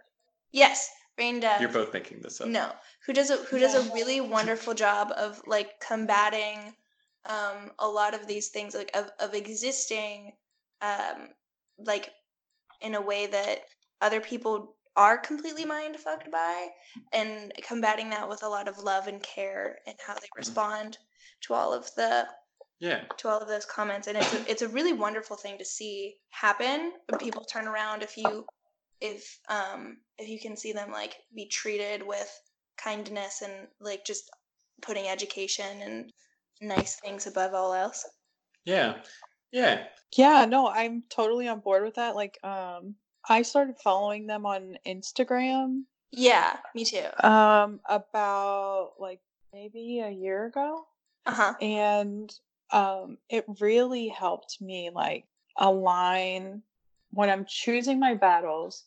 yes 0.53 0.91
rain 1.19 1.41
dove 1.41 1.61
You're 1.61 1.71
both 1.73 1.93
making 1.93 2.21
this 2.21 2.41
up. 2.41 2.49
No, 2.49 2.73
who 3.07 3.13
does 3.13 3.31
a 3.31 3.37
who 3.49 3.59
does 3.59 3.75
a 3.75 3.95
really 3.95 4.21
wonderful 4.21 4.75
job 4.75 5.13
of 5.17 5.41
like 5.47 5.81
combating 5.81 6.75
um 7.27 7.71
a 7.79 7.87
lot 7.89 8.15
of 8.15 8.27
these 8.27 8.49
things 8.49 8.75
like 8.75 8.91
of 8.95 9.11
of 9.21 9.35
existing 9.35 10.33
um 10.83 11.29
like 11.79 12.11
in 12.81 12.95
a 12.95 13.01
way 13.01 13.27
that 13.27 13.61
other 14.01 14.21
people 14.21 14.77
are 14.97 15.19
completely 15.19 15.65
mind 15.65 15.97
fucked 15.97 16.31
by 16.31 16.69
and 17.13 17.53
combating 17.63 18.11
that 18.11 18.29
with 18.29 18.43
a 18.43 18.49
lot 18.49 18.69
of 18.69 18.79
love 18.79 19.07
and 19.07 19.23
care 19.23 19.79
and 19.87 19.97
how 20.07 20.15
they 20.15 20.29
respond 20.37 20.99
to 21.41 21.55
all 21.55 21.73
of 21.73 21.89
the 21.97 22.27
Yeah. 22.81 23.05
to 23.19 23.29
all 23.29 23.41
of 23.41 23.49
those 23.49 23.65
comments 23.65 24.07
and 24.09 24.19
it's 24.19 24.35
a, 24.35 24.51
it's 24.51 24.63
a 24.63 24.69
really 24.69 24.93
wonderful 24.93 25.37
thing 25.37 25.59
to 25.59 25.65
see 25.65 26.17
happen 26.31 26.93
when 27.09 27.19
people 27.19 27.45
turn 27.45 27.67
around 27.67 28.03
if 28.03 28.17
you 28.17 28.47
if 29.01 29.39
um 29.49 29.97
if 30.19 30.29
you 30.29 30.39
can 30.39 30.57
see 30.57 30.73
them 30.73 30.91
like 30.93 31.17
be 31.35 31.47
treated 31.47 32.07
with 32.07 32.31
kindness 32.77 33.43
and 33.43 33.69
like 33.81 34.05
just 34.05 34.31
putting 34.83 35.07
education 35.09 35.83
and 35.83 36.13
nice 36.61 36.97
things 36.97 37.27
above 37.27 37.55
all 37.55 37.73
else. 37.73 38.05
Yeah. 38.65 39.03
Yeah. 39.51 39.85
Yeah, 40.17 40.45
no, 40.45 40.69
I'm 40.69 41.03
totally 41.09 41.49
on 41.49 41.61
board 41.61 41.85
with 41.85 41.95
that. 41.95 42.15
Like, 42.15 42.39
um, 42.45 42.95
I 43.29 43.43
started 43.43 43.77
following 43.79 44.27
them 44.27 44.47
on 44.47 44.79
Instagram. 44.87 45.83
Yeah, 46.11 46.57
me 46.75 46.85
too. 46.85 47.07
Um, 47.23 47.81
about 47.89 48.93
like 48.99 49.21
maybe 49.53 50.01
a 50.01 50.11
year 50.11 50.47
ago. 50.47 50.85
Uh-huh. 51.27 51.55
And 51.61 52.33
um 52.71 53.19
it 53.29 53.45
really 53.61 54.09
helped 54.09 54.59
me 54.61 54.91
like 54.93 55.25
align 55.59 56.63
when 57.11 57.29
I'm 57.29 57.45
choosing 57.47 58.01
my 58.01 58.15
battles, 58.15 58.85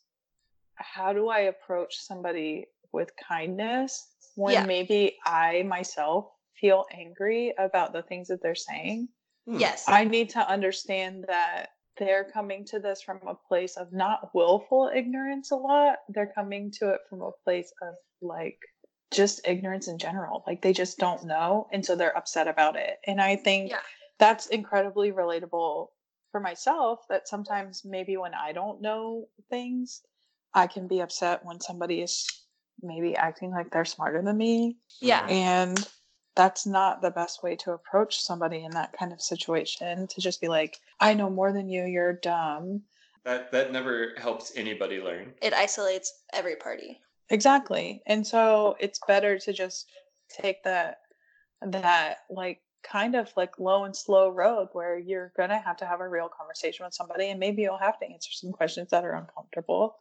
how 0.76 1.14
do 1.14 1.30
I 1.30 1.42
approach 1.42 1.96
somebody 1.98 2.66
with 2.92 3.12
kindness 3.16 4.08
when 4.36 4.54
Yeah. 4.54 4.66
maybe 4.66 5.18
I 5.24 5.64
myself 5.64 6.32
feel 6.60 6.86
angry 6.92 7.54
about 7.58 7.94
the 7.94 8.02
things 8.02 8.28
that 8.30 8.42
they're 8.42 8.56
saying? 8.56 9.10
Yes. 9.46 9.86
I 9.88 10.04
need 10.06 10.32
to 10.32 10.40
understand 10.40 11.26
that 11.28 11.68
they're 11.98 12.24
coming 12.26 12.66
to 12.66 12.80
this 12.80 13.02
from 13.02 13.20
a 13.28 13.36
place 13.48 13.78
of 13.78 13.94
not 13.94 14.34
willful 14.34 14.92
ignorance 14.94 15.52
a 15.52 15.56
lot. 15.56 15.98
They're 16.10 16.32
coming 16.34 16.72
to 16.80 16.90
it 16.92 17.02
from 17.10 17.22
a 17.22 17.32
place 17.44 17.72
of 17.82 17.96
like 18.22 18.60
just 19.12 19.48
ignorance 19.48 19.88
in 19.88 19.98
general. 19.98 20.44
Like 20.46 20.62
they 20.62 20.74
just 20.74 20.98
don't 20.98 21.26
know. 21.26 21.68
And 21.72 21.86
so 21.86 21.96
they're 21.96 22.18
upset 22.18 22.48
about 22.48 22.76
it. 22.76 23.00
And 23.08 23.22
I 23.22 23.36
think 23.36 23.72
Yeah. 23.72 23.80
that's 24.20 24.48
incredibly 24.48 25.12
relatable 25.12 25.90
for 26.32 26.40
myself 26.42 27.06
that 27.10 27.28
sometimes 27.28 27.86
maybe 27.86 28.18
when 28.18 28.34
I 28.34 28.52
don't 28.52 28.82
know 28.82 29.28
things, 29.50 30.02
I 30.54 30.68
can 30.68 30.88
be 30.88 31.00
upset 31.02 31.46
when 31.46 31.62
somebody 31.62 32.02
is 32.02 32.28
maybe 32.82 33.16
acting 33.16 33.52
like 33.52 33.72
they're 33.72 33.86
smarter 33.86 34.22
than 34.22 34.38
me 34.38 34.78
yeah. 35.00 35.26
and 35.28 35.88
that's 36.36 36.66
not 36.66 37.02
the 37.02 37.12
best 37.12 37.42
way 37.42 37.56
to 37.56 37.72
approach 37.72 38.20
somebody 38.20 38.64
in 38.64 38.72
that 38.72 38.92
kind 38.98 39.14
of 39.14 39.22
situation 39.22 40.08
to 40.08 40.22
just 40.22 40.42
be 40.42 40.50
like 40.50 40.80
i 41.00 41.14
know 41.14 41.30
more 41.30 41.52
than 41.52 41.70
you 41.70 41.86
you're 41.86 42.14
dumb 42.14 42.82
That 43.24 43.52
that 43.52 43.72
never 43.72 44.14
helps 44.18 44.54
anybody 44.56 45.00
learn. 45.02 45.34
It 45.42 45.54
isolates 45.54 46.14
every 46.34 46.56
party. 46.56 47.02
exactly 47.30 48.02
and 48.06 48.26
so 48.26 48.76
it's 48.80 49.00
better 49.08 49.40
to 49.40 49.52
just 49.54 49.90
take 50.30 50.64
that 50.64 50.98
that 51.62 52.18
like 52.30 52.62
kind 52.84 53.16
of 53.16 53.32
like 53.36 53.58
low 53.58 53.86
and 53.86 53.96
slow 53.96 54.30
road 54.30 54.68
where 54.74 55.00
you're 55.00 55.32
gonna 55.36 55.58
have 55.58 55.78
to 55.78 55.86
have 55.88 56.02
a 56.02 56.08
real 56.08 56.30
conversation 56.30 56.86
with 56.86 56.94
somebody 56.94 57.30
and 57.30 57.40
maybe 57.40 57.64
you'll 57.64 57.78
have 57.80 57.98
to 58.00 58.06
answer 58.06 58.30
some 58.32 58.52
questions 58.52 58.90
that 58.92 59.04
are 59.04 59.16
uncomfortable 59.16 59.96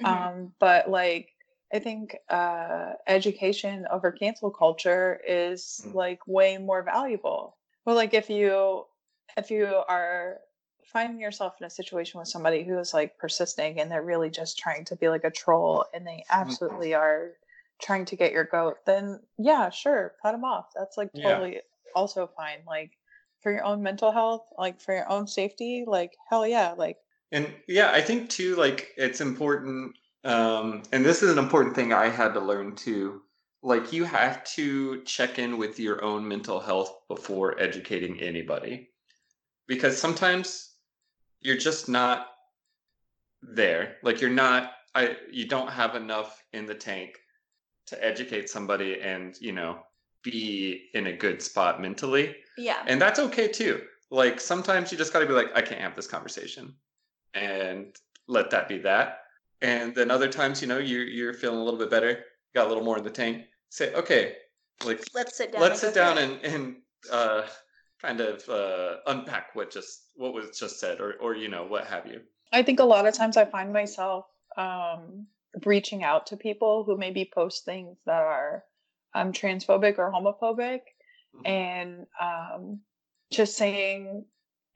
Mhm. 0.00 0.06
um 0.06 0.52
but 0.60 0.88
like 0.88 1.30
i 1.74 1.80
think 1.80 2.16
uh 2.30 2.92
education 3.08 3.86
over 3.90 4.12
cancel 4.12 4.50
culture 4.52 5.20
is 5.26 5.80
Mm. 5.84 5.94
like 5.94 6.20
way 6.28 6.58
more 6.58 6.84
valuable 6.84 7.56
well 7.84 7.96
like 7.96 8.14
if 8.14 8.30
you 8.30 8.86
if 9.36 9.50
you 9.50 9.66
are 9.88 10.38
finding 10.84 11.20
yourself 11.20 11.56
in 11.60 11.66
a 11.66 11.70
situation 11.70 12.18
with 12.18 12.28
somebody 12.28 12.64
who 12.64 12.78
is 12.78 12.94
like 12.94 13.18
persisting 13.18 13.78
and 13.80 13.90
they're 13.90 14.02
really 14.02 14.30
just 14.30 14.58
trying 14.58 14.84
to 14.86 14.96
be 14.96 15.08
like 15.08 15.24
a 15.24 15.30
troll 15.30 15.84
and 15.92 16.06
they 16.06 16.24
absolutely 16.30 16.94
are 16.94 17.32
trying 17.80 18.04
to 18.06 18.16
get 18.16 18.32
your 18.32 18.44
goat 18.44 18.78
then 18.86 19.20
yeah 19.38 19.68
sure 19.70 20.14
cut 20.22 20.32
them 20.32 20.44
off 20.44 20.66
that's 20.74 20.96
like 20.96 21.10
Yeah. 21.12 21.34
totally 21.34 21.60
also 21.94 22.26
fine 22.36 22.58
like 22.66 22.92
for 23.40 23.52
your 23.52 23.64
own 23.64 23.82
mental 23.82 24.10
health 24.10 24.46
like 24.56 24.80
for 24.80 24.94
your 24.94 25.08
own 25.10 25.26
safety 25.26 25.84
like 25.86 26.16
hell 26.30 26.46
yeah 26.46 26.72
like 26.76 26.96
And 27.30 27.52
yeah, 27.66 27.90
I 27.92 28.00
think 28.00 28.30
too, 28.30 28.56
like 28.56 28.88
it's 28.96 29.20
important. 29.20 29.94
Um, 30.24 30.82
and 30.92 31.04
this 31.04 31.22
is 31.22 31.30
an 31.30 31.38
important 31.38 31.74
thing 31.74 31.92
I 31.92 32.08
had 32.08 32.32
to 32.34 32.40
learn 32.40 32.74
too. 32.74 33.22
Like 33.62 33.92
you 33.92 34.04
have 34.04 34.44
to 34.56 35.02
check 35.04 35.38
in 35.38 35.58
with 35.58 35.78
your 35.78 36.02
own 36.02 36.26
mental 36.26 36.58
health 36.60 36.92
before 37.08 37.60
educating 37.60 38.20
anybody, 38.20 38.88
because 39.68 39.96
sometimes 39.96 40.72
you're 41.40 41.56
just 41.56 41.88
not 41.88 42.26
there. 43.42 43.96
Like 44.02 44.20
you're 44.20 44.30
not. 44.30 44.72
I 44.94 45.16
you 45.30 45.46
don't 45.46 45.70
have 45.70 45.94
enough 45.94 46.42
in 46.52 46.66
the 46.66 46.74
tank 46.74 47.18
to 47.86 48.04
educate 48.04 48.48
somebody 48.50 49.00
and 49.00 49.36
you 49.40 49.52
know 49.52 49.78
be 50.24 50.88
in 50.94 51.06
a 51.06 51.12
good 51.16 51.40
spot 51.40 51.80
mentally 51.80 52.34
Yeah. 52.58 52.82
and 52.86 53.00
that's 53.00 53.18
okay 53.20 53.48
too 53.48 53.82
like 54.10 54.40
sometimes 54.40 54.90
you 54.90 54.98
just 54.98 55.12
got 55.12 55.20
to 55.20 55.26
be 55.26 55.32
like 55.32 55.46
i 55.54 55.62
can't 55.62 55.80
have 55.80 55.94
this 55.96 56.06
conversation 56.08 56.74
and 57.34 57.94
let 58.26 58.50
that 58.50 58.68
be 58.68 58.78
that 58.78 59.20
and 59.62 59.94
then 59.94 60.10
other 60.10 60.28
times 60.28 60.60
you 60.60 60.66
know 60.68 60.78
you're 60.78 61.04
you're 61.04 61.32
feeling 61.32 61.58
a 61.60 61.62
little 61.64 61.78
bit 61.78 61.88
better 61.90 62.24
got 62.54 62.66
a 62.66 62.68
little 62.68 62.84
more 62.84 62.98
in 62.98 63.04
the 63.04 63.10
tank 63.10 63.44
say 63.70 63.94
okay 63.94 64.34
like 64.84 65.00
Let's 65.14 65.36
sit 65.36 65.52
down. 65.52 65.62
let's 65.62 65.80
sit 65.80 65.94
down 65.94 66.18
and 66.18 66.42
and 66.42 66.76
uh 67.12 67.42
kind 68.00 68.20
of 68.20 68.48
uh 68.48 68.96
unpack 69.06 69.54
what 69.54 69.70
just 69.70 70.10
what 70.14 70.32
was 70.32 70.58
just 70.58 70.78
said 70.80 71.00
or 71.00 71.14
or 71.20 71.34
you 71.34 71.48
know 71.48 71.64
what 71.64 71.86
have 71.86 72.06
you 72.06 72.20
I 72.52 72.62
think 72.62 72.80
a 72.80 72.84
lot 72.84 73.06
of 73.06 73.14
times 73.14 73.36
I 73.36 73.44
find 73.44 73.72
myself 73.72 74.24
um, 74.56 75.26
reaching 75.66 76.02
out 76.02 76.26
to 76.28 76.36
people 76.36 76.82
who 76.84 76.96
maybe 76.96 77.30
post 77.32 77.64
things 77.64 77.98
that 78.06 78.22
are 78.22 78.64
um, 79.14 79.32
transphobic 79.32 79.98
or 79.98 80.10
homophobic 80.10 80.80
Mhm. 81.36 81.46
and 81.46 82.06
um, 82.18 82.80
just 83.30 83.56
saying, 83.56 84.24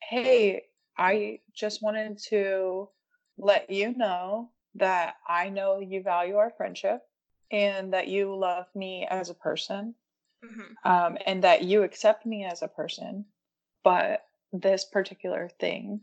hey, 0.03 0.65
I 0.99 1.41
just 1.55 1.83
wanted 1.83 2.19
to 2.29 2.91
let 3.39 3.71
you 3.71 3.97
know 3.97 4.51
that 4.75 5.17
I 5.27 5.49
know 5.49 5.81
you 5.81 6.03
value 6.03 6.37
our 6.37 6.51
friendship 6.51 7.01
and 7.51 7.95
that 7.95 8.09
you 8.09 8.37
love 8.37 8.67
me 8.75 9.07
as 9.09 9.31
a 9.31 9.35
person 9.35 9.95
Mhm. 10.45 10.75
um, 10.85 11.19
and 11.27 11.45
that 11.45 11.63
you 11.63 11.83
accept 11.83 12.27
me 12.27 12.45
as 12.45 12.63
a 12.63 12.69
person, 12.69 13.27
but 13.85 14.27
this 14.53 14.85
particular 14.85 15.49
thing 15.49 16.01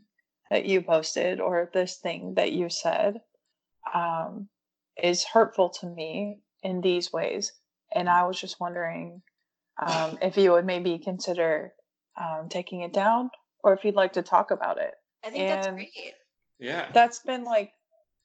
that 0.50 0.64
you 0.64 0.82
posted 0.82 1.40
or 1.40 1.70
this 1.72 1.96
thing 1.96 2.34
that 2.34 2.52
you 2.52 2.68
said 2.68 3.20
um, 3.94 4.48
is 4.96 5.24
hurtful 5.24 5.70
to 5.70 5.86
me 5.86 6.40
in 6.62 6.80
these 6.80 7.12
ways. 7.12 7.52
And 7.92 8.08
I 8.08 8.24
was 8.24 8.40
just 8.40 8.60
wondering 8.60 9.22
um, 9.78 10.18
if 10.20 10.36
you 10.36 10.52
would 10.52 10.66
maybe 10.66 10.98
consider 10.98 11.74
um, 12.16 12.48
taking 12.48 12.80
it 12.82 12.92
down 12.92 13.30
or 13.62 13.72
if 13.74 13.84
you'd 13.84 13.94
like 13.94 14.14
to 14.14 14.22
talk 14.22 14.50
about 14.50 14.78
it. 14.78 14.94
I 15.24 15.30
think 15.30 15.48
that's 15.48 15.68
great. 15.68 16.14
yeah 16.58 16.90
That's 16.92 17.20
been 17.20 17.44
like 17.44 17.72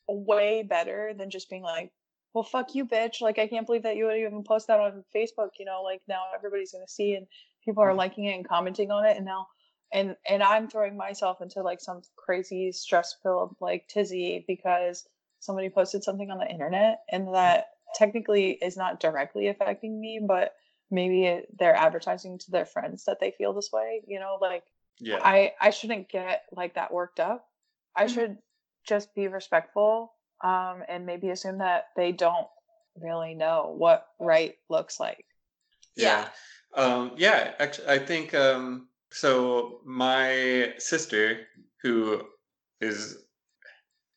way 0.08 0.64
better 0.64 1.14
than 1.18 1.30
just 1.30 1.50
being 1.50 1.64
like, 1.64 1.92
well, 2.36 2.44
fuck 2.44 2.76
you, 2.76 2.86
bitch. 2.86 3.22
Like, 3.22 3.40
I 3.40 3.48
can't 3.48 3.66
believe 3.66 3.84
that 3.84 3.96
you 3.96 4.06
would 4.06 4.18
even 4.18 4.44
post 4.44 4.68
that 4.68 4.82
on 4.82 5.06
Facebook. 5.16 5.52
You 5.58 5.64
know, 5.66 5.82
like 5.84 6.02
now 6.06 6.24
everybody's 6.36 6.74
going 6.74 6.86
to 6.86 6.92
see 6.92 7.16
and 7.16 7.28
people 7.64 7.82
are 7.82 7.94
liking 7.94 8.26
it 8.26 8.36
and 8.36 8.48
commenting 8.48 8.92
on 8.92 9.06
it. 9.06 9.16
And 9.16 9.26
now, 9.26 9.48
and, 9.94 10.18
and 10.30 10.44
I'm 10.44 10.68
throwing 10.68 10.98
myself 10.98 11.42
into 11.42 11.62
like 11.62 11.80
some 11.80 12.02
crazy 12.18 12.74
stress 12.74 13.16
filled 13.24 13.56
like 13.62 13.88
tizzy 13.88 14.44
because 14.50 15.08
somebody 15.40 15.70
posted 15.70 16.04
something 16.04 16.30
on 16.30 16.38
the 16.40 16.52
internet 16.52 17.04
and 17.10 17.34
that 17.34 17.68
technically 17.96 18.52
is 18.52 18.76
not 18.76 19.00
directly 19.00 19.48
affecting 19.48 19.98
me, 19.98 20.20
but 20.22 20.56
maybe 20.92 21.24
it, 21.24 21.48
they're 21.58 21.74
advertising 21.76 22.38
to 22.40 22.52
their 22.52 22.66
friends 22.66 23.06
that 23.06 23.22
they 23.22 23.32
feel 23.32 23.54
this 23.54 23.70
way. 23.72 24.02
You 24.08 24.20
know, 24.20 24.40
like, 24.42 24.64
yeah 25.00 25.20
I 25.24 25.54
I 25.62 25.70
shouldn't 25.70 26.10
get 26.10 26.44
like 26.52 26.76
that 26.76 26.92
worked 26.92 27.22
up. 27.22 27.48
I 27.96 28.06
Mhm. 28.06 28.10
should 28.10 28.38
just 28.86 29.16
be 29.16 29.30
respectful 29.30 30.15
um 30.46 30.84
and 30.88 31.06
maybe 31.06 31.30
assume 31.32 31.58
that 31.58 31.88
they 31.96 32.12
don't 32.12 32.48
really 33.02 33.34
know 33.34 33.74
what 33.78 34.08
right 34.20 34.56
looks 34.70 35.00
like. 35.00 35.26
Yeah. 35.96 36.28
Um, 36.76 37.12
yeah, 37.18 37.54
actually, 37.60 37.88
I 37.88 38.00
think 38.00 38.34
um, 38.34 38.88
so. 39.12 39.80
My 39.86 40.74
sister, 40.78 41.48
who 41.82 42.22
is 42.82 43.18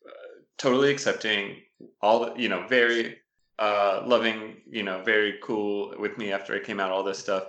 uh, 0.05 0.33
totally 0.57 0.91
accepting, 0.91 1.55
all 2.01 2.17
the, 2.19 2.41
you 2.41 2.49
know, 2.49 2.67
very 2.67 3.17
uh, 3.59 4.03
loving, 4.05 4.57
you 4.69 4.83
know, 4.83 5.01
very 5.03 5.39
cool 5.41 5.93
with 5.97 6.17
me 6.17 6.33
after 6.33 6.53
I 6.53 6.59
came 6.59 6.79
out, 6.81 6.91
all 6.91 7.03
this 7.03 7.19
stuff. 7.19 7.43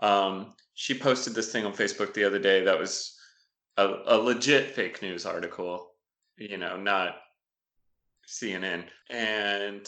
Um, 0.00 0.54
she 0.74 0.98
posted 0.98 1.34
this 1.34 1.52
thing 1.52 1.64
on 1.64 1.72
Facebook 1.72 2.12
the 2.12 2.24
other 2.24 2.40
day 2.40 2.64
that 2.64 2.78
was 2.78 3.16
a, 3.76 3.86
a 4.06 4.16
legit 4.18 4.74
fake 4.74 5.00
news 5.00 5.26
article, 5.26 5.92
you 6.36 6.58
know, 6.58 6.76
not 6.76 7.16
CNN, 8.26 8.84
and 9.10 9.86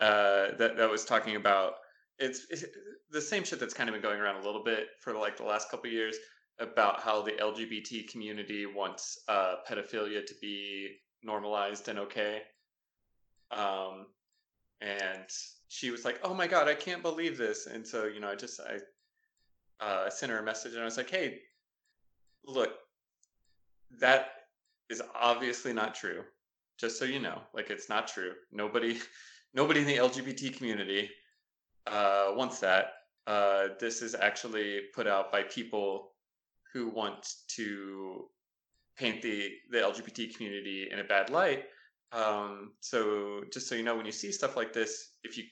uh, 0.00 0.56
that 0.58 0.76
that 0.76 0.90
was 0.90 1.04
talking 1.04 1.36
about 1.36 1.74
it's, 2.18 2.46
it's 2.50 2.64
the 3.10 3.20
same 3.20 3.44
shit 3.44 3.60
that's 3.60 3.74
kind 3.74 3.88
of 3.88 3.94
been 3.94 4.02
going 4.02 4.20
around 4.20 4.42
a 4.42 4.44
little 4.44 4.62
bit 4.64 4.88
for 5.00 5.14
like 5.14 5.36
the 5.36 5.44
last 5.44 5.70
couple 5.70 5.90
years 5.90 6.16
about 6.58 7.00
how 7.00 7.22
the 7.22 7.32
LGBT 7.32 8.08
community 8.08 8.66
wants 8.66 9.20
uh, 9.28 9.56
pedophilia 9.68 10.26
to 10.26 10.34
be 10.40 10.96
normalized 11.22 11.88
and 11.88 11.98
okay. 11.98 12.42
Um, 13.50 14.06
and 14.80 15.28
she 15.68 15.90
was 15.90 16.04
like, 16.04 16.18
"Oh 16.22 16.34
my 16.34 16.46
god, 16.46 16.68
I 16.68 16.74
can't 16.74 17.02
believe 17.02 17.38
this!" 17.38 17.66
And 17.66 17.86
so 17.86 18.06
you 18.06 18.20
know, 18.20 18.28
I 18.28 18.34
just 18.34 18.60
I 18.60 19.84
uh, 19.84 20.10
sent 20.10 20.32
her 20.32 20.38
a 20.38 20.42
message 20.42 20.72
and 20.72 20.82
I 20.82 20.84
was 20.84 20.96
like, 20.96 21.10
"Hey, 21.10 21.38
look, 22.44 22.70
that 23.98 24.30
is 24.90 25.02
obviously 25.14 25.72
not 25.72 25.94
true. 25.94 26.22
Just 26.78 26.98
so 26.98 27.04
you 27.04 27.20
know. 27.20 27.40
Like 27.54 27.70
it's 27.70 27.88
not 27.88 28.08
true. 28.08 28.32
Nobody, 28.52 28.98
nobody 29.54 29.80
in 29.80 29.86
the 29.86 29.96
LGBT 29.96 30.56
community 30.56 31.10
uh, 31.86 32.32
wants 32.34 32.60
that. 32.60 32.92
Uh, 33.26 33.68
this 33.78 34.00
is 34.00 34.14
actually 34.14 34.80
put 34.94 35.06
out 35.06 35.30
by 35.30 35.42
people 35.42 36.12
who 36.72 36.88
want 36.88 37.28
to 37.48 38.24
paint 38.96 39.22
the 39.22 39.50
the 39.70 39.78
LGBT 39.78 40.34
community 40.34 40.88
in 40.90 40.98
a 40.98 41.04
bad 41.04 41.30
light. 41.30 41.64
Um, 42.12 42.72
so 42.80 43.42
just 43.52 43.68
so 43.68 43.74
you 43.74 43.82
know, 43.82 43.96
when 43.96 44.06
you 44.06 44.12
see 44.12 44.32
stuff 44.32 44.56
like 44.56 44.72
this, 44.72 45.10
if 45.24 45.36
you 45.36 45.44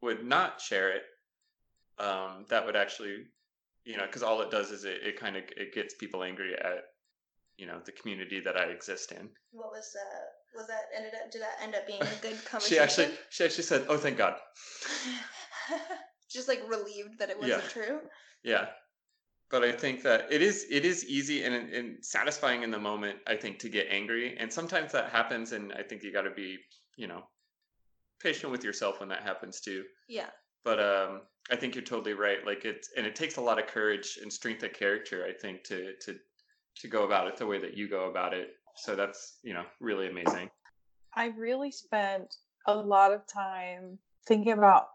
would 0.00 0.24
not 0.24 0.60
share 0.60 0.90
it, 0.90 1.02
um, 1.98 2.44
that 2.48 2.66
would 2.66 2.74
actually, 2.74 3.26
you 3.84 3.96
know, 3.96 4.06
because 4.06 4.22
all 4.22 4.40
it 4.40 4.50
does 4.50 4.72
is 4.72 4.84
it, 4.84 4.98
it 5.04 5.20
kind 5.20 5.36
of 5.36 5.44
it 5.56 5.72
gets 5.72 5.94
people 5.94 6.24
angry 6.24 6.54
at, 6.54 6.86
you 7.56 7.66
know, 7.66 7.80
the 7.84 7.92
community 7.92 8.40
that 8.40 8.56
I 8.56 8.64
exist 8.64 9.12
in. 9.12 9.28
What 9.52 9.70
was 9.70 9.94
uh 9.94 10.41
was 10.54 10.66
that 10.66 10.82
ended 10.96 11.12
up 11.14 11.30
did 11.30 11.42
that 11.42 11.58
end 11.62 11.74
up 11.74 11.86
being 11.86 12.02
a 12.02 12.22
good 12.22 12.44
conversation? 12.44 12.60
she 12.68 12.78
actually 12.78 13.10
she 13.30 13.44
actually 13.44 13.64
said, 13.64 13.86
"Oh, 13.88 13.96
thank 13.96 14.16
God." 14.18 14.36
Just 16.30 16.48
like 16.48 16.62
relieved 16.68 17.18
that 17.18 17.30
it 17.30 17.38
wasn't 17.38 17.62
Yeah. 17.62 17.68
true. 17.68 18.00
Yeah. 18.42 18.66
But 19.50 19.64
I 19.64 19.72
think 19.72 20.02
that 20.02 20.32
it 20.32 20.40
is 20.40 20.66
it 20.70 20.84
is 20.86 21.04
easy 21.04 21.44
and, 21.44 21.54
and 21.54 22.04
satisfying 22.04 22.62
in 22.62 22.70
the 22.70 22.78
moment, 22.78 23.18
I 23.26 23.36
think, 23.36 23.58
to 23.60 23.68
get 23.68 23.86
angry. 23.90 24.36
And 24.38 24.50
sometimes 24.50 24.92
that 24.92 25.10
happens 25.10 25.52
and 25.52 25.72
I 25.74 25.82
think 25.82 26.02
you 26.02 26.12
gotta 26.12 26.30
be, 26.30 26.58
you 26.96 27.06
know, 27.06 27.24
patient 28.20 28.50
with 28.50 28.64
yourself 28.64 29.00
when 29.00 29.10
that 29.10 29.22
happens 29.22 29.60
too. 29.60 29.84
Yeah. 30.08 30.30
But 30.64 30.80
um 30.80 31.22
I 31.50 31.56
think 31.56 31.74
you're 31.74 31.84
totally 31.84 32.14
right. 32.14 32.38
Like 32.46 32.64
it's 32.64 32.88
and 32.96 33.04
it 33.06 33.14
takes 33.14 33.36
a 33.36 33.42
lot 33.42 33.58
of 33.58 33.66
courage 33.66 34.18
and 34.22 34.32
strength 34.32 34.62
of 34.62 34.72
character, 34.72 35.26
I 35.28 35.32
think, 35.34 35.64
to 35.64 35.92
to 36.04 36.16
to 36.76 36.88
go 36.88 37.04
about 37.04 37.26
it 37.26 37.36
the 37.36 37.46
way 37.46 37.58
that 37.58 37.76
you 37.76 37.88
go 37.88 38.08
about 38.08 38.32
it. 38.32 38.48
So 38.76 38.96
that's, 38.96 39.38
you 39.42 39.54
know, 39.54 39.64
really 39.80 40.08
amazing. 40.08 40.50
I 41.14 41.26
really 41.36 41.70
spent 41.70 42.34
a 42.66 42.74
lot 42.74 43.12
of 43.12 43.26
time 43.26 43.98
thinking 44.26 44.52
about, 44.52 44.88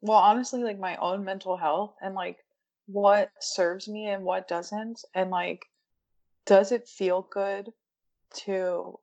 well, 0.00 0.18
honestly, 0.18 0.62
like 0.62 0.78
my 0.78 0.96
own 0.96 1.24
mental 1.24 1.56
health 1.56 1.94
and 2.00 2.14
like 2.14 2.38
what 2.86 3.30
serves 3.40 3.88
me 3.88 4.08
and 4.08 4.24
what 4.24 4.48
doesn't. 4.48 5.00
And 5.14 5.30
like, 5.30 5.66
does 6.44 6.72
it 6.72 6.88
feel 6.88 7.26
good 7.30 7.72
to 8.44 8.98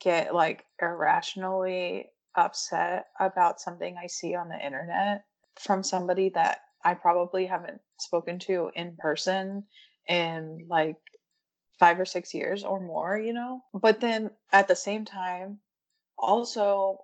get 0.00 0.34
like 0.34 0.64
irrationally 0.80 2.06
upset 2.34 3.06
about 3.20 3.60
something 3.60 3.96
I 3.96 4.06
see 4.08 4.34
on 4.34 4.48
the 4.48 4.64
internet 4.64 5.24
from 5.56 5.82
somebody 5.82 6.30
that 6.30 6.60
I 6.84 6.94
probably 6.94 7.46
haven't 7.46 7.80
spoken 7.98 8.38
to 8.40 8.70
in 8.74 8.96
person 8.96 9.64
in 10.08 10.66
like 10.68 10.96
five 11.78 11.98
or 11.98 12.04
six 12.04 12.34
years 12.34 12.64
or 12.64 12.80
more, 12.80 13.18
you 13.18 13.32
know? 13.32 13.62
But 13.72 14.00
then 14.00 14.30
at 14.52 14.68
the 14.68 14.76
same 14.76 15.04
time, 15.04 15.58
also, 16.16 16.98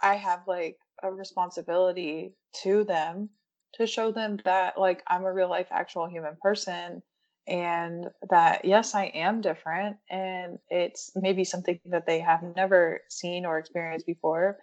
I 0.00 0.16
have 0.16 0.42
like 0.46 0.78
a 1.02 1.10
responsibility 1.10 2.34
to 2.62 2.84
them 2.84 3.30
to 3.74 3.86
show 3.86 4.12
them 4.12 4.38
that 4.44 4.78
like 4.78 5.02
I'm 5.06 5.24
a 5.24 5.32
real 5.32 5.48
life 5.48 5.68
actual 5.70 6.06
human 6.06 6.36
person 6.40 7.02
and 7.46 8.08
that 8.30 8.64
yes 8.64 8.94
I 8.94 9.06
am 9.06 9.40
different 9.40 9.96
and 10.10 10.58
it's 10.68 11.10
maybe 11.16 11.44
something 11.44 11.80
that 11.86 12.06
they 12.06 12.20
have 12.20 12.42
never 12.54 13.00
seen 13.08 13.44
or 13.46 13.58
experienced 13.58 14.06
before 14.06 14.58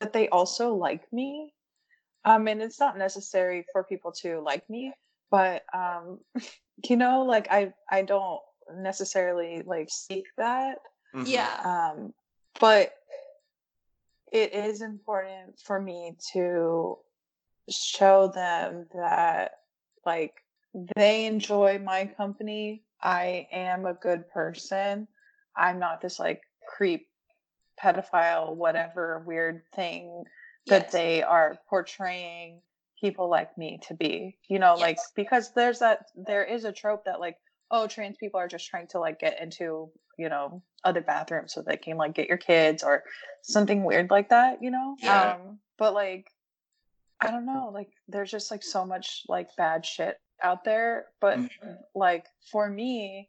but 0.00 0.12
they 0.12 0.28
also 0.28 0.74
like 0.74 1.12
me 1.12 1.52
um 2.24 2.48
and 2.48 2.62
it's 2.62 2.80
not 2.80 2.96
necessary 2.96 3.66
for 3.72 3.84
people 3.84 4.12
to 4.22 4.40
like 4.40 4.68
me 4.70 4.92
but 5.30 5.62
um 5.74 6.20
you 6.88 6.96
know 6.96 7.24
like 7.24 7.48
I 7.50 7.72
I 7.90 8.02
don't 8.02 8.40
necessarily 8.76 9.62
like 9.64 9.88
seek 9.90 10.24
that 10.38 10.78
Mhm. 11.14 11.26
Yeah. 11.26 11.60
um, 11.92 12.14
but 12.60 12.92
it 14.32 14.52
is 14.52 14.80
important 14.82 15.58
for 15.60 15.80
me 15.80 16.16
to 16.32 16.98
show 17.70 18.28
them 18.28 18.86
that 18.94 19.52
like 20.04 20.34
they 20.96 21.24
enjoy 21.26 21.78
my 21.78 22.04
company 22.04 22.82
i 23.00 23.46
am 23.52 23.86
a 23.86 23.94
good 23.94 24.28
person 24.30 25.06
i'm 25.56 25.78
not 25.78 26.00
this 26.00 26.18
like 26.18 26.42
creep 26.68 27.06
pedophile 27.82 28.54
whatever 28.54 29.22
weird 29.26 29.62
thing 29.74 30.24
that 30.66 30.84
Yes. 30.84 30.92
they 30.92 31.22
are 31.22 31.58
portraying 31.70 32.60
people 33.04 33.28
like 33.28 33.58
me 33.58 33.78
to 33.86 33.92
be 33.92 34.34
you 34.48 34.58
know 34.58 34.76
like 34.76 34.96
because 35.14 35.52
there's 35.52 35.80
that 35.80 36.06
there 36.26 36.42
is 36.42 36.64
a 36.64 36.72
trope 36.72 37.04
that 37.04 37.20
like 37.20 37.36
oh 37.70 37.86
trans 37.86 38.16
people 38.16 38.40
are 38.40 38.48
just 38.48 38.66
trying 38.66 38.86
to 38.86 38.98
like 38.98 39.20
get 39.20 39.38
into 39.42 39.90
you 40.16 40.30
know 40.30 40.62
other 40.84 41.02
bathrooms 41.02 41.52
so 41.52 41.60
they 41.60 41.76
can 41.76 41.98
like 41.98 42.14
get 42.14 42.28
your 42.28 42.38
kids 42.38 42.82
or 42.82 43.02
something 43.42 43.84
weird 43.84 44.10
like 44.10 44.30
that 44.30 44.62
you 44.62 44.70
know 44.70 44.96
Yeah. 45.02 45.32
um 45.32 45.58
but 45.76 45.92
like 45.92 46.28
i 47.20 47.30
don't 47.30 47.44
know 47.44 47.70
like 47.74 47.90
there's 48.08 48.30
just 48.30 48.50
like 48.50 48.62
so 48.62 48.86
much 48.86 49.24
like 49.28 49.48
bad 49.58 49.84
shit 49.84 50.16
out 50.42 50.64
there 50.64 51.04
but 51.20 51.38
Mhm. 51.40 51.76
like 51.94 52.24
for 52.50 52.70
me 52.70 53.28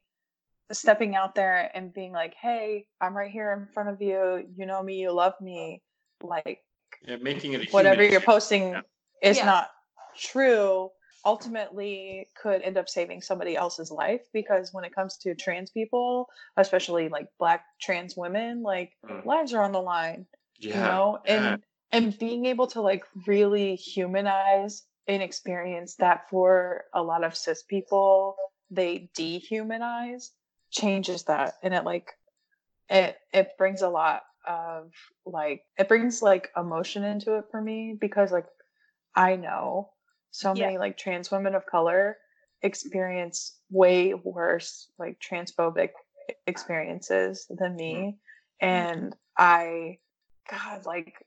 stepping 0.72 1.18
out 1.18 1.36
there 1.36 1.70
and 1.76 1.94
being 1.94 2.14
like 2.14 2.34
hey 2.42 2.86
i'm 3.02 3.14
right 3.16 3.30
here 3.30 3.52
in 3.52 3.68
front 3.74 3.90
of 3.90 4.02
you 4.02 4.48
you 4.56 4.66
know 4.66 4.82
me 4.82 4.96
you 4.96 5.12
love 5.12 5.34
me 5.42 5.82
like 6.24 6.64
Yeah, 7.06 7.18
making 7.18 7.52
it 7.54 7.68
a 7.68 7.72
whatever 7.72 8.02
you're 8.04 8.22
issue. 8.22 8.26
posting 8.26 8.72
Yeah. 8.72 8.82
Is 9.22 9.38
Yeah. 9.38 9.46
not 9.46 9.70
true 10.18 10.90
ultimately 11.26 12.30
could 12.40 12.62
end 12.62 12.78
up 12.78 12.88
saving 12.88 13.20
somebody 13.22 13.56
else's 13.56 13.90
life 13.92 14.22
because 14.32 14.72
when 14.74 14.84
it 14.86 14.94
comes 14.94 15.18
to 15.18 15.34
trans 15.36 15.72
people 15.72 16.30
especially 16.58 17.10
like 17.10 17.28
black 17.40 17.66
trans 17.82 18.16
women 18.16 18.62
like 18.62 18.94
Mm. 19.04 19.26
lives 19.26 19.54
are 19.54 19.64
on 19.64 19.72
the 19.72 19.82
line 19.82 20.28
Yeah. 20.60 20.76
you 20.76 20.82
know 20.84 21.20
yeah. 21.26 21.34
and 21.52 21.64
and 21.92 22.20
being 22.20 22.46
able 22.46 22.68
to 22.68 22.82
like 22.82 23.04
really 23.26 23.76
humanize 23.76 24.84
an 25.08 25.22
experience 25.22 25.96
that 25.96 26.30
for 26.30 26.86
a 26.94 27.02
lot 27.02 27.24
of 27.24 27.36
cis 27.36 27.64
people 27.64 28.36
they 28.70 29.10
dehumanize 29.18 30.30
changes 30.72 31.24
that 31.24 31.56
and 31.64 31.74
it 31.74 31.84
like 31.86 32.12
it 32.90 33.18
it 33.34 33.50
brings 33.58 33.82
a 33.82 33.90
lot 33.90 34.22
of 34.48 34.92
like 35.26 35.64
it 35.78 35.88
brings 35.88 36.22
like 36.22 36.52
emotion 36.56 37.04
into 37.04 37.36
it 37.38 37.46
for 37.50 37.62
me 37.62 37.98
because 38.00 38.32
like 38.32 38.46
i 39.16 39.36
know 39.36 39.90
so 40.32 40.54
Yeah. 40.54 40.66
many 40.66 40.78
like 40.78 40.98
trans 40.98 41.32
women 41.32 41.56
of 41.56 41.66
color 41.66 42.18
experience 42.62 43.60
way 43.70 44.14
worse 44.14 44.90
like 44.98 45.20
transphobic 45.20 45.92
experiences 46.48 47.46
than 47.50 47.76
me 47.76 48.18
and 48.60 49.16
i 49.38 49.98
god 50.50 50.86
like 50.86 51.26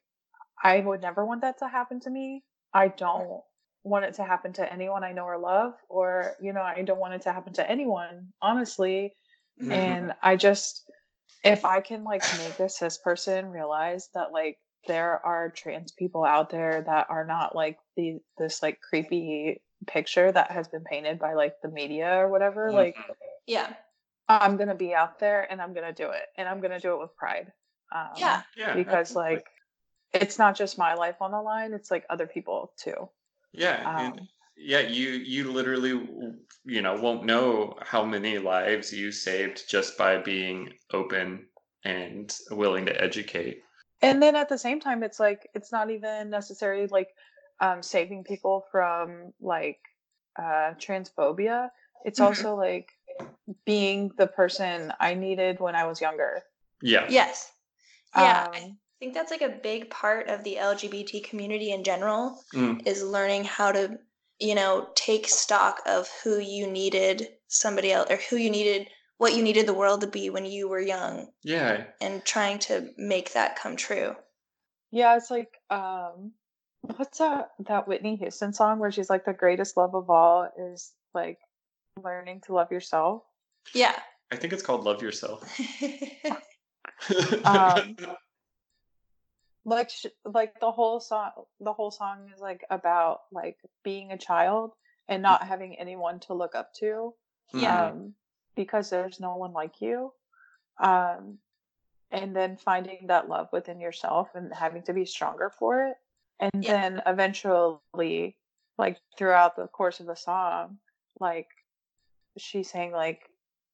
i 0.62 0.80
would 0.80 1.00
never 1.00 1.24
want 1.24 1.42
that 1.42 1.58
to 1.58 1.68
happen 1.68 2.00
to 2.00 2.10
me 2.10 2.42
i 2.74 2.88
don't 2.88 3.40
want 3.84 4.04
it 4.04 4.14
to 4.14 4.24
happen 4.24 4.52
to 4.52 4.72
anyone 4.72 5.04
i 5.04 5.12
know 5.12 5.24
or 5.24 5.38
love 5.38 5.74
or 5.88 6.34
you 6.40 6.52
know 6.52 6.62
i 6.62 6.82
don't 6.82 6.98
want 6.98 7.14
it 7.14 7.22
to 7.22 7.32
happen 7.32 7.52
to 7.52 7.70
anyone 7.70 8.28
honestly 8.42 9.12
Mhm. 9.62 9.72
and 9.72 10.12
i 10.22 10.34
just 10.36 10.90
if 11.44 11.64
i 11.64 11.80
can 11.80 12.02
like 12.04 12.22
make 12.38 12.58
a 12.58 12.68
cis 12.68 12.98
person 12.98 13.50
realize 13.50 14.08
that 14.14 14.32
like 14.32 14.58
there 14.86 15.24
are 15.24 15.50
trans 15.50 15.92
people 15.92 16.24
out 16.24 16.50
there 16.50 16.82
that 16.86 17.06
are 17.10 17.26
not 17.26 17.54
like 17.54 17.78
the 17.96 18.18
this 18.38 18.62
like 18.62 18.80
creepy 18.80 19.60
picture 19.86 20.30
that 20.32 20.50
has 20.50 20.68
been 20.68 20.84
painted 20.84 21.18
by 21.18 21.34
like 21.34 21.54
the 21.62 21.68
media 21.68 22.16
or 22.16 22.28
whatever 22.28 22.72
like 22.72 22.96
Mhm. 22.96 23.14
Yeah. 23.46 23.72
i'm 24.28 24.56
gonna 24.56 24.74
be 24.74 24.94
out 24.94 25.18
there 25.18 25.50
and 25.50 25.60
i'm 25.60 25.72
gonna 25.72 25.92
do 25.92 26.10
it 26.10 26.26
and 26.36 26.48
i'm 26.48 26.60
gonna 26.60 26.80
do 26.80 26.94
it 26.94 27.00
with 27.00 27.16
pride 27.16 27.52
um, 27.90 28.10
Yeah. 28.18 28.42
yeah, 28.56 28.74
because 28.74 29.10
absolutely. 29.10 29.34
like 29.36 29.46
it's 30.12 30.38
not 30.38 30.56
just 30.56 30.78
my 30.78 30.94
life 30.94 31.16
on 31.20 31.30
the 31.30 31.40
line 31.40 31.72
it's 31.72 31.90
like 31.90 32.04
other 32.10 32.26
people 32.26 32.72
too 32.76 33.08
yeah, 33.52 33.98
and 34.00 34.20
um, 34.20 34.28
yeah, 34.56 34.80
you 34.80 35.10
you 35.10 35.50
literally 35.52 36.08
you 36.64 36.82
know 36.82 37.00
won't 37.00 37.24
know 37.24 37.76
how 37.80 38.04
many 38.04 38.38
lives 38.38 38.92
you 38.92 39.10
saved 39.12 39.68
just 39.68 39.96
by 39.96 40.18
being 40.18 40.72
open 40.92 41.46
and 41.84 42.34
willing 42.50 42.86
to 42.86 43.02
educate. 43.02 43.62
And 44.02 44.22
then 44.22 44.36
at 44.36 44.48
the 44.48 44.58
same 44.58 44.80
time 44.80 45.02
it's 45.02 45.20
like 45.20 45.48
it's 45.54 45.72
not 45.72 45.90
even 45.90 46.30
necessarily 46.30 46.86
like 46.88 47.08
um 47.60 47.82
saving 47.82 48.24
people 48.24 48.64
from 48.70 49.32
like 49.40 49.80
uh 50.38 50.74
transphobia 50.78 51.70
it's 52.04 52.20
Mhm. 52.20 52.24
also 52.24 52.54
like 52.54 52.90
being 53.64 54.10
the 54.16 54.26
person 54.26 54.92
i 55.00 55.14
needed 55.14 55.58
when 55.60 55.74
i 55.74 55.84
was 55.86 56.00
younger 56.00 56.42
Yeah, 56.82 57.06
Yes. 57.08 57.50
Yeah. 58.14 58.46
I 58.54 58.58
um, 58.58 58.78
think 59.00 59.14
that's 59.14 59.30
like 59.30 59.42
a 59.42 59.48
big 59.62 59.90
part 59.90 60.28
of 60.28 60.44
the 60.44 60.56
LGBT 60.56 61.24
community 61.24 61.72
in 61.72 61.82
general 61.84 62.40
Mm. 62.54 62.86
is 62.86 63.02
learning 63.02 63.44
how 63.44 63.72
to, 63.72 63.98
you 64.38 64.54
know, 64.54 64.88
take 64.94 65.28
stock 65.28 65.80
of 65.86 66.08
who 66.22 66.38
you 66.38 66.66
needed 66.70 67.28
somebody 67.48 67.92
else 67.92 68.10
or 68.10 68.16
who 68.30 68.36
you 68.36 68.50
needed 68.50 68.88
what 69.18 69.34
you 69.34 69.42
needed 69.42 69.66
the 69.66 69.74
world 69.74 70.00
to 70.00 70.06
be 70.06 70.30
when 70.30 70.44
you 70.44 70.68
were 70.68 70.80
young 70.80 71.28
yeah, 71.42 71.84
and 72.00 72.24
trying 72.24 72.58
to 72.60 72.90
make 72.96 73.32
that 73.34 73.56
come 73.56 73.76
true. 73.76 74.14
yeah 74.90 75.16
it's 75.16 75.30
like 75.30 75.52
um 75.70 76.32
what's 76.96 77.18
that 77.18 77.50
that 77.66 77.86
whitney 77.88 78.16
houston 78.16 78.52
song 78.52 78.78
where 78.78 78.90
she's 78.92 79.10
like 79.10 79.24
the 79.24 79.32
greatest 79.32 79.76
love 79.76 79.94
of 79.94 80.08
all 80.08 80.48
is 80.72 80.92
like 81.14 81.38
learning 82.02 82.40
to 82.46 82.54
love 82.54 82.70
yourself 82.72 83.22
Yeah. 83.74 83.94
I 84.30 84.36
think 84.36 84.52
it's 84.52 84.62
called 84.62 84.84
Love 84.84 85.02
Yourself. 85.02 85.42
Um, 87.44 87.96
like 89.64 89.90
sh- 89.90 90.06
like 90.24 90.58
the 90.60 90.70
whole 90.70 91.00
song 91.00 91.30
the 91.60 91.72
whole 91.72 91.90
song 91.90 92.30
is 92.34 92.40
like 92.40 92.64
about 92.70 93.20
like 93.32 93.56
being 93.84 94.12
a 94.12 94.18
child 94.18 94.72
and 95.08 95.22
not 95.22 95.46
having 95.46 95.78
anyone 95.78 96.20
to 96.20 96.34
look 96.34 96.54
up 96.54 96.72
to 96.80 97.14
Yeah. 97.52 97.86
um 97.86 98.14
because 98.58 98.90
there's 98.90 99.20
no 99.20 99.36
one 99.36 99.52
like 99.52 99.80
you 99.80 100.12
um 100.82 101.38
and 102.10 102.34
then 102.34 102.56
finding 102.56 103.06
that 103.06 103.28
love 103.28 103.48
within 103.52 103.78
yourself 103.80 104.28
and 104.34 104.52
having 104.52 104.82
to 104.82 104.92
be 104.92 105.04
stronger 105.04 105.48
for 105.58 105.86
it 105.86 105.96
and 106.40 106.64
Yeah. 106.64 106.72
then 106.72 107.02
eventually 107.06 108.36
like 108.76 108.98
throughout 109.16 109.54
the 109.54 109.68
course 109.68 110.00
of 110.00 110.06
the 110.06 110.16
song 110.16 110.78
like 111.20 111.46
she's 112.36 112.68
saying 112.68 112.90
like 112.90 113.20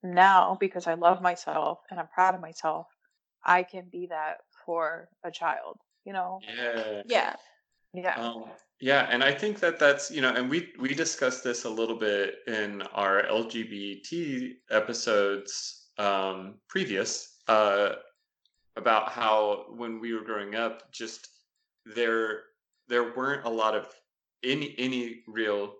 now 0.02 0.56
because 0.60 0.86
i 0.86 0.94
love 0.94 1.22
myself 1.22 1.78
and 1.90 1.98
i'm 1.98 2.08
proud 2.08 2.34
of 2.34 2.42
myself 2.42 2.86
i 3.42 3.62
can 3.62 3.88
be 3.90 4.06
that 4.08 4.38
for 4.66 5.08
a 5.24 5.30
child 5.30 5.78
you 6.04 6.12
know 6.12 6.40
yeah. 6.56 7.02
yeah. 7.06 7.36
Yeah 7.94 8.20
Um, 8.20 8.44
yeah, 8.80 9.06
and 9.10 9.22
I 9.22 9.32
think 9.32 9.60
that 9.60 9.78
that's 9.78 10.10
you 10.10 10.20
know, 10.20 10.34
and 10.34 10.50
we 10.50 10.72
we 10.78 10.94
discussed 10.94 11.42
this 11.44 11.64
a 11.64 11.70
little 11.70 11.96
bit 11.96 12.36
in 12.46 12.82
our 12.92 13.22
LGBT 13.22 14.54
episodes 14.70 15.90
um, 15.96 16.56
previous 16.68 17.38
uh, 17.48 17.94
about 18.76 19.10
how 19.10 19.66
when 19.76 20.00
we 20.00 20.12
were 20.12 20.24
growing 20.24 20.54
up, 20.56 20.90
just 20.92 21.28
there 21.86 22.42
there 22.88 23.14
weren't 23.16 23.46
a 23.46 23.50
lot 23.50 23.74
of 23.74 23.86
any 24.42 24.74
any 24.76 25.22
real 25.28 25.74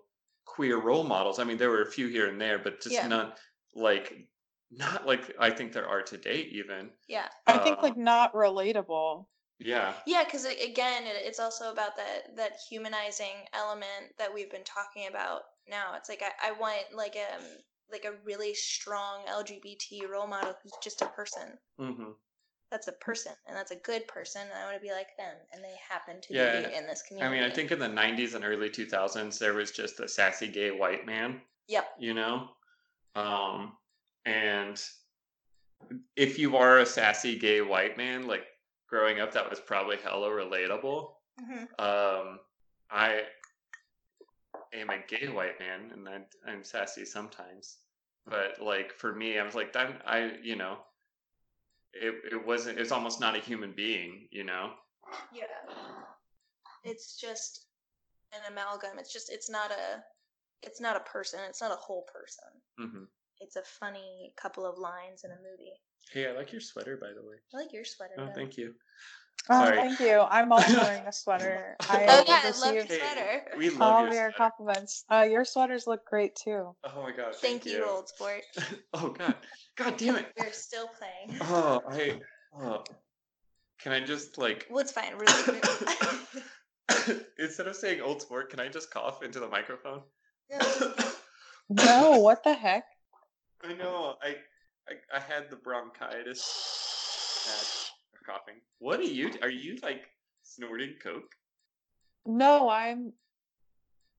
queer 0.45 0.79
role 0.79 1.03
models. 1.03 1.37
I 1.37 1.43
mean, 1.43 1.57
there 1.57 1.69
were 1.69 1.81
a 1.83 1.91
few 1.91 2.07
here 2.07 2.27
and 2.27 2.39
there, 2.39 2.57
but 2.59 2.81
just 2.81 2.95
Yeah. 2.95 3.07
not 3.07 3.39
like 3.75 4.27
not 4.71 5.05
like 5.05 5.35
I 5.39 5.49
think 5.51 5.73
there 5.73 5.87
are 5.87 6.01
today. 6.01 6.47
Even 6.51 6.89
Yeah. 7.07 7.27
i 7.45 7.57
think 7.57 7.77
uh, 7.77 7.81
like 7.81 7.97
not 7.97 8.33
relatable 8.33 9.27
yeah, 9.59 9.93
Yeah, 10.05 10.23
because 10.23 10.45
again, 10.45 11.03
it's 11.05 11.39
also 11.39 11.71
about 11.71 11.95
that 11.97 12.35
that 12.37 12.57
humanizing 12.69 13.47
element 13.53 14.13
that 14.17 14.33
we've 14.33 14.51
been 14.51 14.63
talking 14.63 15.07
about 15.07 15.41
now. 15.67 15.95
It's 15.95 16.09
like 16.09 16.21
I, 16.23 16.49
I 16.49 16.51
want 16.53 16.93
like 16.93 17.15
um 17.15 17.43
like 17.91 18.05
a 18.05 18.13
really 18.23 18.53
strong 18.53 19.25
LGBT 19.27 20.05
role 20.11 20.27
model 20.27 20.55
who's 20.61 20.73
just 20.83 21.01
a 21.01 21.07
person. 21.07 21.57
hmm 21.77 22.11
That's 22.71 22.87
a 22.87 22.91
person, 22.93 23.31
and 23.47 23.55
that's 23.55 23.71
a 23.71 23.75
good 23.77 24.07
person, 24.07 24.41
and 24.41 24.53
I 24.53 24.65
want 24.65 24.75
to 24.75 24.81
be 24.81 24.91
like 24.91 25.15
them, 25.17 25.35
and 25.53 25.63
they 25.63 25.75
happen 25.87 26.19
to 26.21 26.33
Yeah, 26.33 26.67
be 26.67 26.75
in 26.75 26.85
this 26.87 27.01
community 27.03 27.33
I 27.33 27.41
mean, 27.41 27.49
I 27.49 27.53
think 27.53 27.71
in 27.71 27.79
the 27.79 27.87
'90s 27.87 28.33
and 28.35 28.43
early 28.43 28.69
2000s, 28.69 29.39
there 29.39 29.53
was 29.53 29.71
just 29.71 29.99
a 29.99 30.07
sassy 30.07 30.47
gay 30.47 30.71
white 30.71 31.05
man. 31.05 31.41
Yep. 31.67 31.87
you 31.99 32.13
know 32.13 32.49
um 33.15 33.77
and 34.25 34.83
if 36.15 36.39
you 36.39 36.57
are 36.57 36.79
a 36.79 36.85
sassy 36.85 37.37
gay 37.37 37.61
white 37.61 37.97
man 37.97 38.27
like 38.27 38.45
growing 38.89 39.19
up 39.19 39.33
that 39.33 39.49
was 39.49 39.59
probably 39.59 39.97
hella 39.97 40.29
relatable 40.29 41.09
hmm 41.39 41.65
um 41.79 42.39
i 42.91 43.21
am 44.73 44.89
a 44.89 44.99
gay 45.07 45.27
white 45.27 45.59
man 45.59 45.91
and 45.93 46.07
I, 46.07 46.21
i'm 46.49 46.63
sassy 46.63 47.05
sometimes 47.05 47.77
but 48.25 48.61
like 48.61 48.93
for 48.93 49.13
me 49.13 49.37
i 49.39 49.43
was 49.43 49.55
like 49.55 49.73
that 49.73 50.01
i 50.05 50.31
you 50.43 50.55
know 50.55 50.77
it, 51.93 52.15
it 52.31 52.45
wasn't 52.45 52.79
it's 52.79 52.91
almost 52.91 53.19
not 53.21 53.35
a 53.35 53.39
human 53.39 53.73
being 53.73 54.27
you 54.31 54.43
know 54.43 54.71
Yeah. 55.33 55.43
It's 56.83 57.19
just 57.19 57.65
an 58.33 58.51
amalgam. 58.51 58.99
It's 58.99 59.11
just 59.13 59.31
it's 59.31 59.49
not 59.49 59.71
a 59.71 60.03
it's 60.61 60.81
not 60.81 60.95
a 60.97 60.99
person. 61.01 61.39
It's 61.47 61.61
not 61.61 61.71
a 61.71 61.75
whole 61.75 62.05
person. 62.11 62.49
hmm 62.77 63.05
It's 63.39 63.55
a 63.55 63.63
funny 63.63 64.33
couple 64.37 64.65
of 64.65 64.77
lines 64.77 65.23
in 65.23 65.31
a 65.31 65.35
movie. 65.37 65.79
Hey 66.13 66.27
i 66.27 66.31
like 66.31 66.51
your 66.51 66.61
sweater 66.61 66.97
by 66.97 67.07
the 67.09 67.21
way 67.27 67.35
I 67.53 67.57
like 67.57 67.73
your 67.73 67.85
sweater. 67.85 68.13
oh 68.17 68.25
though. 68.27 68.31
thank 68.33 68.57
you 68.57 68.73
oh 69.49 69.65
Sorry. 69.65 69.77
thank 69.77 69.99
you 69.99 70.19
i'm 70.29 70.51
also 70.51 70.77
wearing 70.81 71.05
a 71.07 71.11
sweater 71.11 71.75
i 71.89 72.05
Oh 72.07 72.23
yeah, 72.27 72.41
I 72.43 72.49
love 72.51 72.73
your 72.73 72.83
received 72.83 72.91
Hey, 72.91 72.99
sweater. 72.99 73.57
we 73.57 73.69
love 73.71 73.81
all 73.81 74.01
your 74.05 74.13
your 74.13 74.31
sweater. 74.31 74.33
compliments 74.37 75.05
uh 75.11 75.27
your 75.29 75.45
sweaters 75.45 75.87
look 75.87 76.05
great 76.05 76.35
too 76.35 76.75
oh 76.83 77.01
my 77.03 77.11
god 77.11 77.35
Thank, 77.35 77.65
you, 77.65 77.85
old 77.87 78.07
sport. 78.09 78.41
oh 78.93 79.09
god 79.09 79.35
god 79.77 79.97
damn 79.97 80.15
it 80.15 80.27
We're 80.39 80.51
still 80.51 80.87
playing. 80.97 81.39
Oh, 81.41 81.81
I. 81.89 82.19
Oh. 82.57 82.83
Can 83.81 83.91
I 83.91 83.99
just 83.99 84.37
like 84.37 84.65
Well, 84.69 84.79
it's 84.79 84.91
fine. 84.93 85.13
Really. 85.17 85.59
instead 87.39 87.67
of 87.67 87.75
saying 87.75 87.99
old 88.01 88.21
sport, 88.21 88.49
can 88.49 88.59
I 88.61 88.69
just 88.69 88.89
cough 88.89 89.21
into 89.21 89.39
the 89.41 89.47
microphone? 89.49 90.01
no 91.69 92.19
what 92.19 92.43
the 92.43 92.53
heck 92.53 92.85
I 93.63 93.73
know. 93.73 94.15
I, 94.21 94.35
I 94.89 94.93
I 95.17 95.19
had 95.19 95.49
the 95.49 95.55
bronchitis. 95.57 96.41
Coughing. 98.25 98.55
What 98.79 98.99
are 98.99 99.03
you? 99.03 99.29
Are 99.43 99.49
you 99.49 99.77
like 99.83 100.09
snorting 100.43 100.95
coke? 101.01 101.31
no 102.27 102.69
i'm 102.69 103.13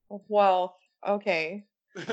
well 0.09 0.77
okay 1.05 1.65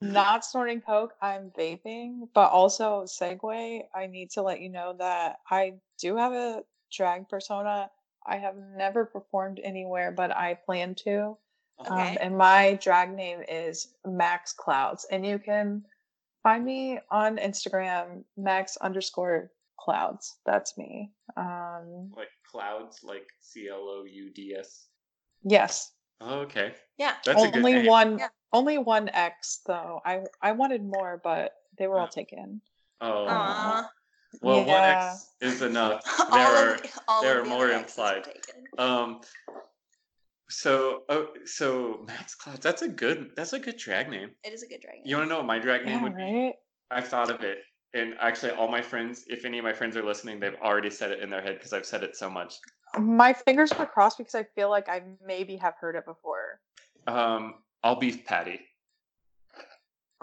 not 0.00 0.44
snorting 0.44 0.80
coke 0.80 1.12
i'm 1.20 1.50
vaping 1.58 2.28
but 2.32 2.48
also 2.50 3.02
segue 3.06 3.82
i 3.94 4.06
need 4.06 4.30
to 4.30 4.42
let 4.42 4.60
you 4.60 4.68
know 4.68 4.94
that 4.98 5.38
i 5.50 5.72
do 5.98 6.16
have 6.16 6.32
a 6.32 6.62
drag 6.92 7.28
persona 7.28 7.90
i 8.26 8.36
have 8.36 8.54
never 8.76 9.04
performed 9.04 9.60
anywhere 9.64 10.12
but 10.12 10.30
i 10.36 10.54
plan 10.54 10.94
to 10.94 11.36
um, 11.86 11.98
Okay. 11.98 12.18
and 12.20 12.36
my 12.38 12.78
drag 12.80 13.14
name 13.14 13.40
is 13.48 13.88
max 14.06 14.52
clouds 14.52 15.06
and 15.10 15.26
you 15.26 15.38
can 15.38 15.84
find 16.42 16.64
me 16.64 16.98
on 17.10 17.36
instagram 17.38 18.24
max 18.36 18.76
underscore 18.78 19.50
clouds 19.78 20.36
that's 20.44 20.76
me 20.76 21.10
um 21.36 22.10
like 22.16 22.28
clouds, 22.50 23.00
like 23.02 23.26
C 23.40 23.68
L 23.68 23.80
O 23.88 24.04
U 24.04 24.30
D 24.30 24.54
S. 24.58 24.86
yes 25.44 25.92
Oh, 26.22 26.40
okay, 26.40 26.74
yeah. 26.98 27.14
that's 27.24 27.42
a 27.42 27.46
good 27.50 27.56
only 27.58 27.72
name. 27.74 27.86
one 27.86 28.18
Yeah. 28.18 28.28
only 28.52 28.76
one 28.76 29.08
x 29.08 29.60
though 29.66 30.00
i 30.04 30.20
i 30.42 30.52
wanted 30.52 30.82
more 30.84 31.18
but 31.24 31.52
they 31.78 31.86
were 31.86 31.98
all 31.98 32.08
taken 32.08 32.60
Oh, 33.00 33.26
Aw. 33.28 33.88
well, 34.42 34.64
one 34.66 34.82
X 34.84 35.28
is 35.40 35.62
enough. 35.62 36.04
There 36.30 36.38
are 36.46 36.74
of, 36.74 36.80
all 37.08 37.22
there 37.22 37.40
of 37.40 37.46
are 37.46 37.48
more 37.48 37.64
other 37.64 37.72
X's 37.72 37.96
implied. 37.96 38.28
Um. 38.76 39.20
So, 40.50 41.04
oh, 41.08 41.28
so 41.44 42.04
Max 42.06 42.34
Clouds. 42.34 42.60
That's 42.60 42.82
a 42.82 42.88
good. 42.88 43.30
That's 43.36 43.52
a 43.52 43.58
good 43.58 43.76
drag 43.76 44.10
name. 44.10 44.30
It 44.44 44.52
is 44.52 44.62
a 44.62 44.66
good 44.68 44.80
dragon. 44.82 45.02
You 45.04 45.16
want 45.16 45.26
to 45.28 45.30
know 45.30 45.38
what 45.38 45.46
my 45.46 45.58
drag 45.60 45.84
name 45.86 45.98
yeah 45.98 46.02
would 46.02 46.16
be? 46.16 46.22
right 46.22 46.52
I've 46.90 47.06
thought 47.06 47.30
of 47.30 47.40
it, 47.42 47.58
and 47.94 48.14
actually, 48.20 48.50
all 48.52 48.68
my 48.68 48.82
friends, 48.82 49.24
if 49.28 49.44
any 49.44 49.58
of 49.58 49.64
my 49.64 49.72
friends 49.72 49.96
are 49.96 50.02
listening, 50.04 50.40
they've 50.40 50.56
already 50.60 50.90
said 50.90 51.12
it 51.12 51.20
in 51.20 51.30
their 51.30 51.40
head 51.40 51.54
because 51.54 51.72
I've 51.72 51.86
said 51.86 52.02
it 52.02 52.16
so 52.16 52.28
much. 52.28 52.54
my 52.98 53.32
fingers 53.32 53.70
are 53.72 53.86
crossed 53.86 54.18
because 54.18 54.34
i 54.34 54.42
feel 54.56 54.68
like 54.68 54.88
i 54.88 55.00
maybe 55.24 55.54
have 55.56 55.74
heard 55.80 55.94
it 55.94 56.04
before 56.04 56.58
Um, 57.06 57.54
all 57.84 57.94
beef 57.94 58.24
patty. 58.26 58.58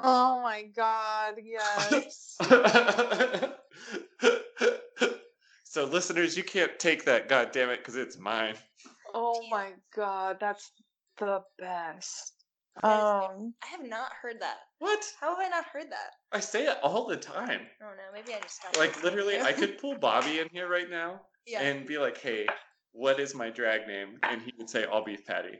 oh 0.03 0.41
my 0.43 0.63
god 0.75 1.35
yes 1.41 2.35
so, 5.63 5.85
listeners, 5.85 6.35
you 6.35 6.43
can't 6.43 6.77
take 6.79 7.05
that. 7.05 7.29
God 7.29 7.51
damn 7.51 7.69
it, 7.69 7.77
because 7.79 7.95
it's 7.95 8.17
mine. 8.17 8.55
Oh 9.13 9.41
Damn. 9.41 9.49
my 9.49 9.71
god 9.95 10.37
that's 10.39 10.71
the 11.17 11.41
best 11.57 12.33
That 12.83 12.97
is 12.97 13.03
um 13.03 13.53
I 13.63 13.67
have 13.67 13.85
not 13.87 14.11
heard 14.21 14.39
that. 14.41 14.57
What? 14.79 15.03
How 15.19 15.29
have 15.35 15.45
I 15.45 15.49
not 15.49 15.65
heard 15.65 15.89
that? 15.91 16.11
I 16.31 16.39
say 16.39 16.67
it 16.67 16.77
all 16.83 17.07
the 17.07 17.17
time. 17.17 17.61
I 17.81 17.85
don't 17.85 17.97
know. 17.97 18.03
Maybe 18.13 18.33
I 18.33 18.39
just 18.41 18.61
have 18.63 18.75
Like 18.77 19.01
literally, 19.03 19.39
I 19.39 19.53
could 19.53 19.77
pull 19.79 19.95
Bobby 19.95 20.39
in 20.39 20.49
here 20.51 20.67
right 20.67 20.89
now 20.89 21.21
Yeah. 21.47 21.61
and 21.61 21.87
be 21.87 21.97
like, 21.97 22.17
"Hey, 22.17 22.45
what 22.91 23.19
is 23.19 23.33
my 23.33 23.49
drag 23.49 23.87
name?" 23.87 24.19
And 24.23 24.41
he 24.41 24.53
would 24.57 24.69
say, 24.69 24.83
"All 24.85 25.03
beef 25.03 25.25
patty." 25.25 25.59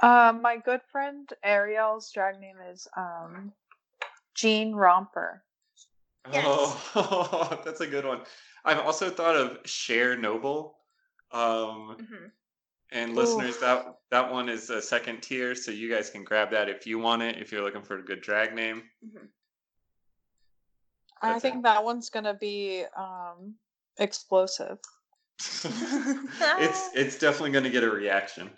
Um, 0.00 0.42
my 0.42 0.58
good 0.58 0.82
friend 0.92 1.28
Ariel's 1.42 2.10
drag 2.12 2.38
name 2.40 2.56
is 2.70 2.86
um 2.96 3.52
Jean 4.34 4.74
Romper. 4.74 5.42
Yes. 6.32 6.44
Oh, 6.96 7.60
that's 7.64 7.80
a 7.80 7.86
good 7.86 8.04
one. 8.04 8.20
I've 8.64 8.80
also 8.80 9.10
thought 9.10 9.36
of 9.36 9.58
Cher 9.64 10.16
Noble. 10.16 10.76
Um, 11.30 11.96
Mhm. 12.00 12.30
And 12.92 13.10
Oof. 13.10 13.16
listeners, 13.16 13.58
that 13.58 13.96
that 14.10 14.32
one 14.32 14.48
is 14.48 14.70
a 14.70 14.80
second 14.80 15.22
tier, 15.22 15.54
so 15.54 15.70
you 15.70 15.90
guys 15.92 16.10
can 16.10 16.24
grab 16.24 16.50
that 16.50 16.68
if 16.68 16.86
you 16.86 16.98
want 16.98 17.22
it. 17.22 17.38
If 17.38 17.52
you're 17.52 17.62
looking 17.62 17.82
for 17.82 17.98
a 17.98 18.02
good 18.02 18.20
drag 18.20 18.54
name, 18.54 18.82
Mhm. 19.04 19.28
I 21.22 21.32
That's 21.32 21.44
it. 21.44 21.50
think 21.50 21.62
that 21.64 21.82
one's 21.82 22.10
gonna 22.10 22.34
be 22.34 22.84
um 22.96 23.56
explosive. 23.98 24.78
it's 25.38 26.90
it's 26.94 27.18
definitely 27.18 27.50
going 27.50 27.64
to 27.64 27.70
get 27.70 27.84
a 27.84 27.90
reaction. 27.90 28.50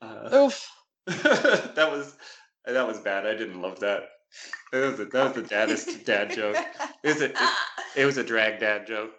Uh, 0.00 0.30
Oof. 0.34 0.70
that 1.06 1.88
was 1.90 2.16
that 2.66 2.86
was 2.86 2.98
bad. 3.00 3.26
I 3.26 3.34
didn't 3.34 3.60
love 3.60 3.80
that. 3.80 4.04
That 4.72 4.90
was 4.90 5.00
a, 5.00 5.04
that 5.06 5.24
was 5.24 5.32
the 5.34 5.48
daddest 5.48 6.04
dad 6.04 6.32
joke. 6.32 6.56
Is 7.02 7.20
it? 7.20 7.36
It 7.96 8.04
was 8.06 8.16
a 8.16 8.24
drag 8.24 8.60
dad 8.60 8.86
joke. 8.86 9.12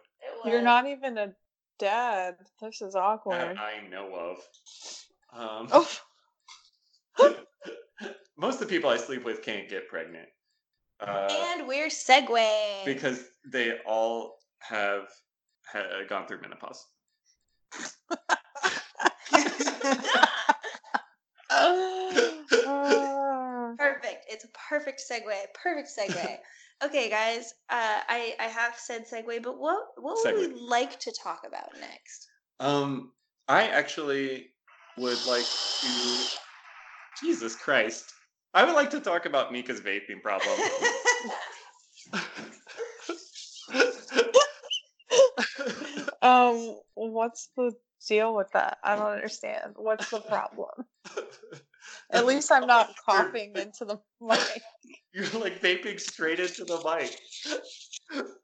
You're 0.43 0.61
not 0.61 0.88
even 0.88 1.17
a 1.17 1.33
dad. 1.80 2.36
This 2.61 2.82
is 2.82 2.93
that 2.93 2.99
awkward. 2.99 3.57
I 3.57 3.88
know 3.89 4.13
of. 4.13 4.38
Um, 5.34 5.67
Oof. 5.82 6.03
most 8.38 8.55
of 8.55 8.59
the 8.61 8.65
people 8.67 8.89
I 8.89 8.97
sleep 8.97 9.23
with 9.26 9.41
can't 9.41 9.69
get 9.69 9.88
pregnant. 9.88 10.28
Uh, 10.99 11.28
and 11.30 11.67
we're 11.67 11.88
segueing. 11.89 12.86
because 12.86 13.23
they 13.45 13.80
all 13.86 14.38
have 14.59 15.07
ha- 15.71 16.03
gone 16.07 16.28
through 16.28 16.41
menopause. 16.41 16.86
Ah. 22.67 23.73
Perfect. 23.78 24.26
It's 24.30 24.45
a 24.45 24.47
perfect 24.69 25.01
segue. 25.09 25.34
Perfect 25.53 25.89
segue. 25.97 26.38
Okay, 26.84 27.09
guys. 27.09 27.53
Uh, 27.69 28.01
I 28.07 28.36
I 28.39 28.45
have 28.45 28.76
said 28.78 29.05
segue, 29.07 29.43
but 29.43 29.59
what 29.59 29.88
what 29.97 30.17
would 30.23 30.36
we 30.36 30.59
like 30.59 30.99
to 31.01 31.11
talk 31.11 31.41
about 31.45 31.69
next? 31.80 32.28
Um, 32.59 33.11
I 33.47 33.67
actually 33.67 34.49
would 34.97 35.23
like 35.26 35.45
to. 35.45 36.26
Jesus 37.21 37.55
Christ! 37.55 38.13
I 38.53 38.63
would 38.63 38.76
like 38.76 38.89
to 38.91 38.99
talk 38.99 39.26
about 39.26 39.51
Mika's 39.51 39.82
vaping 39.82 40.21
problem. 40.21 40.51
um, 46.21 46.78
what's 46.93 47.49
the 47.55 47.73
deal 48.07 48.36
with 48.36 48.51
that? 48.53 48.78
I 48.84 48.95
don't 48.95 49.11
understand. 49.11 49.73
What's 49.76 50.09
the 50.09 50.19
problem? 50.19 50.86
At 52.11 52.25
least 52.25 52.51
I'm 52.51 52.67
not 52.67 52.93
coughing 53.05 53.53
into 53.55 53.85
the 53.85 53.99
mic. 54.21 54.61
You're 55.13 55.27
like 55.41 55.61
vaping 55.61 55.99
straight 55.99 56.39
into 56.39 56.63
the 56.65 56.81
mic. 56.83 57.19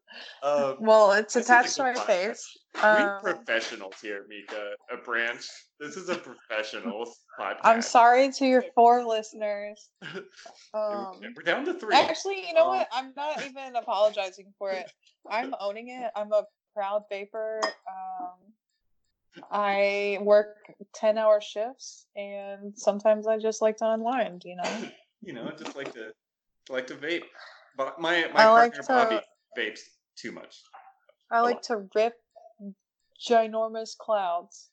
Um, 0.44 0.76
Well, 0.82 1.14
it's 1.14 1.36
attached 1.38 1.76
to 1.78 1.84
my 1.84 1.94
podcast. 1.94 2.06
face. 2.06 2.58
we're 2.84 3.16
Um, 3.16 3.22
professionals 3.22 3.94
here, 4.02 4.26
Mika. 4.28 4.72
A 4.92 4.98
branch. 4.98 5.48
This 5.80 5.96
is 5.96 6.10
a 6.10 6.16
professional 6.16 7.06
podcast. 7.40 7.60
I'm 7.64 7.82
sorry 7.82 8.30
to 8.34 8.46
your 8.46 8.64
four 8.76 9.06
listeners. 9.06 9.90
We're- 10.14 10.26
Um, 10.74 11.22
we're 11.36 11.44
down 11.44 11.64
to 11.66 11.74
three. 11.76 11.96
Actually, 11.96 12.46
you 12.46 12.54
know 12.54 12.64
Um, 12.70 12.78
what? 12.78 12.88
I'm 12.92 13.14
not 13.16 13.46
even 13.46 13.76
apologizing 13.78 14.54
for 14.58 14.72
it. 14.72 14.92
I'm 15.30 15.56
owning 15.62 15.88
it. 15.90 16.12
I'm 16.16 16.34
a 16.34 16.44
proud 16.76 17.04
vapor. 17.10 17.62
Um, 17.64 18.51
I 19.52 20.18
work 20.22 20.58
10 20.94 21.18
hour 21.18 21.42
shifts 21.42 22.06
and 22.16 22.78
sometimes 22.78 23.28
I 23.28 23.38
just 23.38 23.62
like 23.62 23.78
to 23.78 23.90
unwind, 23.90 24.44
you 24.46 24.56
know? 24.58 24.90
you 25.22 25.34
know, 25.34 25.48
I 25.48 25.56
just 25.56 25.76
like 25.76 25.94
to 25.94 26.12
like 26.70 26.88
to 26.88 26.96
vape. 26.96 27.24
But 27.78 28.00
my 28.00 28.30
my 28.34 28.44
I 28.46 28.52
like 28.52 28.74
partner 28.74 28.88
Bobby 28.88 29.22
to- 29.56 29.62
vapes 29.62 29.80
too 30.18 30.32
much. 30.32 30.62
I 31.32 31.40
like 31.42 31.62
to 31.64 31.88
rip 31.96 32.16
ginormous 33.30 33.98
clouds. 33.98 34.70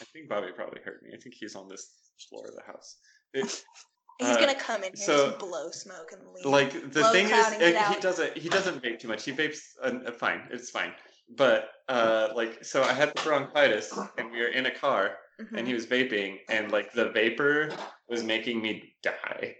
I 0.00 0.04
think 0.12 0.28
Bobby 0.28 0.48
probably 0.54 0.80
heard 0.84 1.00
me. 1.02 1.10
I 1.12 1.16
think 1.18 1.34
he's 1.34 1.56
on 1.56 1.68
this 1.68 1.90
floor 2.28 2.46
of 2.46 2.54
the 2.54 2.62
house. 2.66 2.96
It, 3.34 3.64
He's 4.20 4.30
Uh, 4.30 4.40
gonna 4.40 4.54
come 4.56 4.82
in 4.82 4.90
here 4.96 5.06
so, 5.06 5.30
and 5.30 5.38
blow 5.38 5.70
smoke 5.70 6.10
and 6.12 6.20
leave. 6.34 6.44
like 6.44 6.72
the 6.72 6.88
Blow 6.88 7.12
thing 7.12 7.26
is, 7.26 7.30
cloud 7.30 7.52
and 7.52 7.60
get 7.60 7.76
uh, 7.76 7.92
he 7.94 8.00
doesn't 8.00 8.36
he 8.36 8.48
doesn't 8.48 8.82
vape 8.82 8.98
too 8.98 9.06
much. 9.06 9.24
He 9.24 9.30
vapes 9.32 9.60
uh, 9.80 10.10
fine. 10.10 10.48
It's 10.50 10.70
fine. 10.70 10.92
But 11.36 11.70
uh, 11.88 12.28
like 12.34 12.64
so, 12.64 12.82
I 12.82 12.92
had 12.92 13.12
the 13.14 13.22
bronchitis, 13.22 13.96
and 14.16 14.30
we 14.30 14.38
were 14.38 14.48
in 14.48 14.66
a 14.66 14.70
car, 14.70 15.18
Mhm. 15.40 15.58
and 15.58 15.66
he 15.66 15.74
was 15.74 15.86
vaping, 15.86 16.38
and 16.48 16.70
like 16.72 16.92
the 16.92 17.10
vapor 17.10 17.70
was 18.08 18.22
making 18.24 18.60
me 18.62 18.94
die. 19.02 19.56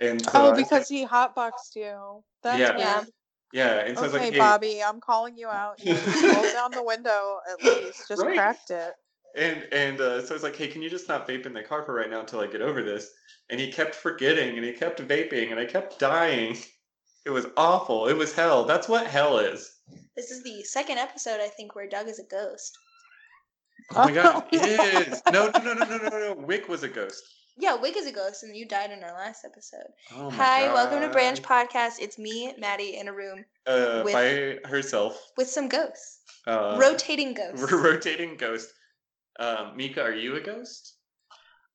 And 0.00 0.24
so 0.24 0.50
Oh, 0.50 0.56
because 0.56 0.88
he 0.88 1.06
hotboxed 1.06 1.76
you. 1.76 2.24
That's 2.42 2.58
Yeah. 2.58 2.78
Yeah. 2.78 3.04
yeah, 3.52 3.80
and 3.80 3.96
so 3.96 4.02
I 4.02 4.06
was 4.06 4.14
Okay, 4.14 4.24
like, 4.24 4.32
hey, 4.32 4.38
Bobby, 4.38 4.82
I'm 4.82 5.00
calling 5.00 5.36
you 5.36 5.48
out. 5.48 5.78
You 5.84 5.92
rolled 5.92 6.52
down 6.54 6.72
the 6.72 6.82
window 6.82 7.40
at 7.50 7.62
least. 7.62 8.08
Just 8.08 8.22
Right. 8.22 8.36
cracked 8.36 8.70
it. 8.70 8.94
And 9.36 9.68
and 9.72 10.00
uh, 10.00 10.22
so 10.22 10.30
I 10.30 10.34
was 10.34 10.42
like, 10.42 10.56
hey, 10.56 10.68
can 10.68 10.82
you 10.82 10.90
just 10.90 11.08
not 11.08 11.28
vape 11.28 11.46
in 11.46 11.52
the 11.52 11.62
car 11.62 11.84
for 11.84 11.94
right 11.94 12.10
now 12.10 12.20
until 12.20 12.40
I 12.40 12.46
get 12.46 12.62
over 12.62 12.82
this? 12.82 13.12
And 13.48 13.60
he 13.60 13.70
kept 13.70 13.94
forgetting, 13.94 14.56
and 14.56 14.64
he 14.64 14.72
kept 14.72 15.00
vaping, 15.00 15.50
and 15.50 15.60
I 15.60 15.66
kept 15.66 15.98
dying. 15.98 16.56
It 17.26 17.30
was 17.30 17.46
awful. 17.56 18.06
It 18.08 18.16
was 18.16 18.32
hell. 18.34 18.64
That's 18.64 18.88
what 18.88 19.06
hell 19.06 19.38
is. 19.38 19.79
This 20.16 20.30
is 20.30 20.42
the 20.42 20.62
second 20.64 20.98
episode, 20.98 21.40
I 21.40 21.48
think, 21.48 21.74
where 21.74 21.88
Doug 21.88 22.08
is 22.08 22.18
a 22.18 22.24
ghost. 22.24 22.76
Oh 23.94 24.04
my 24.04 24.12
god, 24.12 24.44
it 24.52 25.08
is. 25.08 25.22
No, 25.32 25.50
no, 25.50 25.60
no, 25.62 25.72
no, 25.74 25.84
no, 25.84 26.08
no, 26.08 26.08
no. 26.08 26.34
Wick 26.34 26.68
was 26.68 26.82
a 26.82 26.88
ghost. 26.88 27.22
Yeah, 27.56 27.74
Wig 27.76 27.96
is 27.96 28.06
a 28.06 28.12
ghost, 28.12 28.42
and 28.42 28.56
you 28.56 28.66
died 28.66 28.90
in 28.90 29.02
our 29.02 29.12
last 29.12 29.44
episode. 29.44 29.86
Oh 30.14 30.30
my 30.30 30.36
Hi, 30.36 30.72
welcome 30.72 31.00
to 31.00 31.08
Branch 31.10 31.42
Podcast. 31.42 31.94
It's 32.00 32.18
me, 32.18 32.54
Maddie, 32.58 32.96
in 32.96 33.08
a 33.08 33.12
room 33.12 33.44
Uh, 33.66 34.02
with- 34.04 34.14
by 34.14 34.68
herself. 34.68 35.20
with 35.36 35.48
some 35.48 35.68
ghosts, 35.68 36.20
Uh, 36.46 36.76
rotating 36.80 37.34
ghosts. 37.34 37.70
We're 37.70 37.82
rotating 37.92 38.36
ghost. 38.36 38.72
Um, 39.38 39.76
Mika, 39.76 40.02
are 40.02 40.14
you 40.14 40.36
a 40.36 40.40
ghost? 40.40 40.96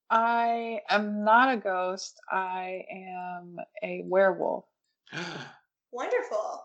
I 0.09 0.81
am 0.89 1.23
not 1.23 1.53
a 1.53 1.57
ghost. 1.57 2.19
I 2.31 2.85
am 2.91 3.57
a 3.83 4.03
werewolf. 4.05 4.65
Wonderful. 5.91 6.64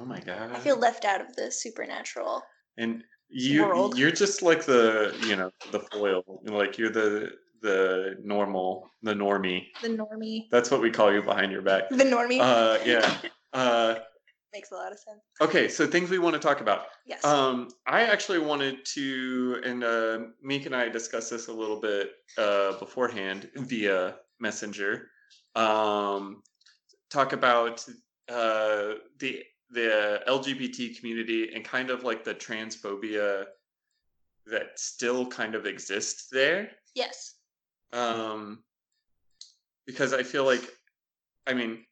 Oh 0.00 0.04
my 0.04 0.20
god. 0.20 0.50
I 0.52 0.58
feel 0.58 0.78
left 0.78 1.04
out 1.04 1.20
of 1.20 1.34
the 1.36 1.50
supernatural. 1.50 2.42
and 2.76 3.02
you 3.30 3.62
world. 3.62 3.98
you're 3.98 4.10
just 4.10 4.40
like 4.42 4.64
the 4.64 5.14
you 5.20 5.36
know 5.36 5.50
the 5.70 5.80
foil 5.80 6.22
like 6.44 6.78
you're 6.78 6.88
the 6.90 7.30
the 7.60 8.16
normal 8.24 8.88
the 9.02 9.12
normie 9.12 9.66
The 9.82 9.88
normie. 9.88 10.48
that's 10.50 10.70
what 10.70 10.80
we 10.80 10.90
call 10.90 11.12
you 11.12 11.22
behind 11.22 11.52
your 11.52 11.60
back 11.60 11.90
The 11.90 12.04
normie. 12.04 12.40
uh 12.40 12.78
yeah 12.86 13.18
uh 13.52 13.96
Makes 14.54 14.70
a 14.72 14.76
lot 14.76 14.92
of 14.92 14.98
sense. 14.98 15.20
okay 15.42 15.68
so 15.68 15.86
things 15.86 16.08
we 16.08 16.18
want 16.18 16.32
to 16.32 16.38
talk 16.40 16.62
about 16.62 16.86
Yes. 17.04 17.22
um 17.22 17.68
i 17.86 18.00
actually 18.00 18.38
wanted 18.38 18.82
to 18.94 19.60
and 19.62 19.84
uh 19.84 20.18
meek 20.42 20.64
and 20.64 20.74
i 20.74 20.88
discussed 20.88 21.30
this 21.30 21.48
a 21.48 21.52
little 21.52 21.80
bit 21.82 22.12
uh 22.38 22.78
beforehand 22.78 23.50
via 23.56 24.16
messenger 24.40 25.10
um 25.54 26.42
talk 27.10 27.34
about 27.34 27.84
uh 28.30 28.94
the 29.18 29.42
the 29.70 30.22
lgbt 30.28 30.98
community 30.98 31.52
and 31.54 31.64
kind 31.64 31.90
of 31.90 32.02
like 32.04 32.24
the 32.24 32.34
transphobia 32.34 33.44
that 34.46 34.78
still 34.78 35.26
kind 35.26 35.54
of 35.54 35.66
exists 35.66 36.28
there 36.32 36.70
yes. 36.94 37.34
um 37.92 38.62
because 39.86 40.12
i 40.14 40.22
feel 40.22 40.44
like 40.44 40.62
i 41.46 41.52
mean 41.52 41.84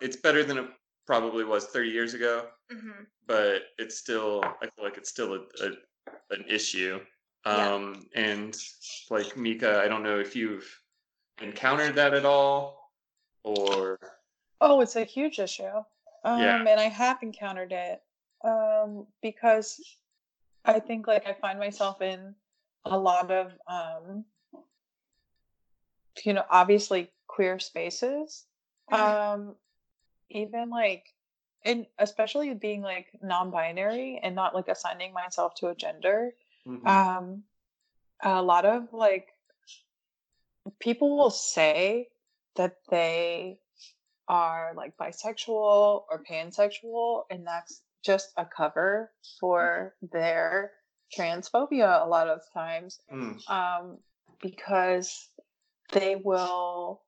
it's 0.00 0.16
better 0.16 0.44
than 0.44 0.58
it 0.58 0.66
probably 1.06 1.44
was 1.44 1.66
30 1.66 1.88
years 1.90 2.14
ago 2.14 2.46
hmm 2.70 3.02
but 3.26 3.62
it's 3.78 3.96
still 3.98 4.42
i 4.44 4.66
feel 4.66 4.84
like 4.84 4.96
it's 4.96 5.08
still 5.08 5.34
a, 5.34 5.64
a 5.64 5.70
an 6.30 6.44
issue 6.48 6.98
Yeah. 7.46 7.74
um 7.74 8.06
and 8.14 8.54
like 9.10 9.36
mika 9.36 9.80
i 9.84 9.88
don't 9.88 10.02
know 10.02 10.18
if 10.18 10.34
you've 10.36 10.68
encountered 11.40 11.94
that 11.96 12.12
at 12.14 12.24
all 12.26 12.90
or 13.44 13.98
Oh, 14.64 14.80
it's 14.80 14.94
a 14.94 15.02
huge 15.02 15.40
issue. 15.40 15.82
Um, 16.24 16.40
Yeah. 16.40 16.56
and 16.56 16.80
I 16.80 16.84
have 16.88 17.22
encountered 17.22 17.72
it. 17.72 18.02
Um, 18.44 19.06
because 19.22 19.80
I 20.64 20.80
think 20.80 21.06
like 21.06 21.26
I 21.26 21.32
find 21.32 21.58
myself 21.58 22.00
in 22.02 22.34
a 22.84 22.98
lot 22.98 23.30
of 23.30 23.52
um 23.68 24.24
you 26.24 26.32
know, 26.34 26.44
obviously 26.50 27.10
queer 27.26 27.58
spaces. 27.58 28.46
Um 28.90 29.56
even 30.30 30.70
like 30.70 31.04
and 31.64 31.86
especially 31.98 32.52
being 32.54 32.82
like 32.82 33.06
non-binary 33.22 34.18
and 34.22 34.34
not 34.34 34.54
like 34.54 34.68
assigning 34.68 35.12
myself 35.12 35.54
to 35.56 35.68
a 35.68 35.74
gender. 35.74 36.34
Mhm. 36.66 36.86
um 36.86 37.44
a 38.22 38.42
lot 38.42 38.64
of 38.64 38.92
like 38.92 39.28
people 40.78 41.16
will 41.16 41.30
say 41.30 42.08
that 42.56 42.76
they 42.88 43.58
are 44.32 44.72
like 44.76 44.96
bisexual 44.96 46.04
or 46.10 46.24
pansexual 46.28 47.24
and 47.30 47.46
that's 47.46 47.82
just 48.04 48.32
a 48.38 48.46
cover 48.46 49.12
for 49.38 49.94
their 50.10 50.72
transphobia 51.16 52.04
a 52.04 52.08
lot 52.08 52.28
of 52.28 52.40
times 52.54 52.98
Mm. 53.12 53.38
um 53.50 53.98
because 54.40 55.28
they 55.92 56.16
will 56.16 57.02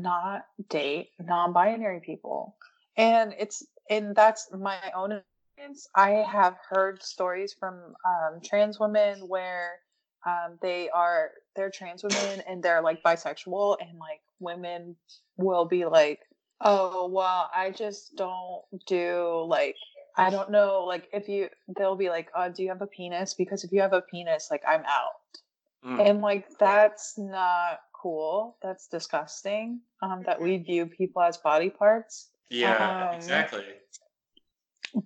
not 0.00 0.44
date 0.68 1.10
non-binary 1.20 2.00
people. 2.00 2.56
And 2.96 3.34
it's 3.38 3.66
and 3.90 4.14
that's 4.14 4.48
my 4.52 4.78
own 4.94 5.20
experience. 5.56 5.88
I 5.94 6.10
have 6.10 6.56
heard 6.70 7.02
stories 7.02 7.54
from 7.58 7.74
um, 8.06 8.40
trans 8.44 8.78
women 8.78 9.20
where 9.26 9.72
um, 10.26 10.58
they 10.62 10.88
are 10.90 11.30
they're 11.56 11.70
trans 11.70 12.02
women 12.04 12.42
and 12.48 12.62
they're 12.62 12.82
like 12.82 13.02
bisexual 13.02 13.78
and 13.80 13.98
like 13.98 14.20
women 14.38 14.96
will 15.36 15.64
be 15.64 15.84
like 15.84 16.20
oh 16.64 17.08
well 17.08 17.50
i 17.54 17.70
just 17.70 18.16
don't 18.16 18.62
do 18.86 19.44
like 19.48 19.76
i 20.16 20.30
don't 20.30 20.50
know 20.50 20.84
like 20.86 21.08
if 21.12 21.28
you 21.28 21.48
they'll 21.76 21.96
be 21.96 22.08
like 22.08 22.28
oh 22.36 22.48
do 22.48 22.62
you 22.62 22.68
have 22.68 22.82
a 22.82 22.86
penis? 22.86 23.34
Because 23.34 23.64
if 23.64 23.72
you 23.72 23.80
have 23.80 23.92
a 23.92 24.02
penis 24.02 24.48
like 24.50 24.62
i'm 24.66 24.82
out. 24.82 25.20
Mm. 25.84 26.08
and 26.08 26.20
like 26.20 26.46
that's 26.58 27.18
not 27.18 27.80
cool. 27.92 28.56
That's 28.62 28.88
disgusting 28.88 29.80
um 30.02 30.22
that 30.26 30.40
we 30.40 30.58
view 30.58 30.86
people 30.86 31.22
as 31.22 31.36
body 31.36 31.70
parts 31.70 32.28
yeah 32.50 33.08
um, 33.10 33.16
exactly. 33.16 33.64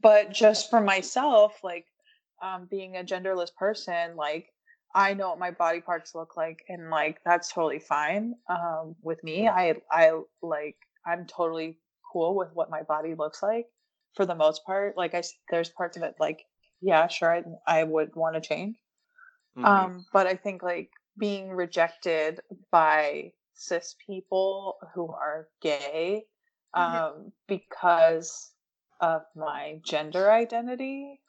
but 0.02 0.32
just 0.32 0.68
for 0.68 0.80
myself 0.80 1.58
like 1.62 1.86
um 2.42 2.66
being 2.70 2.96
a 2.96 3.04
genderless 3.04 3.54
person 3.54 4.16
like 4.16 4.48
i 4.94 5.14
know 5.14 5.30
what 5.30 5.38
my 5.38 5.50
body 5.50 5.80
parts 5.80 6.14
look 6.14 6.36
like 6.36 6.64
and 6.68 6.90
like 6.90 7.18
that's 7.24 7.52
totally 7.52 7.78
fine 7.78 8.34
um 8.48 8.96
with 9.02 9.22
me. 9.22 9.48
I 9.48 9.76
i 9.90 10.12
like 10.42 10.76
I'm 11.06 11.26
totally 11.26 11.78
cool 12.12 12.34
with 12.34 12.48
what 12.54 12.70
my 12.70 12.82
body 12.82 13.14
looks 13.14 13.42
like 13.42 13.66
for 14.14 14.26
the 14.26 14.34
most 14.34 14.64
part. 14.64 14.96
Like 14.96 15.14
I, 15.14 15.22
there's 15.50 15.70
parts 15.70 15.96
of 15.96 16.02
it 16.02 16.14
like, 16.18 16.44
yeah, 16.80 17.06
sure, 17.08 17.32
I, 17.32 17.80
I 17.80 17.84
would 17.84 18.14
want 18.14 18.34
to 18.34 18.40
change. 18.40 18.76
Mm-hmm. 19.56 19.64
Um, 19.64 20.06
but 20.12 20.26
I 20.26 20.34
think 20.34 20.62
like 20.62 20.90
being 21.18 21.50
rejected 21.50 22.40
by 22.70 23.32
cis 23.54 23.96
people 24.06 24.76
who 24.94 25.08
are 25.08 25.48
gay 25.62 26.24
mm-hmm. 26.74 26.96
um, 26.96 27.32
because 27.48 28.50
of 29.00 29.22
my 29.34 29.80
gender 29.84 30.30
identity 30.30 31.20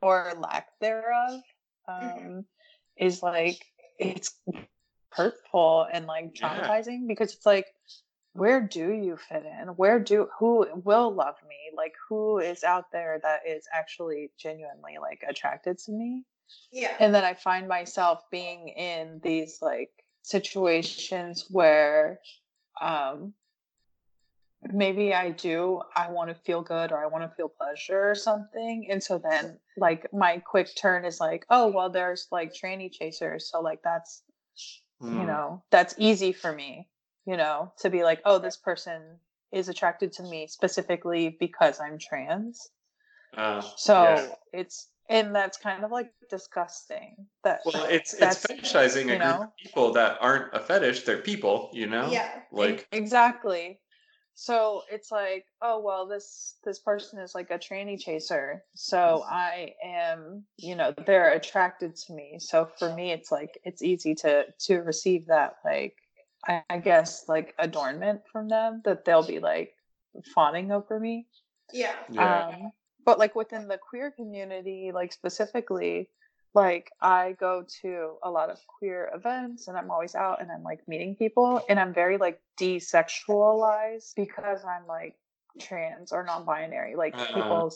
or 0.00 0.32
lack 0.38 0.68
thereof 0.80 1.40
mm-hmm. 1.88 2.06
um, 2.06 2.24
mm-hmm. 2.24 2.40
is 2.96 3.22
like 3.22 3.64
it's 3.98 4.34
hurtful 5.10 5.86
and 5.92 6.06
like 6.06 6.34
traumatizing 6.34 7.00
yeah. 7.02 7.08
because 7.08 7.34
it's 7.34 7.46
like 7.46 7.66
where 8.34 8.60
do 8.60 8.92
you 8.92 9.16
fit 9.16 9.44
in 9.44 9.68
where 9.68 9.98
do 9.98 10.28
who 10.38 10.66
will 10.84 11.12
love 11.12 11.36
me 11.48 11.56
like 11.76 11.94
who 12.08 12.38
is 12.38 12.64
out 12.64 12.90
there 12.92 13.20
that 13.22 13.40
is 13.46 13.66
actually 13.72 14.30
genuinely 14.38 14.96
like 15.00 15.22
attracted 15.28 15.78
to 15.78 15.92
me 15.92 16.24
yeah 16.70 16.94
and 16.98 17.14
then 17.14 17.24
i 17.24 17.34
find 17.34 17.68
myself 17.68 18.22
being 18.30 18.68
in 18.68 19.20
these 19.22 19.58
like 19.60 19.90
situations 20.22 21.46
where 21.50 22.20
um 22.80 23.34
maybe 24.72 25.12
I 25.12 25.30
do 25.30 25.82
I 25.96 26.10
want 26.10 26.30
to 26.30 26.34
feel 26.34 26.62
good 26.62 26.92
or 26.92 27.02
I 27.02 27.06
want 27.06 27.28
to 27.28 27.36
feel 27.36 27.48
pleasure 27.48 28.10
or 28.10 28.14
something 28.14 28.86
and 28.90 29.02
so 29.02 29.18
then 29.18 29.58
like 29.76 30.12
my 30.12 30.38
quick 30.38 30.68
turn 30.76 31.04
is 31.04 31.18
like 31.20 31.44
oh 31.50 31.68
well 31.68 31.90
there's 31.90 32.28
like 32.30 32.54
tranny 32.54 32.90
chasers 32.90 33.50
so 33.50 33.60
like 33.60 33.80
that's 33.82 34.22
mm. 35.02 35.12
you 35.12 35.20
hmm. 35.20 35.26
know 35.26 35.62
that's 35.70 35.94
easy 35.98 36.32
for 36.32 36.52
me 36.52 36.88
you 37.26 37.36
know 37.36 37.72
to 37.78 37.90
be 37.90 38.02
like 38.02 38.20
oh 38.24 38.38
this 38.38 38.56
person 38.56 39.02
is 39.52 39.68
attracted 39.68 40.12
to 40.14 40.22
me 40.22 40.46
specifically 40.46 41.36
because 41.38 41.78
I'm 41.78 41.98
trans. 41.98 42.70
Uh, 43.36 43.62
so 43.76 44.02
yeah. 44.02 44.26
it's 44.52 44.88
and 45.08 45.34
that's 45.34 45.58
kind 45.58 45.84
of 45.84 45.90
like 45.90 46.10
disgusting 46.30 47.26
that 47.44 47.60
well 47.64 47.84
it's 47.84 48.14
it's 48.14 48.46
fetishizing 48.46 49.14
a 49.14 49.18
know? 49.18 49.36
group 49.36 49.40
of 49.42 49.56
people 49.62 49.92
that 49.92 50.18
aren't 50.20 50.54
a 50.54 50.60
fetish 50.60 51.02
they're 51.02 51.18
people 51.18 51.70
you 51.72 51.86
know? 51.86 52.10
Yeah 52.10 52.30
like 52.50 52.86
exactly. 52.92 53.78
So 54.34 54.82
it's 54.90 55.10
like 55.10 55.44
oh 55.60 55.80
well 55.80 56.06
this 56.06 56.56
this 56.64 56.78
person 56.78 57.18
is 57.18 57.34
like 57.34 57.50
a 57.50 57.58
tranny 57.58 58.00
chaser 58.00 58.64
so 58.74 59.22
i 59.30 59.74
am 59.84 60.44
you 60.56 60.74
know 60.74 60.94
they're 61.06 61.32
attracted 61.32 61.94
to 61.96 62.12
me. 62.14 62.36
So 62.38 62.68
for 62.78 62.94
me 62.94 63.12
it's 63.12 63.30
like 63.30 63.58
it's 63.64 63.82
easy 63.82 64.14
to 64.16 64.44
to 64.60 64.78
receive 64.78 65.26
that 65.26 65.56
like 65.64 65.96
i, 66.46 66.62
I 66.68 66.78
guess 66.78 67.24
like 67.28 67.54
adornment 67.58 68.22
from 68.30 68.48
them 68.48 68.82
that 68.84 69.04
they'll 69.04 69.26
be 69.26 69.38
like 69.38 69.74
fawning 70.34 70.70
over 70.70 70.98
me 70.98 71.26
yeah. 71.72 71.94
yeah. 72.10 72.48
um 72.48 72.72
but 73.04 73.18
like 73.18 73.34
within 73.34 73.68
the 73.68 73.78
queer 73.78 74.10
community 74.10 74.90
like 74.92 75.12
specifically 75.12 76.08
like 76.54 76.90
i 77.00 77.34
go 77.40 77.64
to 77.80 78.14
a 78.22 78.30
lot 78.30 78.50
of 78.50 78.58
queer 78.66 79.10
events 79.14 79.68
and 79.68 79.76
i'm 79.76 79.90
always 79.90 80.14
out 80.14 80.40
and 80.40 80.50
i'm 80.50 80.62
like 80.62 80.86
meeting 80.86 81.16
people 81.16 81.62
and 81.68 81.80
i'm 81.80 81.94
very 81.94 82.18
like 82.18 82.40
desexualized 82.60 84.14
because 84.16 84.60
i'm 84.64 84.86
like 84.86 85.16
trans 85.60 86.12
or 86.12 86.24
non-binary 86.24 86.94
like 86.94 87.14
uh-huh. 87.14 87.34
people 87.34 87.74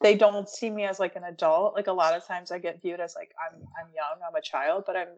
they 0.00 0.16
don't 0.16 0.48
see 0.48 0.68
me 0.68 0.84
as 0.84 0.98
like 0.98 1.16
an 1.16 1.24
adult 1.24 1.74
like 1.74 1.86
a 1.86 1.92
lot 1.92 2.14
of 2.14 2.26
times 2.26 2.50
i 2.50 2.58
get 2.58 2.80
viewed 2.82 3.00
as 3.00 3.14
like 3.16 3.32
i'm 3.46 3.60
i'm 3.78 3.90
young 3.94 4.18
i'm 4.26 4.34
a 4.34 4.42
child 4.42 4.84
but 4.86 4.96
i'm 4.96 5.08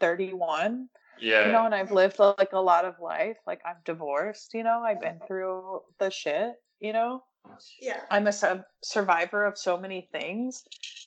31 0.00 0.88
yeah. 1.20 1.46
you 1.46 1.52
know 1.52 1.64
and 1.64 1.74
i've 1.74 1.92
lived 1.92 2.18
like 2.18 2.52
a 2.52 2.58
lot 2.58 2.84
of 2.84 2.94
life 3.00 3.36
like 3.46 3.60
i'm 3.64 3.76
divorced 3.84 4.54
you 4.54 4.62
know 4.62 4.82
i've 4.84 5.00
been 5.00 5.20
through 5.26 5.80
the 5.98 6.10
shit 6.10 6.54
you 6.80 6.92
know? 6.92 7.22
Yeah. 7.80 8.00
I'm 8.10 8.26
a 8.26 8.32
sub- 8.32 8.64
survivor 8.82 9.44
of 9.44 9.56
so 9.56 9.78
many 9.78 10.08
things 10.12 10.64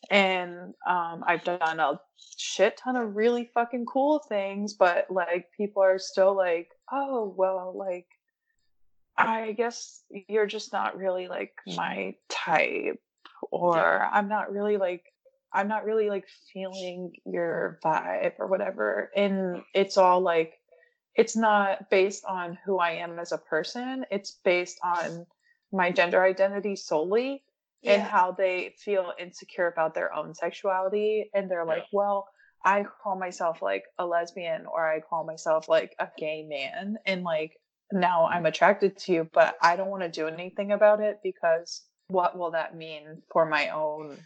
and 0.09 0.73
um, 0.87 1.23
i've 1.27 1.43
done 1.43 1.79
a 1.79 1.99
shit 2.37 2.77
ton 2.77 2.95
of 2.95 3.15
really 3.15 3.49
fucking 3.53 3.85
cool 3.85 4.19
things 4.19 4.73
but 4.73 5.05
like 5.09 5.47
people 5.55 5.83
are 5.83 5.99
still 5.99 6.35
like 6.35 6.69
oh 6.91 7.33
well 7.35 7.73
like 7.75 8.07
i 9.17 9.51
guess 9.51 10.01
you're 10.29 10.47
just 10.47 10.71
not 10.71 10.97
really 10.97 11.27
like 11.27 11.53
my 11.75 12.15
type 12.29 13.01
or 13.51 13.75
yeah. 13.75 14.09
i'm 14.13 14.29
not 14.29 14.51
really 14.51 14.77
like 14.77 15.03
i'm 15.53 15.67
not 15.67 15.85
really 15.85 16.09
like 16.09 16.25
feeling 16.53 17.11
your 17.25 17.79
vibe 17.83 18.33
or 18.39 18.47
whatever 18.47 19.11
and 19.15 19.61
it's 19.73 19.97
all 19.97 20.21
like 20.21 20.53
it's 21.15 21.35
not 21.35 21.89
based 21.89 22.23
on 22.25 22.57
who 22.65 22.77
i 22.77 22.91
am 22.91 23.19
as 23.19 23.31
a 23.31 23.37
person 23.37 24.05
it's 24.11 24.37
based 24.43 24.79
on 24.83 25.25
my 25.71 25.91
gender 25.91 26.23
identity 26.23 26.75
solely 26.75 27.43
yeah. 27.81 27.93
and 27.93 28.03
how 28.03 28.31
they 28.31 28.73
feel 28.77 29.13
insecure 29.19 29.67
about 29.67 29.93
their 29.93 30.13
own 30.13 30.33
sexuality 30.33 31.29
and 31.33 31.49
they're 31.49 31.65
like 31.65 31.85
well 31.93 32.27
i 32.65 32.85
call 33.03 33.17
myself 33.17 33.61
like 33.61 33.83
a 33.97 34.05
lesbian 34.05 34.65
or 34.65 34.87
i 34.87 34.99
call 34.99 35.23
myself 35.25 35.69
like 35.69 35.95
a 35.99 36.07
gay 36.17 36.45
man 36.47 36.97
and 37.05 37.23
like 37.23 37.53
now 37.91 38.27
i'm 38.27 38.43
mm. 38.43 38.47
attracted 38.47 38.97
to 38.97 39.11
you 39.11 39.29
but 39.33 39.55
i 39.61 39.75
don't 39.75 39.89
want 39.89 40.03
to 40.03 40.09
do 40.09 40.27
anything 40.27 40.71
about 40.71 40.99
it 40.99 41.19
because 41.23 41.83
what 42.07 42.37
will 42.37 42.51
that 42.51 42.75
mean 42.75 43.21
for 43.31 43.45
my 43.45 43.69
own 43.69 44.17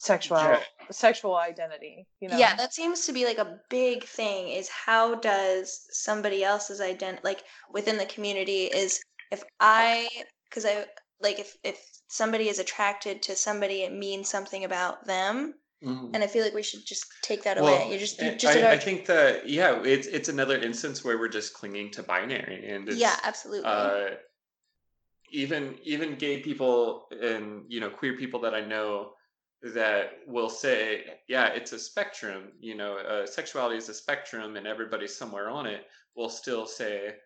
sexual 0.00 0.38
yeah. 0.38 0.60
sexual 0.90 1.36
identity 1.36 2.06
you 2.20 2.28
know 2.28 2.36
yeah 2.36 2.56
that 2.56 2.72
seems 2.72 3.04
to 3.06 3.12
be 3.12 3.24
like 3.26 3.38
a 3.38 3.60
big 3.68 4.02
thing 4.02 4.48
is 4.48 4.68
how 4.68 5.14
does 5.16 5.86
somebody 5.90 6.42
else's 6.42 6.80
identity 6.80 7.20
like 7.22 7.44
within 7.72 7.98
the 7.98 8.06
community 8.06 8.64
is 8.64 9.00
if 9.30 9.44
I, 9.60 10.08
because 10.48 10.64
I 10.64 10.86
like 11.20 11.38
if 11.38 11.56
if 11.62 11.78
somebody 12.08 12.48
is 12.48 12.58
attracted 12.58 13.22
to 13.22 13.36
somebody, 13.36 13.82
it 13.82 13.92
means 13.92 14.28
something 14.28 14.64
about 14.64 15.06
them. 15.06 15.54
Mm-hmm. 15.84 16.14
And 16.14 16.22
I 16.22 16.26
feel 16.26 16.44
like 16.44 16.52
we 16.52 16.62
should 16.62 16.84
just 16.84 17.06
take 17.22 17.42
that 17.44 17.56
well, 17.56 17.68
away. 17.68 17.92
You 17.92 17.98
just, 17.98 18.20
you 18.20 18.34
just. 18.34 18.58
I, 18.58 18.72
I, 18.72 18.78
think 18.78 19.06
that 19.06 19.48
yeah, 19.48 19.80
it's 19.82 20.06
it's 20.06 20.28
another 20.28 20.58
instance 20.58 21.02
where 21.02 21.18
we're 21.18 21.28
just 21.28 21.54
clinging 21.54 21.90
to 21.92 22.02
binary, 22.02 22.68
and 22.68 22.88
yeah, 22.92 23.16
absolutely. 23.24 23.64
Uh, 23.64 24.16
even 25.30 25.76
even 25.84 26.16
gay 26.16 26.40
people 26.40 27.06
and 27.22 27.64
you 27.68 27.80
know 27.80 27.88
queer 27.88 28.16
people 28.16 28.40
that 28.40 28.54
I 28.54 28.60
know 28.60 29.12
that 29.62 30.20
will 30.26 30.48
say, 30.48 31.04
yeah, 31.28 31.48
it's 31.48 31.72
a 31.72 31.78
spectrum. 31.78 32.44
You 32.60 32.76
know, 32.76 32.96
uh, 32.98 33.26
sexuality 33.26 33.76
is 33.76 33.88
a 33.88 33.94
spectrum, 33.94 34.56
and 34.56 34.66
everybody's 34.66 35.14
somewhere 35.14 35.50
on 35.50 35.66
it. 35.66 35.86
Will 36.16 36.30
still 36.30 36.66
say, 36.66 37.16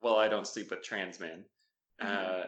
well, 0.00 0.16
I 0.16 0.28
don't 0.28 0.46
sleep 0.46 0.70
with 0.70 0.82
trans 0.82 1.20
men. 1.20 1.44
Mm-hmm. 2.02 2.12
Uh, 2.12 2.46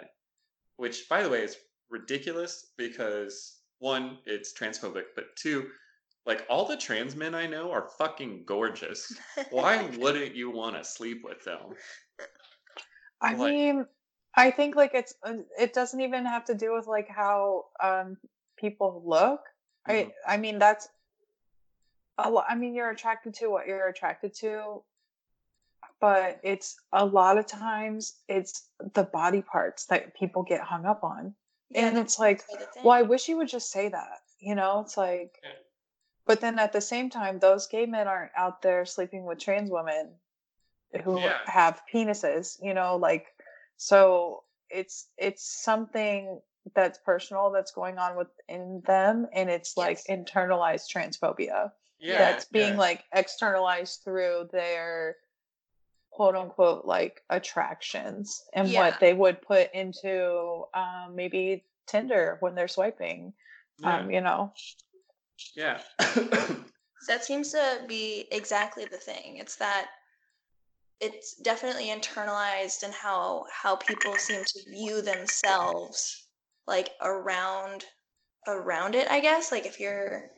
which, 0.76 1.08
by 1.08 1.22
the 1.22 1.28
way, 1.28 1.42
is 1.42 1.56
ridiculous 1.90 2.72
because 2.76 3.58
one, 3.78 4.18
it's 4.26 4.52
transphobic, 4.52 5.04
but 5.14 5.36
two, 5.36 5.68
like 6.26 6.46
all 6.48 6.66
the 6.66 6.76
trans 6.76 7.14
men 7.14 7.34
I 7.34 7.46
know 7.46 7.70
are 7.70 7.88
fucking 7.98 8.44
gorgeous. 8.46 9.12
Why 9.50 9.88
wouldn't 9.98 10.34
you 10.34 10.50
want 10.50 10.76
to 10.76 10.84
sleep 10.84 11.22
with 11.22 11.44
them? 11.44 11.74
I 13.20 13.34
like, 13.34 13.52
mean, 13.52 13.86
I 14.34 14.50
think 14.50 14.74
like 14.74 14.92
it's 14.94 15.14
uh, 15.22 15.34
it 15.58 15.72
doesn't 15.72 16.00
even 16.00 16.24
have 16.24 16.44
to 16.46 16.54
do 16.54 16.72
with 16.74 16.86
like 16.86 17.08
how 17.08 17.66
um 17.82 18.16
people 18.64 19.02
look. 19.04 19.40
Mm-hmm. 19.88 20.10
I 20.28 20.34
I 20.34 20.36
mean 20.38 20.58
that's 20.58 20.88
a 22.18 22.30
lot. 22.30 22.46
I 22.48 22.54
mean 22.54 22.74
you're 22.74 22.90
attracted 22.90 23.34
to 23.34 23.48
what 23.48 23.66
you're 23.66 23.88
attracted 23.88 24.34
to 24.40 24.82
but 26.00 26.38
it's 26.42 26.76
a 26.92 27.04
lot 27.04 27.38
of 27.38 27.46
times 27.46 28.16
it's 28.28 28.68
the 28.92 29.04
body 29.04 29.40
parts 29.40 29.86
that 29.86 30.14
people 30.14 30.42
get 30.42 30.60
hung 30.60 30.84
up 30.84 31.02
on. 31.02 31.34
Yeah, 31.70 31.86
and 31.88 31.96
it's 31.98 32.18
like, 32.18 32.42
well, 32.82 32.92
I 32.92 33.00
wish 33.00 33.26
you 33.26 33.38
would 33.38 33.48
just 33.48 33.70
say 33.70 33.88
that. 33.88 34.18
You 34.38 34.54
know, 34.54 34.80
it's 34.80 34.98
like, 34.98 35.38
yeah. 35.42 35.50
but 36.26 36.42
then 36.42 36.58
at 36.58 36.72
the 36.72 36.80
same 36.80 37.08
time, 37.08 37.38
those 37.38 37.66
gay 37.68 37.86
men 37.86 38.06
aren't 38.06 38.32
out 38.36 38.60
there 38.60 38.84
sleeping 38.84 39.24
with 39.24 39.38
trans 39.38 39.70
women 39.70 40.10
who 41.02 41.18
yeah. 41.20 41.38
have 41.46 41.80
penises. 41.92 42.58
You 42.62 42.74
know, 42.74 42.96
like, 42.96 43.28
so 43.78 44.42
it's 44.68 45.08
it's 45.16 45.42
something 45.42 46.40
that's 46.74 46.98
personal 46.98 47.50
that's 47.50 47.72
going 47.72 47.98
on 47.98 48.16
within 48.16 48.82
them, 48.86 49.26
and 49.32 49.50
it's 49.50 49.76
like 49.76 50.00
yes. 50.08 50.18
internalized 50.18 50.92
transphobia. 50.94 51.72
Yeah, 52.00 52.18
that's 52.18 52.46
being 52.46 52.76
like 52.76 53.04
externalized 53.12 54.02
through 54.04 54.48
their 54.52 55.16
quote 56.10 56.36
unquote 56.36 56.84
like 56.84 57.22
attractions 57.28 58.44
and 58.54 58.68
yeah. 58.68 58.80
what 58.80 59.00
they 59.00 59.12
would 59.12 59.42
put 59.42 59.72
into 59.74 60.64
um, 60.72 61.14
maybe 61.14 61.64
Tinder 61.86 62.36
when 62.40 62.54
they're 62.54 62.68
swiping. 62.68 63.32
Yeah. 63.78 63.98
Um, 63.98 64.10
you 64.10 64.20
know. 64.20 64.52
Yeah. 65.56 65.80
that 67.08 67.24
seems 67.24 67.50
to 67.52 67.80
be 67.88 68.26
exactly 68.30 68.84
the 68.84 68.96
thing. 68.96 69.36
It's 69.38 69.56
that 69.56 69.88
it's 71.00 71.34
definitely 71.34 71.86
internalized 71.86 72.84
in 72.84 72.92
how 72.92 73.44
how 73.50 73.76
people 73.76 74.14
seem 74.14 74.44
to 74.44 74.70
view 74.70 75.02
themselves 75.02 76.23
like 76.66 76.90
around 77.02 77.84
around 78.46 78.94
it, 78.94 79.10
I 79.10 79.20
guess. 79.20 79.52
Like 79.52 79.66
if 79.66 79.80
you're 79.80 80.30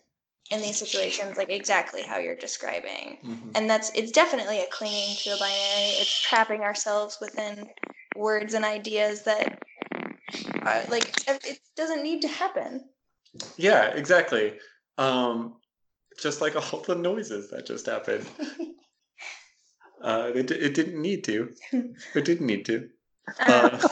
in 0.50 0.60
these 0.60 0.78
situations, 0.78 1.36
like 1.36 1.50
exactly 1.50 2.02
how 2.02 2.18
you're 2.18 2.36
describing. 2.36 3.18
Mhm. 3.24 3.52
And 3.54 3.68
that's 3.68 3.90
it's 3.94 4.12
definitely 4.12 4.60
a 4.60 4.66
clinging 4.70 5.16
to 5.16 5.30
a 5.30 5.38
binary. 5.38 5.90
It's 6.00 6.22
trapping 6.22 6.62
ourselves 6.62 7.18
within 7.20 7.68
words 8.16 8.54
and 8.54 8.64
ideas 8.64 9.22
that 9.24 9.62
are 10.62 10.82
like 10.88 11.12
it 11.28 11.60
doesn't 11.76 12.02
need 12.02 12.22
to 12.22 12.28
happen. 12.28 12.88
Yeah, 13.56 13.88
exactly. 13.88 14.58
Um, 14.98 15.56
just 16.20 16.40
like 16.40 16.56
all 16.56 16.80
the 16.80 16.94
noises 16.94 17.50
that 17.50 17.66
just 17.66 17.86
happened. 17.86 18.26
uh, 20.02 20.30
it, 20.34 20.50
it 20.50 20.74
didn't 20.74 21.00
need 21.00 21.24
to. 21.24 21.52
It 22.14 22.24
didn't 22.24 22.46
need 22.46 22.64
to. 22.66 22.88
Uh, 23.40 23.82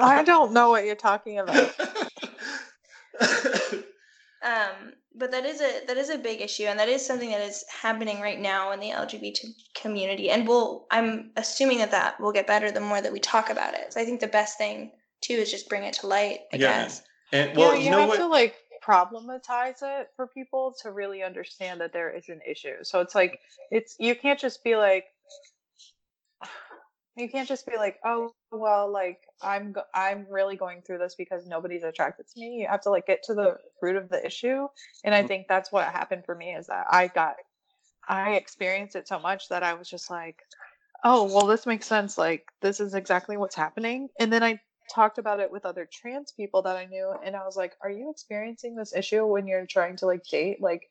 I 0.00 0.22
don't 0.24 0.52
know 0.52 0.70
what 0.70 0.84
you're 0.84 0.94
talking 0.94 1.38
about. 1.38 1.72
um, 4.42 4.92
but 5.14 5.30
that 5.30 5.44
is 5.44 5.60
a 5.60 5.86
that 5.86 5.96
is 5.96 6.10
a 6.10 6.18
big 6.18 6.40
issue, 6.40 6.64
and 6.64 6.78
that 6.78 6.88
is 6.88 7.04
something 7.04 7.30
that 7.30 7.42
is 7.42 7.64
happening 7.70 8.20
right 8.20 8.40
now 8.40 8.72
in 8.72 8.80
the 8.80 8.90
LGBT 8.90 9.38
community. 9.74 10.30
And 10.30 10.48
we'll 10.48 10.86
I'm 10.90 11.30
assuming 11.36 11.78
that 11.78 11.90
that 11.90 12.20
will 12.20 12.32
get 12.32 12.46
better 12.46 12.70
the 12.70 12.80
more 12.80 13.00
that 13.00 13.12
we 13.12 13.20
talk 13.20 13.50
about 13.50 13.74
it. 13.74 13.92
So 13.92 14.00
I 14.00 14.04
think 14.04 14.20
the 14.20 14.26
best 14.26 14.58
thing 14.58 14.92
too 15.20 15.34
is 15.34 15.50
just 15.50 15.68
bring 15.68 15.84
it 15.84 15.94
to 15.94 16.06
light. 16.06 16.40
I 16.52 16.56
Yeah. 16.56 16.82
guess. 16.82 17.02
and 17.32 17.56
well, 17.56 17.74
yeah, 17.74 17.78
you, 17.78 17.84
you, 17.84 17.90
know 17.90 18.00
have 18.00 18.08
what? 18.08 18.18
to 18.18 18.26
like 18.26 18.56
problematize 18.84 19.82
it 19.82 20.08
for 20.16 20.26
people 20.26 20.74
to 20.82 20.90
really 20.90 21.22
understand 21.22 21.80
that 21.80 21.92
there 21.92 22.10
is 22.10 22.28
an 22.28 22.40
issue. 22.46 22.82
So 22.82 23.00
it's 23.00 23.14
like 23.14 23.38
it's 23.70 23.96
you 23.98 24.14
can't 24.14 24.40
just 24.40 24.64
be 24.64 24.76
like 24.76 25.06
you 27.16 27.28
can't 27.28 27.48
just 27.48 27.66
be 27.66 27.76
like, 27.76 27.98
oh 28.04 28.32
well, 28.50 28.90
like 28.90 29.20
I'm 29.42 29.72
go- 29.72 29.82
I'm 29.94 30.26
really 30.30 30.56
going 30.56 30.82
through 30.82 30.98
this 30.98 31.14
because 31.14 31.46
nobody's 31.46 31.82
attracted 31.82 32.26
to 32.28 32.40
me. 32.40 32.60
You 32.60 32.68
have 32.68 32.82
to 32.82 32.90
like 32.90 33.06
get 33.06 33.22
to 33.24 33.34
the 33.34 33.58
root 33.80 33.96
of 33.96 34.08
the 34.08 34.24
issue, 34.24 34.68
and 35.04 35.14
I 35.14 35.22
Mhm. 35.22 35.28
think 35.28 35.48
that's 35.48 35.70
what 35.72 35.86
happened 35.86 36.24
for 36.24 36.34
me 36.34 36.54
is 36.54 36.66
that 36.68 36.86
I 36.90 37.08
got 37.08 37.36
I 38.08 38.32
experienced 38.34 38.96
it 38.96 39.08
so 39.08 39.18
much 39.18 39.48
that 39.48 39.62
I 39.62 39.74
was 39.74 39.88
just 39.88 40.10
like, 40.10 40.42
oh 41.04 41.24
well, 41.24 41.46
this 41.46 41.66
makes 41.66 41.86
sense. 41.86 42.16
Like 42.18 42.46
this 42.60 42.80
is 42.80 42.94
exactly 42.94 43.36
what's 43.36 43.56
happening, 43.56 44.08
and 44.18 44.32
then 44.32 44.42
I 44.42 44.60
talked 44.92 45.18
about 45.18 45.40
it 45.40 45.50
with 45.50 45.64
other 45.64 45.88
trans 45.90 46.32
people 46.32 46.62
that 46.62 46.76
I 46.76 46.86
knew, 46.86 47.14
and 47.24 47.36
I 47.36 47.44
was 47.44 47.56
like, 47.56 47.76
"Are 47.82 47.90
you 47.90 48.10
experiencing 48.10 48.74
this 48.74 48.94
issue 48.94 49.24
when 49.26 49.46
you're 49.46 49.66
trying 49.66 49.96
to 49.98 50.06
like 50.06 50.24
date? 50.24 50.60
Like, 50.60 50.90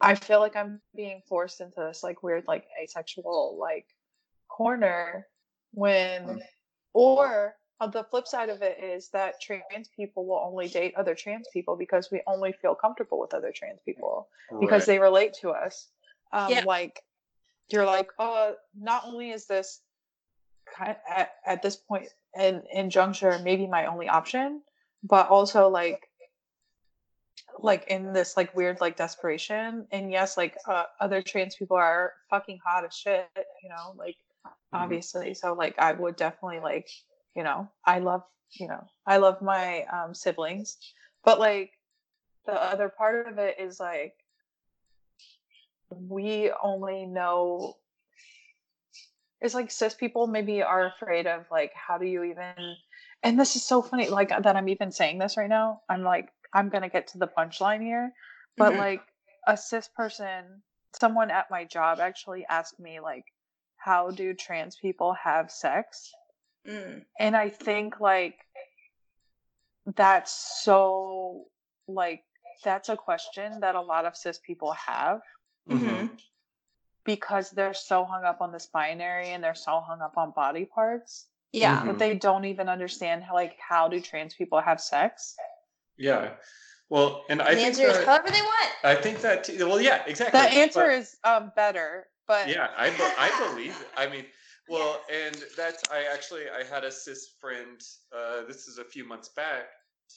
I 0.00 0.14
feel 0.14 0.40
like 0.40 0.56
I'm 0.56 0.80
being 0.94 1.22
forced 1.28 1.60
into 1.60 1.80
this 1.80 2.02
like 2.02 2.22
weird 2.22 2.44
like 2.48 2.66
asexual 2.82 3.56
like 3.58 3.86
corner 4.48 5.26
when, 5.74 6.40
or 6.92 7.54
on 7.80 7.90
the 7.90 8.04
flip 8.04 8.26
side 8.26 8.48
of 8.48 8.62
it 8.62 8.82
is 8.82 9.10
that 9.10 9.40
trans 9.40 9.88
people 9.96 10.26
will 10.26 10.42
only 10.44 10.68
date 10.68 10.94
other 10.96 11.14
trans 11.14 11.46
people 11.52 11.76
because 11.76 12.08
we 12.10 12.22
only 12.26 12.52
feel 12.52 12.74
comfortable 12.74 13.18
with 13.18 13.34
other 13.34 13.52
trans 13.54 13.80
people 13.84 14.28
because 14.60 14.82
Right. 14.82 14.94
they 14.94 14.98
relate 14.98 15.34
to 15.40 15.50
us. 15.50 15.88
Um, 16.32 16.50
Yeah. 16.50 16.62
Like, 16.64 17.02
you're 17.68 17.84
like, 17.86 18.10
oh, 18.18 18.54
not 18.74 19.04
only 19.06 19.30
is 19.30 19.46
this 19.46 19.80
kind 20.66 20.96
at, 21.08 21.32
at 21.46 21.62
this 21.62 21.76
point 21.76 22.08
in, 22.38 22.62
in 22.72 22.90
juncture 22.90 23.38
maybe 23.40 23.66
my 23.66 23.86
only 23.86 24.08
option, 24.08 24.62
but 25.02 25.28
also 25.28 25.68
like, 25.68 26.08
like 27.58 27.86
in 27.88 28.12
this 28.12 28.36
like 28.36 28.54
weird 28.54 28.80
like 28.80 28.96
desperation. 28.96 29.86
And 29.90 30.10
yes, 30.10 30.36
like 30.36 30.56
uh, 30.66 30.84
other 31.00 31.22
trans 31.22 31.56
people 31.56 31.76
are 31.76 32.12
fucking 32.30 32.58
hot 32.64 32.84
as 32.84 32.94
shit, 32.94 33.28
you 33.62 33.68
know, 33.68 33.94
like 33.96 34.16
obviously. 34.72 35.34
So 35.34 35.54
like 35.54 35.78
I 35.78 35.92
would 35.92 36.16
definitely 36.16 36.60
like, 36.60 36.88
you 37.36 37.42
know, 37.42 37.68
I 37.84 38.00
love, 38.00 38.22
you 38.52 38.68
know, 38.68 38.84
I 39.06 39.18
love 39.18 39.42
my 39.42 39.84
um, 39.84 40.14
siblings, 40.14 40.76
but 41.24 41.38
like 41.38 41.72
the 42.46 42.52
other 42.52 42.88
part 42.88 43.26
of 43.26 43.38
it 43.38 43.56
is 43.58 43.80
like 43.80 44.14
we 45.90 46.50
only 46.62 47.06
know 47.06 47.74
it's 49.40 49.54
like 49.54 49.70
cis 49.70 49.94
people 49.94 50.26
maybe 50.26 50.62
are 50.62 50.86
afraid 50.86 51.26
of 51.26 51.44
like 51.50 51.72
how 51.74 51.98
do 51.98 52.06
you 52.06 52.24
even 52.24 52.76
and 53.22 53.38
this 53.38 53.56
is 53.56 53.62
so 53.62 53.82
funny 53.82 54.08
like 54.08 54.30
that 54.30 54.56
i'm 54.56 54.68
even 54.68 54.90
saying 54.90 55.18
this 55.18 55.36
right 55.36 55.48
now 55.48 55.80
i'm 55.88 56.02
like 56.02 56.30
i'm 56.52 56.68
gonna 56.68 56.88
get 56.88 57.06
to 57.08 57.18
the 57.18 57.28
punchline 57.28 57.82
here 57.82 58.12
but 58.56 58.72
Mhm. 58.72 58.78
like 58.78 59.02
a 59.46 59.56
cis 59.56 59.88
person 59.88 60.62
someone 60.98 61.30
at 61.30 61.50
my 61.50 61.64
job 61.64 62.00
actually 62.00 62.46
asked 62.46 62.80
me 62.80 63.00
like 63.00 63.24
how 63.84 64.10
do 64.10 64.32
trans 64.34 64.76
people 64.76 65.12
have 65.12 65.50
sex 65.50 66.10
Mm. 66.66 67.04
and 67.20 67.36
i 67.36 67.50
think 67.50 68.00
like 68.00 68.36
that's 69.96 70.32
so 70.64 71.44
like 71.86 72.22
that's 72.64 72.88
a 72.88 72.96
question 72.96 73.60
that 73.60 73.74
a 73.74 73.80
lot 73.80 74.06
of 74.06 74.16
cis 74.16 74.38
people 74.38 74.72
have 74.72 75.20
Mhm. 75.68 76.10
because 77.04 77.50
they're 77.50 77.74
so 77.74 78.04
hung 78.04 78.24
up 78.24 78.40
on 78.40 78.50
this 78.52 78.66
binary 78.66 79.28
and 79.30 79.44
they're 79.44 79.54
so 79.54 79.80
hung 79.80 80.00
up 80.00 80.16
on 80.16 80.30
body 80.30 80.64
parts 80.64 81.26
Yeah. 81.52 81.80
Mhm. 81.82 81.86
that 81.86 81.98
they 81.98 82.14
don't 82.14 82.46
even 82.46 82.68
understand 82.70 83.24
how 83.24 83.34
like 83.34 83.58
how 83.58 83.88
do 83.88 84.00
trans 84.00 84.34
people 84.34 84.60
have 84.60 84.80
sex 84.80 85.36
Yeah. 85.96 86.34
Well, 86.90 87.24
and 87.30 87.40
I 87.40 87.50
the 87.50 87.56
think 87.56 87.66
answer 87.68 87.86
is 87.86 87.96
that, 87.98 88.06
however 88.06 88.30
they 88.30 88.42
want. 88.42 88.70
I 88.84 88.94
think 88.94 89.20
that 89.20 89.48
well, 89.58 89.80
yeah, 89.80 90.02
exactly. 90.06 90.40
the 90.40 90.48
answer 90.64 90.80
but- 90.86 90.90
is 91.00 91.16
um 91.24 91.52
better 91.54 92.08
but 92.26 92.48
yeah, 92.48 92.68
I 92.76 92.90
be- 92.90 92.96
I 93.18 93.48
believe 93.48 93.78
it. 93.80 93.88
I 93.96 94.08
mean, 94.08 94.24
well, 94.68 95.00
and 95.12 95.36
that's 95.56 95.84
I 95.90 96.04
actually 96.12 96.42
I 96.48 96.64
had 96.64 96.84
a 96.84 96.90
cis 96.90 97.34
friend. 97.40 97.80
Uh, 98.16 98.44
this 98.46 98.66
is 98.68 98.78
a 98.78 98.84
few 98.84 99.06
months 99.06 99.30
back 99.30 99.64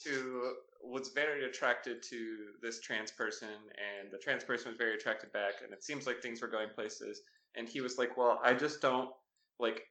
who 0.04 0.52
was 0.82 1.08
very 1.08 1.44
attracted 1.44 2.02
to 2.04 2.36
this 2.62 2.80
trans 2.80 3.10
person, 3.10 3.48
and 3.48 4.10
the 4.12 4.18
trans 4.18 4.44
person 4.44 4.68
was 4.70 4.78
very 4.78 4.94
attracted 4.94 5.32
back, 5.32 5.54
and 5.62 5.72
it 5.72 5.84
seems 5.84 6.06
like 6.06 6.20
things 6.20 6.40
were 6.40 6.48
going 6.48 6.68
places. 6.74 7.22
And 7.56 7.68
he 7.68 7.80
was 7.80 7.98
like, 7.98 8.16
"Well, 8.16 8.40
I 8.42 8.54
just 8.54 8.80
don't 8.80 9.10
like 9.58 9.82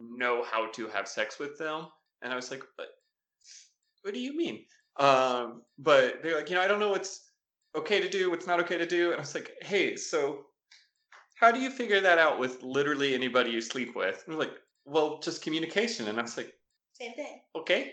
know 0.00 0.44
how 0.44 0.70
to 0.72 0.88
have 0.88 1.08
sex 1.08 1.38
with 1.38 1.58
them," 1.58 1.86
and 2.22 2.32
I 2.32 2.36
was 2.36 2.50
like, 2.50 2.62
"But 2.76 2.88
what 4.02 4.14
do 4.14 4.20
you 4.20 4.36
mean?" 4.36 4.64
Um, 4.98 5.62
but 5.78 6.22
they're 6.22 6.36
like, 6.36 6.48
you 6.48 6.56
know, 6.56 6.62
I 6.62 6.66
don't 6.66 6.80
know 6.80 6.90
what's 6.90 7.30
okay 7.76 8.00
to 8.00 8.08
do, 8.08 8.30
what's 8.30 8.46
not 8.46 8.60
okay 8.60 8.78
to 8.78 8.86
do, 8.86 9.08
and 9.10 9.16
I 9.16 9.20
was 9.20 9.34
like, 9.34 9.52
hey, 9.62 9.96
so 9.96 10.46
how 11.36 11.50
do 11.52 11.60
you 11.60 11.70
figure 11.70 12.00
that 12.00 12.18
out 12.18 12.38
with 12.38 12.62
literally 12.62 13.14
anybody 13.14 13.50
you 13.50 13.60
sleep 13.60 13.94
with? 13.94 14.24
And 14.26 14.34
they're 14.34 14.40
like, 14.40 14.56
well, 14.84 15.18
just 15.20 15.42
communication. 15.42 16.08
And 16.08 16.18
I 16.18 16.22
was 16.22 16.36
like, 16.36 16.52
Same 16.92 17.12
thing. 17.12 17.40
okay. 17.54 17.92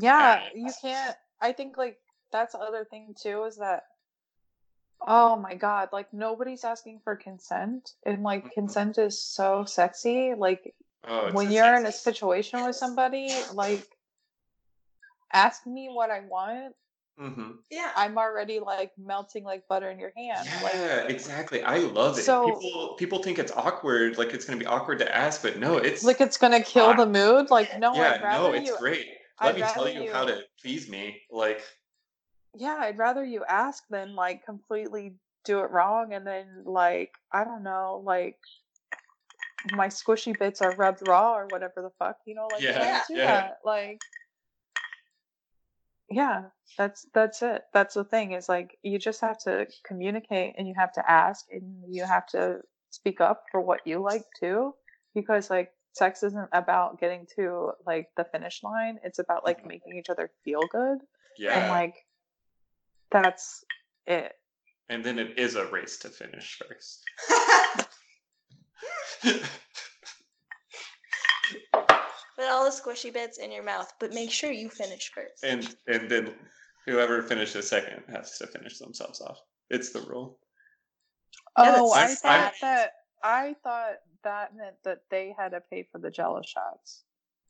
yeah 0.00 0.48
you 0.54 0.72
can't 0.80 1.16
i 1.40 1.52
think 1.52 1.76
like 1.76 1.98
that's 2.30 2.52
the 2.52 2.58
other 2.58 2.84
thing 2.84 3.14
too 3.20 3.42
is 3.44 3.56
that 3.56 3.82
oh 5.06 5.36
my 5.36 5.54
god 5.54 5.88
like 5.92 6.12
nobody's 6.14 6.64
asking 6.64 7.00
for 7.02 7.16
consent 7.16 7.90
and 8.06 8.22
like 8.22 8.44
Mhm. 8.44 8.52
consent 8.54 8.96
is 8.98 9.20
so 9.20 9.64
sexy 9.64 10.34
like 10.34 10.74
Oh, 11.08 11.32
when 11.32 11.50
you're 11.50 11.74
in 11.74 11.84
a 11.84 11.90
situation 11.92 12.64
with 12.64 12.76
somebody 12.76 13.34
like 13.54 13.84
ask 15.32 15.66
me 15.66 15.88
what 15.92 16.10
i 16.10 16.20
want 16.20 16.74
Mhm. 17.20 17.58
Yeah. 17.70 17.90
i'm 17.94 18.16
already 18.16 18.58
like 18.58 18.92
melting 18.96 19.44
like 19.44 19.68
butter 19.68 19.90
in 19.90 19.98
your 19.98 20.12
hand 20.16 20.48
like 20.62 20.74
Yeah, 20.74 21.06
exactly. 21.08 21.62
I 21.62 21.78
love 21.78 22.18
it. 22.18 22.22
So- 22.22 22.46
people 22.54 22.94
people 22.98 23.22
think 23.22 23.38
it's 23.38 23.52
awkward, 23.52 24.16
like 24.18 24.32
it's 24.32 24.44
gonna 24.44 24.58
be 24.58 24.66
awkward 24.66 24.98
to 25.00 25.14
ask, 25.14 25.42
but 25.42 25.58
no, 25.58 25.76
it's 25.76 26.02
like 26.04 26.20
it's 26.20 26.38
gonna 26.38 26.62
kill 26.62 26.86
Ah. 26.86 26.94
the 26.94 27.06
mood 27.06 27.50
like 27.50 27.78
no 27.78 27.94
yeah, 27.94 28.12
i'd 28.14 28.22
rather 28.22 28.48
no, 28.48 28.52
it's 28.54 28.68
you 28.70 28.76
great. 28.78 29.06
Let 29.42 29.50
I'd 29.50 29.54
me 29.56 29.60
tell 29.60 29.84
rather 29.84 30.02
you, 30.02 30.12
how 30.12 30.24
to 30.24 30.42
please 30.60 30.88
me. 30.88 31.20
Like, 31.30 31.62
yeah 32.56 32.76
i'd 32.80 32.98
rather 32.98 33.24
you 33.24 33.44
ask 33.48 33.82
than 33.88 34.14
like 34.14 34.44
completely 34.44 35.14
do 35.44 35.60
it 35.60 35.70
wrong 35.70 36.12
and 36.12 36.26
then 36.26 36.62
like 36.64 37.12
i 37.32 37.44
don't 37.44 37.62
know 37.62 38.02
like 38.04 38.38
my 39.72 39.86
squishy 39.88 40.36
bits 40.38 40.60
are 40.60 40.74
rubbed 40.76 41.06
raw 41.08 41.34
or 41.34 41.46
whatever 41.50 41.80
the 41.82 41.90
fuck 41.98 42.16
you 42.26 42.34
know 42.34 42.48
like 42.52 42.62
Yeah, 42.62 42.78
yeah, 42.82 43.02
do 43.08 43.14
yeah. 43.14 43.24
that 43.26 43.58
like 43.64 44.00
yeah 46.14 46.42
that's 46.78 47.06
that's 47.14 47.42
it 47.42 47.62
that's 47.72 47.94
the 47.94 48.04
thing 48.04 48.32
is 48.32 48.48
like 48.48 48.78
you 48.82 48.98
just 48.98 49.20
have 49.20 49.38
to 49.38 49.66
communicate 49.84 50.54
and 50.56 50.66
you 50.68 50.74
have 50.76 50.92
to 50.92 51.10
ask 51.10 51.46
and 51.50 51.62
you 51.88 52.04
have 52.04 52.26
to 52.26 52.58
speak 52.90 53.20
up 53.20 53.44
for 53.50 53.60
what 53.60 53.80
you 53.86 54.00
like 54.00 54.24
too 54.38 54.74
because 55.14 55.50
like 55.50 55.70
sex 55.92 56.22
isn't 56.22 56.48
about 56.52 56.98
getting 56.98 57.26
to 57.36 57.70
like 57.86 58.08
the 58.16 58.24
finish 58.24 58.62
line 58.62 58.98
it's 59.04 59.18
about 59.18 59.44
like 59.44 59.62
Mhm. 59.62 59.68
making 59.68 59.96
each 59.96 60.10
other 60.10 60.30
feel 60.44 60.66
good 60.70 60.98
yeah. 61.38 61.58
and 61.58 61.68
like 61.70 61.94
that's 63.10 63.64
it 64.06 64.32
and 64.88 65.04
then 65.04 65.18
it 65.18 65.38
is 65.38 65.54
a 65.54 65.66
race 65.66 65.96
to 65.98 66.08
finish 66.08 66.58
first. 66.58 67.04
Put 72.42 72.50
all 72.50 72.64
the 72.64 72.70
squishy 72.72 73.12
bits 73.12 73.38
in 73.38 73.52
your 73.52 73.62
mouth, 73.62 73.92
but 74.00 74.12
make 74.12 74.32
sure 74.32 74.50
you 74.50 74.68
finish 74.68 75.12
first. 75.14 75.44
and 75.44 75.76
and 75.86 76.10
then 76.10 76.34
whoever 76.86 77.22
finishes 77.22 77.68
second 77.68 78.02
has 78.12 78.36
to 78.38 78.48
finish 78.48 78.78
themselves 78.78 79.20
off. 79.20 79.38
It's 79.70 79.92
the 79.92 80.00
rule. 80.00 80.40
Yeah, 81.56 81.74
oh 81.78 81.92
i 81.92 82.00
that's- 82.00 82.20
thought 82.20 82.30
I'm- 82.32 82.52
that 82.62 82.90
i 83.22 83.54
thought 83.62 83.94
that 84.24 84.56
meant 84.56 84.74
that 84.82 85.02
they 85.08 85.32
had 85.38 85.50
to 85.50 85.60
pay 85.70 85.86
for 85.92 85.98
the 85.98 86.10
jello 86.10 86.42
shots 86.44 87.04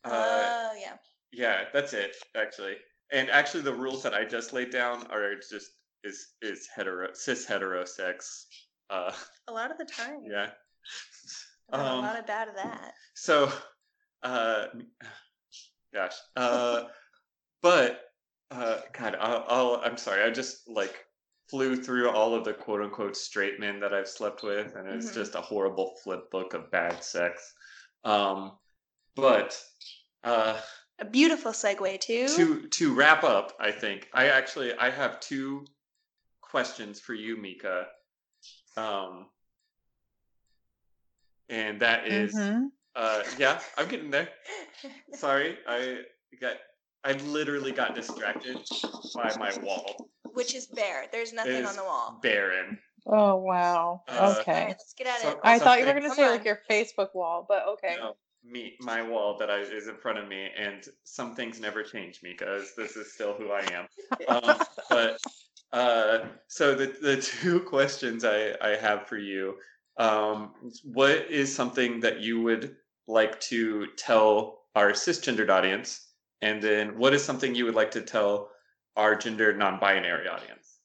Uh, 0.04 0.10
oh 0.12 0.72
yeah. 0.78 0.96
yeah, 1.32 1.64
that's 1.72 1.94
it 1.94 2.14
actually. 2.36 2.76
and 3.12 3.30
actually, 3.30 3.62
the 3.62 3.72
rules 3.72 4.02
that 4.02 4.12
I 4.12 4.24
just 4.26 4.52
laid 4.52 4.68
down 4.70 5.06
are 5.06 5.36
just 5.36 5.70
is 6.04 6.34
is 6.42 6.68
hetero 6.74 7.14
cis 7.14 7.46
heterosex. 7.46 8.44
Uh, 8.90 9.12
A 9.48 9.52
lot 9.52 9.70
of 9.70 9.78
the 9.78 9.86
time. 9.86 10.20
yeah. 10.30 10.50
I've 11.72 11.80
Um, 11.80 12.04
a 12.04 12.08
lot 12.08 12.18
of 12.18 12.26
bad 12.26 12.48
of 12.48 12.56
that. 12.56 12.92
So, 13.14 13.50
uh, 14.22 14.66
gosh, 15.92 16.14
uh, 16.36 16.84
but 17.60 18.00
uh, 18.50 18.80
God, 18.92 19.16
I'll, 19.20 19.44
I'll, 19.48 19.82
I'm 19.84 19.96
sorry. 19.96 20.22
I 20.22 20.30
just 20.30 20.68
like 20.68 21.04
flew 21.48 21.76
through 21.76 22.10
all 22.10 22.34
of 22.34 22.44
the 22.44 22.54
quote 22.54 22.82
unquote 22.82 23.16
straight 23.16 23.58
men 23.60 23.80
that 23.80 23.92
I've 23.94 24.08
slept 24.08 24.42
with, 24.42 24.74
and 24.76 24.88
it's 24.88 25.10
Mhm. 25.10 25.14
just 25.14 25.34
a 25.34 25.40
horrible 25.40 25.96
flip 26.02 26.30
book 26.30 26.54
of 26.54 26.70
bad 26.70 27.02
sex. 27.02 27.54
Um, 28.04 28.58
but 29.14 29.62
uh, 30.24 30.60
A 30.98 31.04
beautiful 31.04 31.52
segue 31.52 32.00
too. 32.00 32.28
to 32.28 32.68
to 32.68 32.94
wrap 32.94 33.24
up, 33.24 33.54
I 33.58 33.70
think 33.72 34.08
I 34.12 34.28
actually 34.28 34.74
I 34.74 34.90
have 34.90 35.20
two 35.20 35.66
questions 36.40 37.00
for 37.00 37.14
you, 37.14 37.36
Mika. 37.36 37.88
Um, 38.76 39.26
and 41.48 41.80
that 41.80 42.06
is, 42.06 42.34
Mhm. 42.34 42.70
Uh, 42.96 43.22
yeah, 43.38 43.60
I'm 43.78 43.88
getting 43.88 44.10
there. 44.10 44.28
Sorry, 45.14 45.58
I 45.66 46.00
got 46.40 46.56
I 47.04 47.12
literally 47.12 47.72
got 47.72 47.94
distracted 47.94 48.58
by 49.14 49.32
my 49.38 49.52
wall. 49.62 50.08
Which 50.34 50.54
is 50.54 50.66
bare. 50.66 51.06
There's 51.12 51.32
nothing 51.32 51.64
on 51.64 51.76
the 51.76 51.82
wall. 51.84 52.18
Barren. 52.22 52.78
Oh 53.06 53.36
wow. 53.36 54.02
Uh, 54.08 54.36
okay. 54.40 54.52
right, 54.52 54.68
let's 54.68 54.94
get 54.96 55.06
at 55.08 55.20
So- 55.20 55.30
it. 55.30 55.38
I 55.42 55.58
thought 55.58 55.80
you 55.80 55.86
were 55.86 55.92
gonna 55.92 56.06
Come 56.08 56.16
say 56.16 56.24
on. 56.24 56.30
like 56.30 56.44
your 56.44 56.60
Facebook 56.70 57.14
wall, 57.14 57.44
but 57.48 57.66
okay. 57.66 57.96
No, 57.98 58.14
me, 58.44 58.76
my 58.80 59.02
wall 59.02 59.36
that 59.38 59.50
I 59.50 59.58
is 59.58 59.88
in 59.88 59.96
front 59.96 60.18
of 60.18 60.28
me, 60.28 60.48
and 60.56 60.84
some 61.04 61.34
things 61.34 61.60
never 61.60 61.82
change, 61.82 62.22
me 62.22 62.34
because 62.38 62.74
This 62.76 62.96
is 62.96 63.12
still 63.12 63.34
who 63.34 63.50
I 63.50 63.60
am. 63.72 63.86
Um, 64.28 64.56
but 64.88 65.18
uh, 65.72 66.18
so 66.48 66.74
the 66.74 66.94
the 67.02 67.16
two 67.20 67.60
questions 67.74 68.24
I 68.24 68.54
I 68.60 68.76
have 68.76 69.06
for 69.08 69.18
you. 69.18 69.56
Um, 69.98 70.54
what 70.84 71.30
is 71.30 71.54
something 71.54 72.00
that 72.00 72.20
you 72.20 72.40
would 72.42 72.76
like 73.12 73.40
to 73.40 73.86
tell 73.96 74.62
our 74.74 74.92
cisgendered 74.92 75.50
audience, 75.50 76.08
and 76.40 76.62
then 76.62 76.96
what 76.98 77.14
is 77.14 77.22
something 77.24 77.54
you 77.54 77.66
would 77.66 77.74
like 77.74 77.90
to 77.92 78.00
tell 78.00 78.50
our 78.96 79.14
gender 79.14 79.54
non-binary 79.54 80.28
audience? 80.28 80.78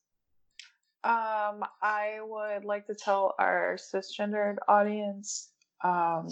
Um, 1.03 1.63
I 1.81 2.19
would 2.21 2.65
like 2.65 2.85
to 2.87 2.95
tell 2.95 3.33
our 3.39 3.77
cisgendered 3.77 4.57
audience 4.67 5.51
um, 5.83 6.27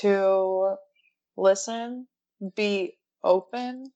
to 0.00 0.74
listen, 1.36 2.06
be 2.56 2.98
open, 3.22 3.92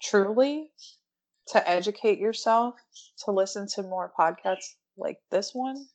truly, 0.00 0.70
to 1.48 1.68
educate 1.68 2.18
yourself, 2.18 2.74
to 3.24 3.32
listen 3.32 3.66
to 3.74 3.82
more 3.82 4.12
podcasts 4.18 4.74
like 4.96 5.18
this 5.30 5.54
one 5.54 5.86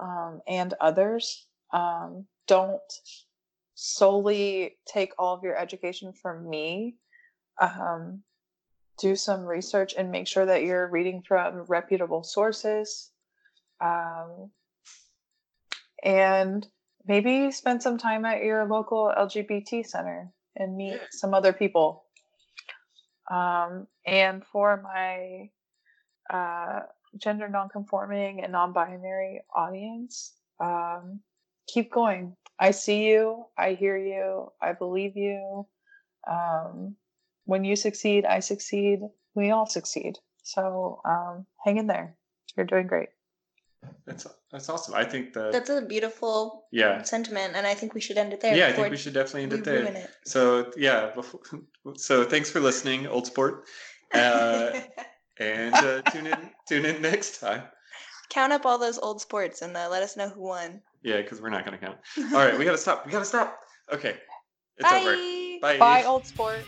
um, 0.00 0.40
and 0.48 0.74
others. 0.80 1.46
Um, 1.72 2.26
don't 2.46 2.80
solely 3.76 4.78
take 4.86 5.12
all 5.18 5.34
of 5.34 5.44
your 5.44 5.56
education 5.56 6.12
from 6.12 6.48
me. 6.48 6.96
Um, 7.60 8.22
do 8.98 9.14
some 9.14 9.44
research 9.44 9.94
and 9.96 10.10
make 10.10 10.26
sure 10.26 10.46
that 10.46 10.62
you're 10.62 10.88
reading 10.88 11.22
from 11.22 11.64
reputable 11.68 12.24
sources. 12.24 13.10
Um, 13.80 14.50
and 16.02 16.66
maybe 17.06 17.50
spend 17.50 17.82
some 17.82 17.98
time 17.98 18.24
at 18.24 18.42
your 18.42 18.66
local 18.66 19.12
LGBT 19.16 19.86
center 19.86 20.32
and 20.56 20.76
meet 20.76 20.98
some 21.10 21.34
other 21.34 21.52
people. 21.52 22.04
Um, 23.30 23.86
and 24.06 24.42
for 24.46 24.80
my 24.82 25.50
uh, 26.34 26.80
gender 27.18 27.48
nonconforming 27.48 28.42
and 28.42 28.52
non-binary 28.52 29.42
audience, 29.54 30.32
um, 30.60 31.20
keep 31.66 31.90
going. 31.92 32.36
I 32.58 32.70
see 32.70 33.08
you. 33.08 33.46
I 33.56 33.72
hear 33.72 33.96
you. 33.96 34.52
I 34.60 34.72
believe 34.72 35.16
you. 35.16 35.66
Um, 36.28 36.96
when 37.44 37.64
you 37.64 37.76
succeed, 37.76 38.24
I 38.24 38.40
succeed. 38.40 39.00
We 39.34 39.50
all 39.50 39.66
succeed. 39.66 40.18
So 40.42 41.00
um, 41.04 41.46
hang 41.64 41.78
in 41.78 41.86
there. 41.86 42.16
You're 42.56 42.66
doing 42.66 42.86
great. 42.86 43.08
That's 44.06 44.26
that's 44.50 44.68
awesome. 44.68 44.94
I 44.94 45.04
think 45.04 45.32
that 45.34 45.52
That's 45.52 45.70
a 45.70 45.82
beautiful 45.82 46.64
yeah 46.72 47.02
sentiment, 47.02 47.54
and 47.56 47.66
I 47.66 47.74
think 47.74 47.94
we 47.94 48.00
should 48.00 48.18
end 48.18 48.32
it 48.32 48.40
there. 48.40 48.56
yeah. 48.56 48.68
I 48.68 48.72
think 48.72 48.90
we 48.90 48.96
should 48.96 49.14
definitely 49.14 49.44
end 49.44 49.52
it 49.52 49.64
there. 49.64 49.84
it. 49.84 50.10
So 50.24 50.72
yeah, 50.76 51.10
before, 51.14 51.40
so 51.96 52.24
thanks 52.24 52.50
for 52.50 52.60
listening, 52.60 53.06
Old 53.06 53.26
Sport, 53.26 53.64
uh, 54.14 54.80
and 55.38 55.74
uh, 55.74 56.02
tune 56.02 56.26
in 56.26 56.50
tune 56.68 56.84
in 56.84 57.02
next 57.02 57.40
time. 57.40 57.62
Count 58.30 58.52
up 58.52 58.66
all 58.66 58.78
those 58.78 58.98
old 58.98 59.20
sports 59.20 59.62
and 59.62 59.76
uh, 59.76 59.88
let 59.88 60.02
us 60.02 60.16
know 60.16 60.28
who 60.28 60.42
won. 60.42 60.80
Yeah, 61.02 61.18
because 61.18 61.40
we're 61.40 61.50
not 61.50 61.64
gonna 61.64 61.78
count. 61.78 61.98
All 62.32 62.38
right, 62.38 62.58
we 62.58 62.64
gotta 62.64 62.78
stop. 62.78 63.06
We 63.06 63.12
gotta 63.12 63.24
stop. 63.24 63.60
Okay, 63.92 64.16
it's 64.78 64.90
Bye. 64.90 64.98
over. 64.98 65.16
Bye. 65.60 65.78
Bye, 65.78 66.04
old 66.04 66.26
sport. 66.26 66.60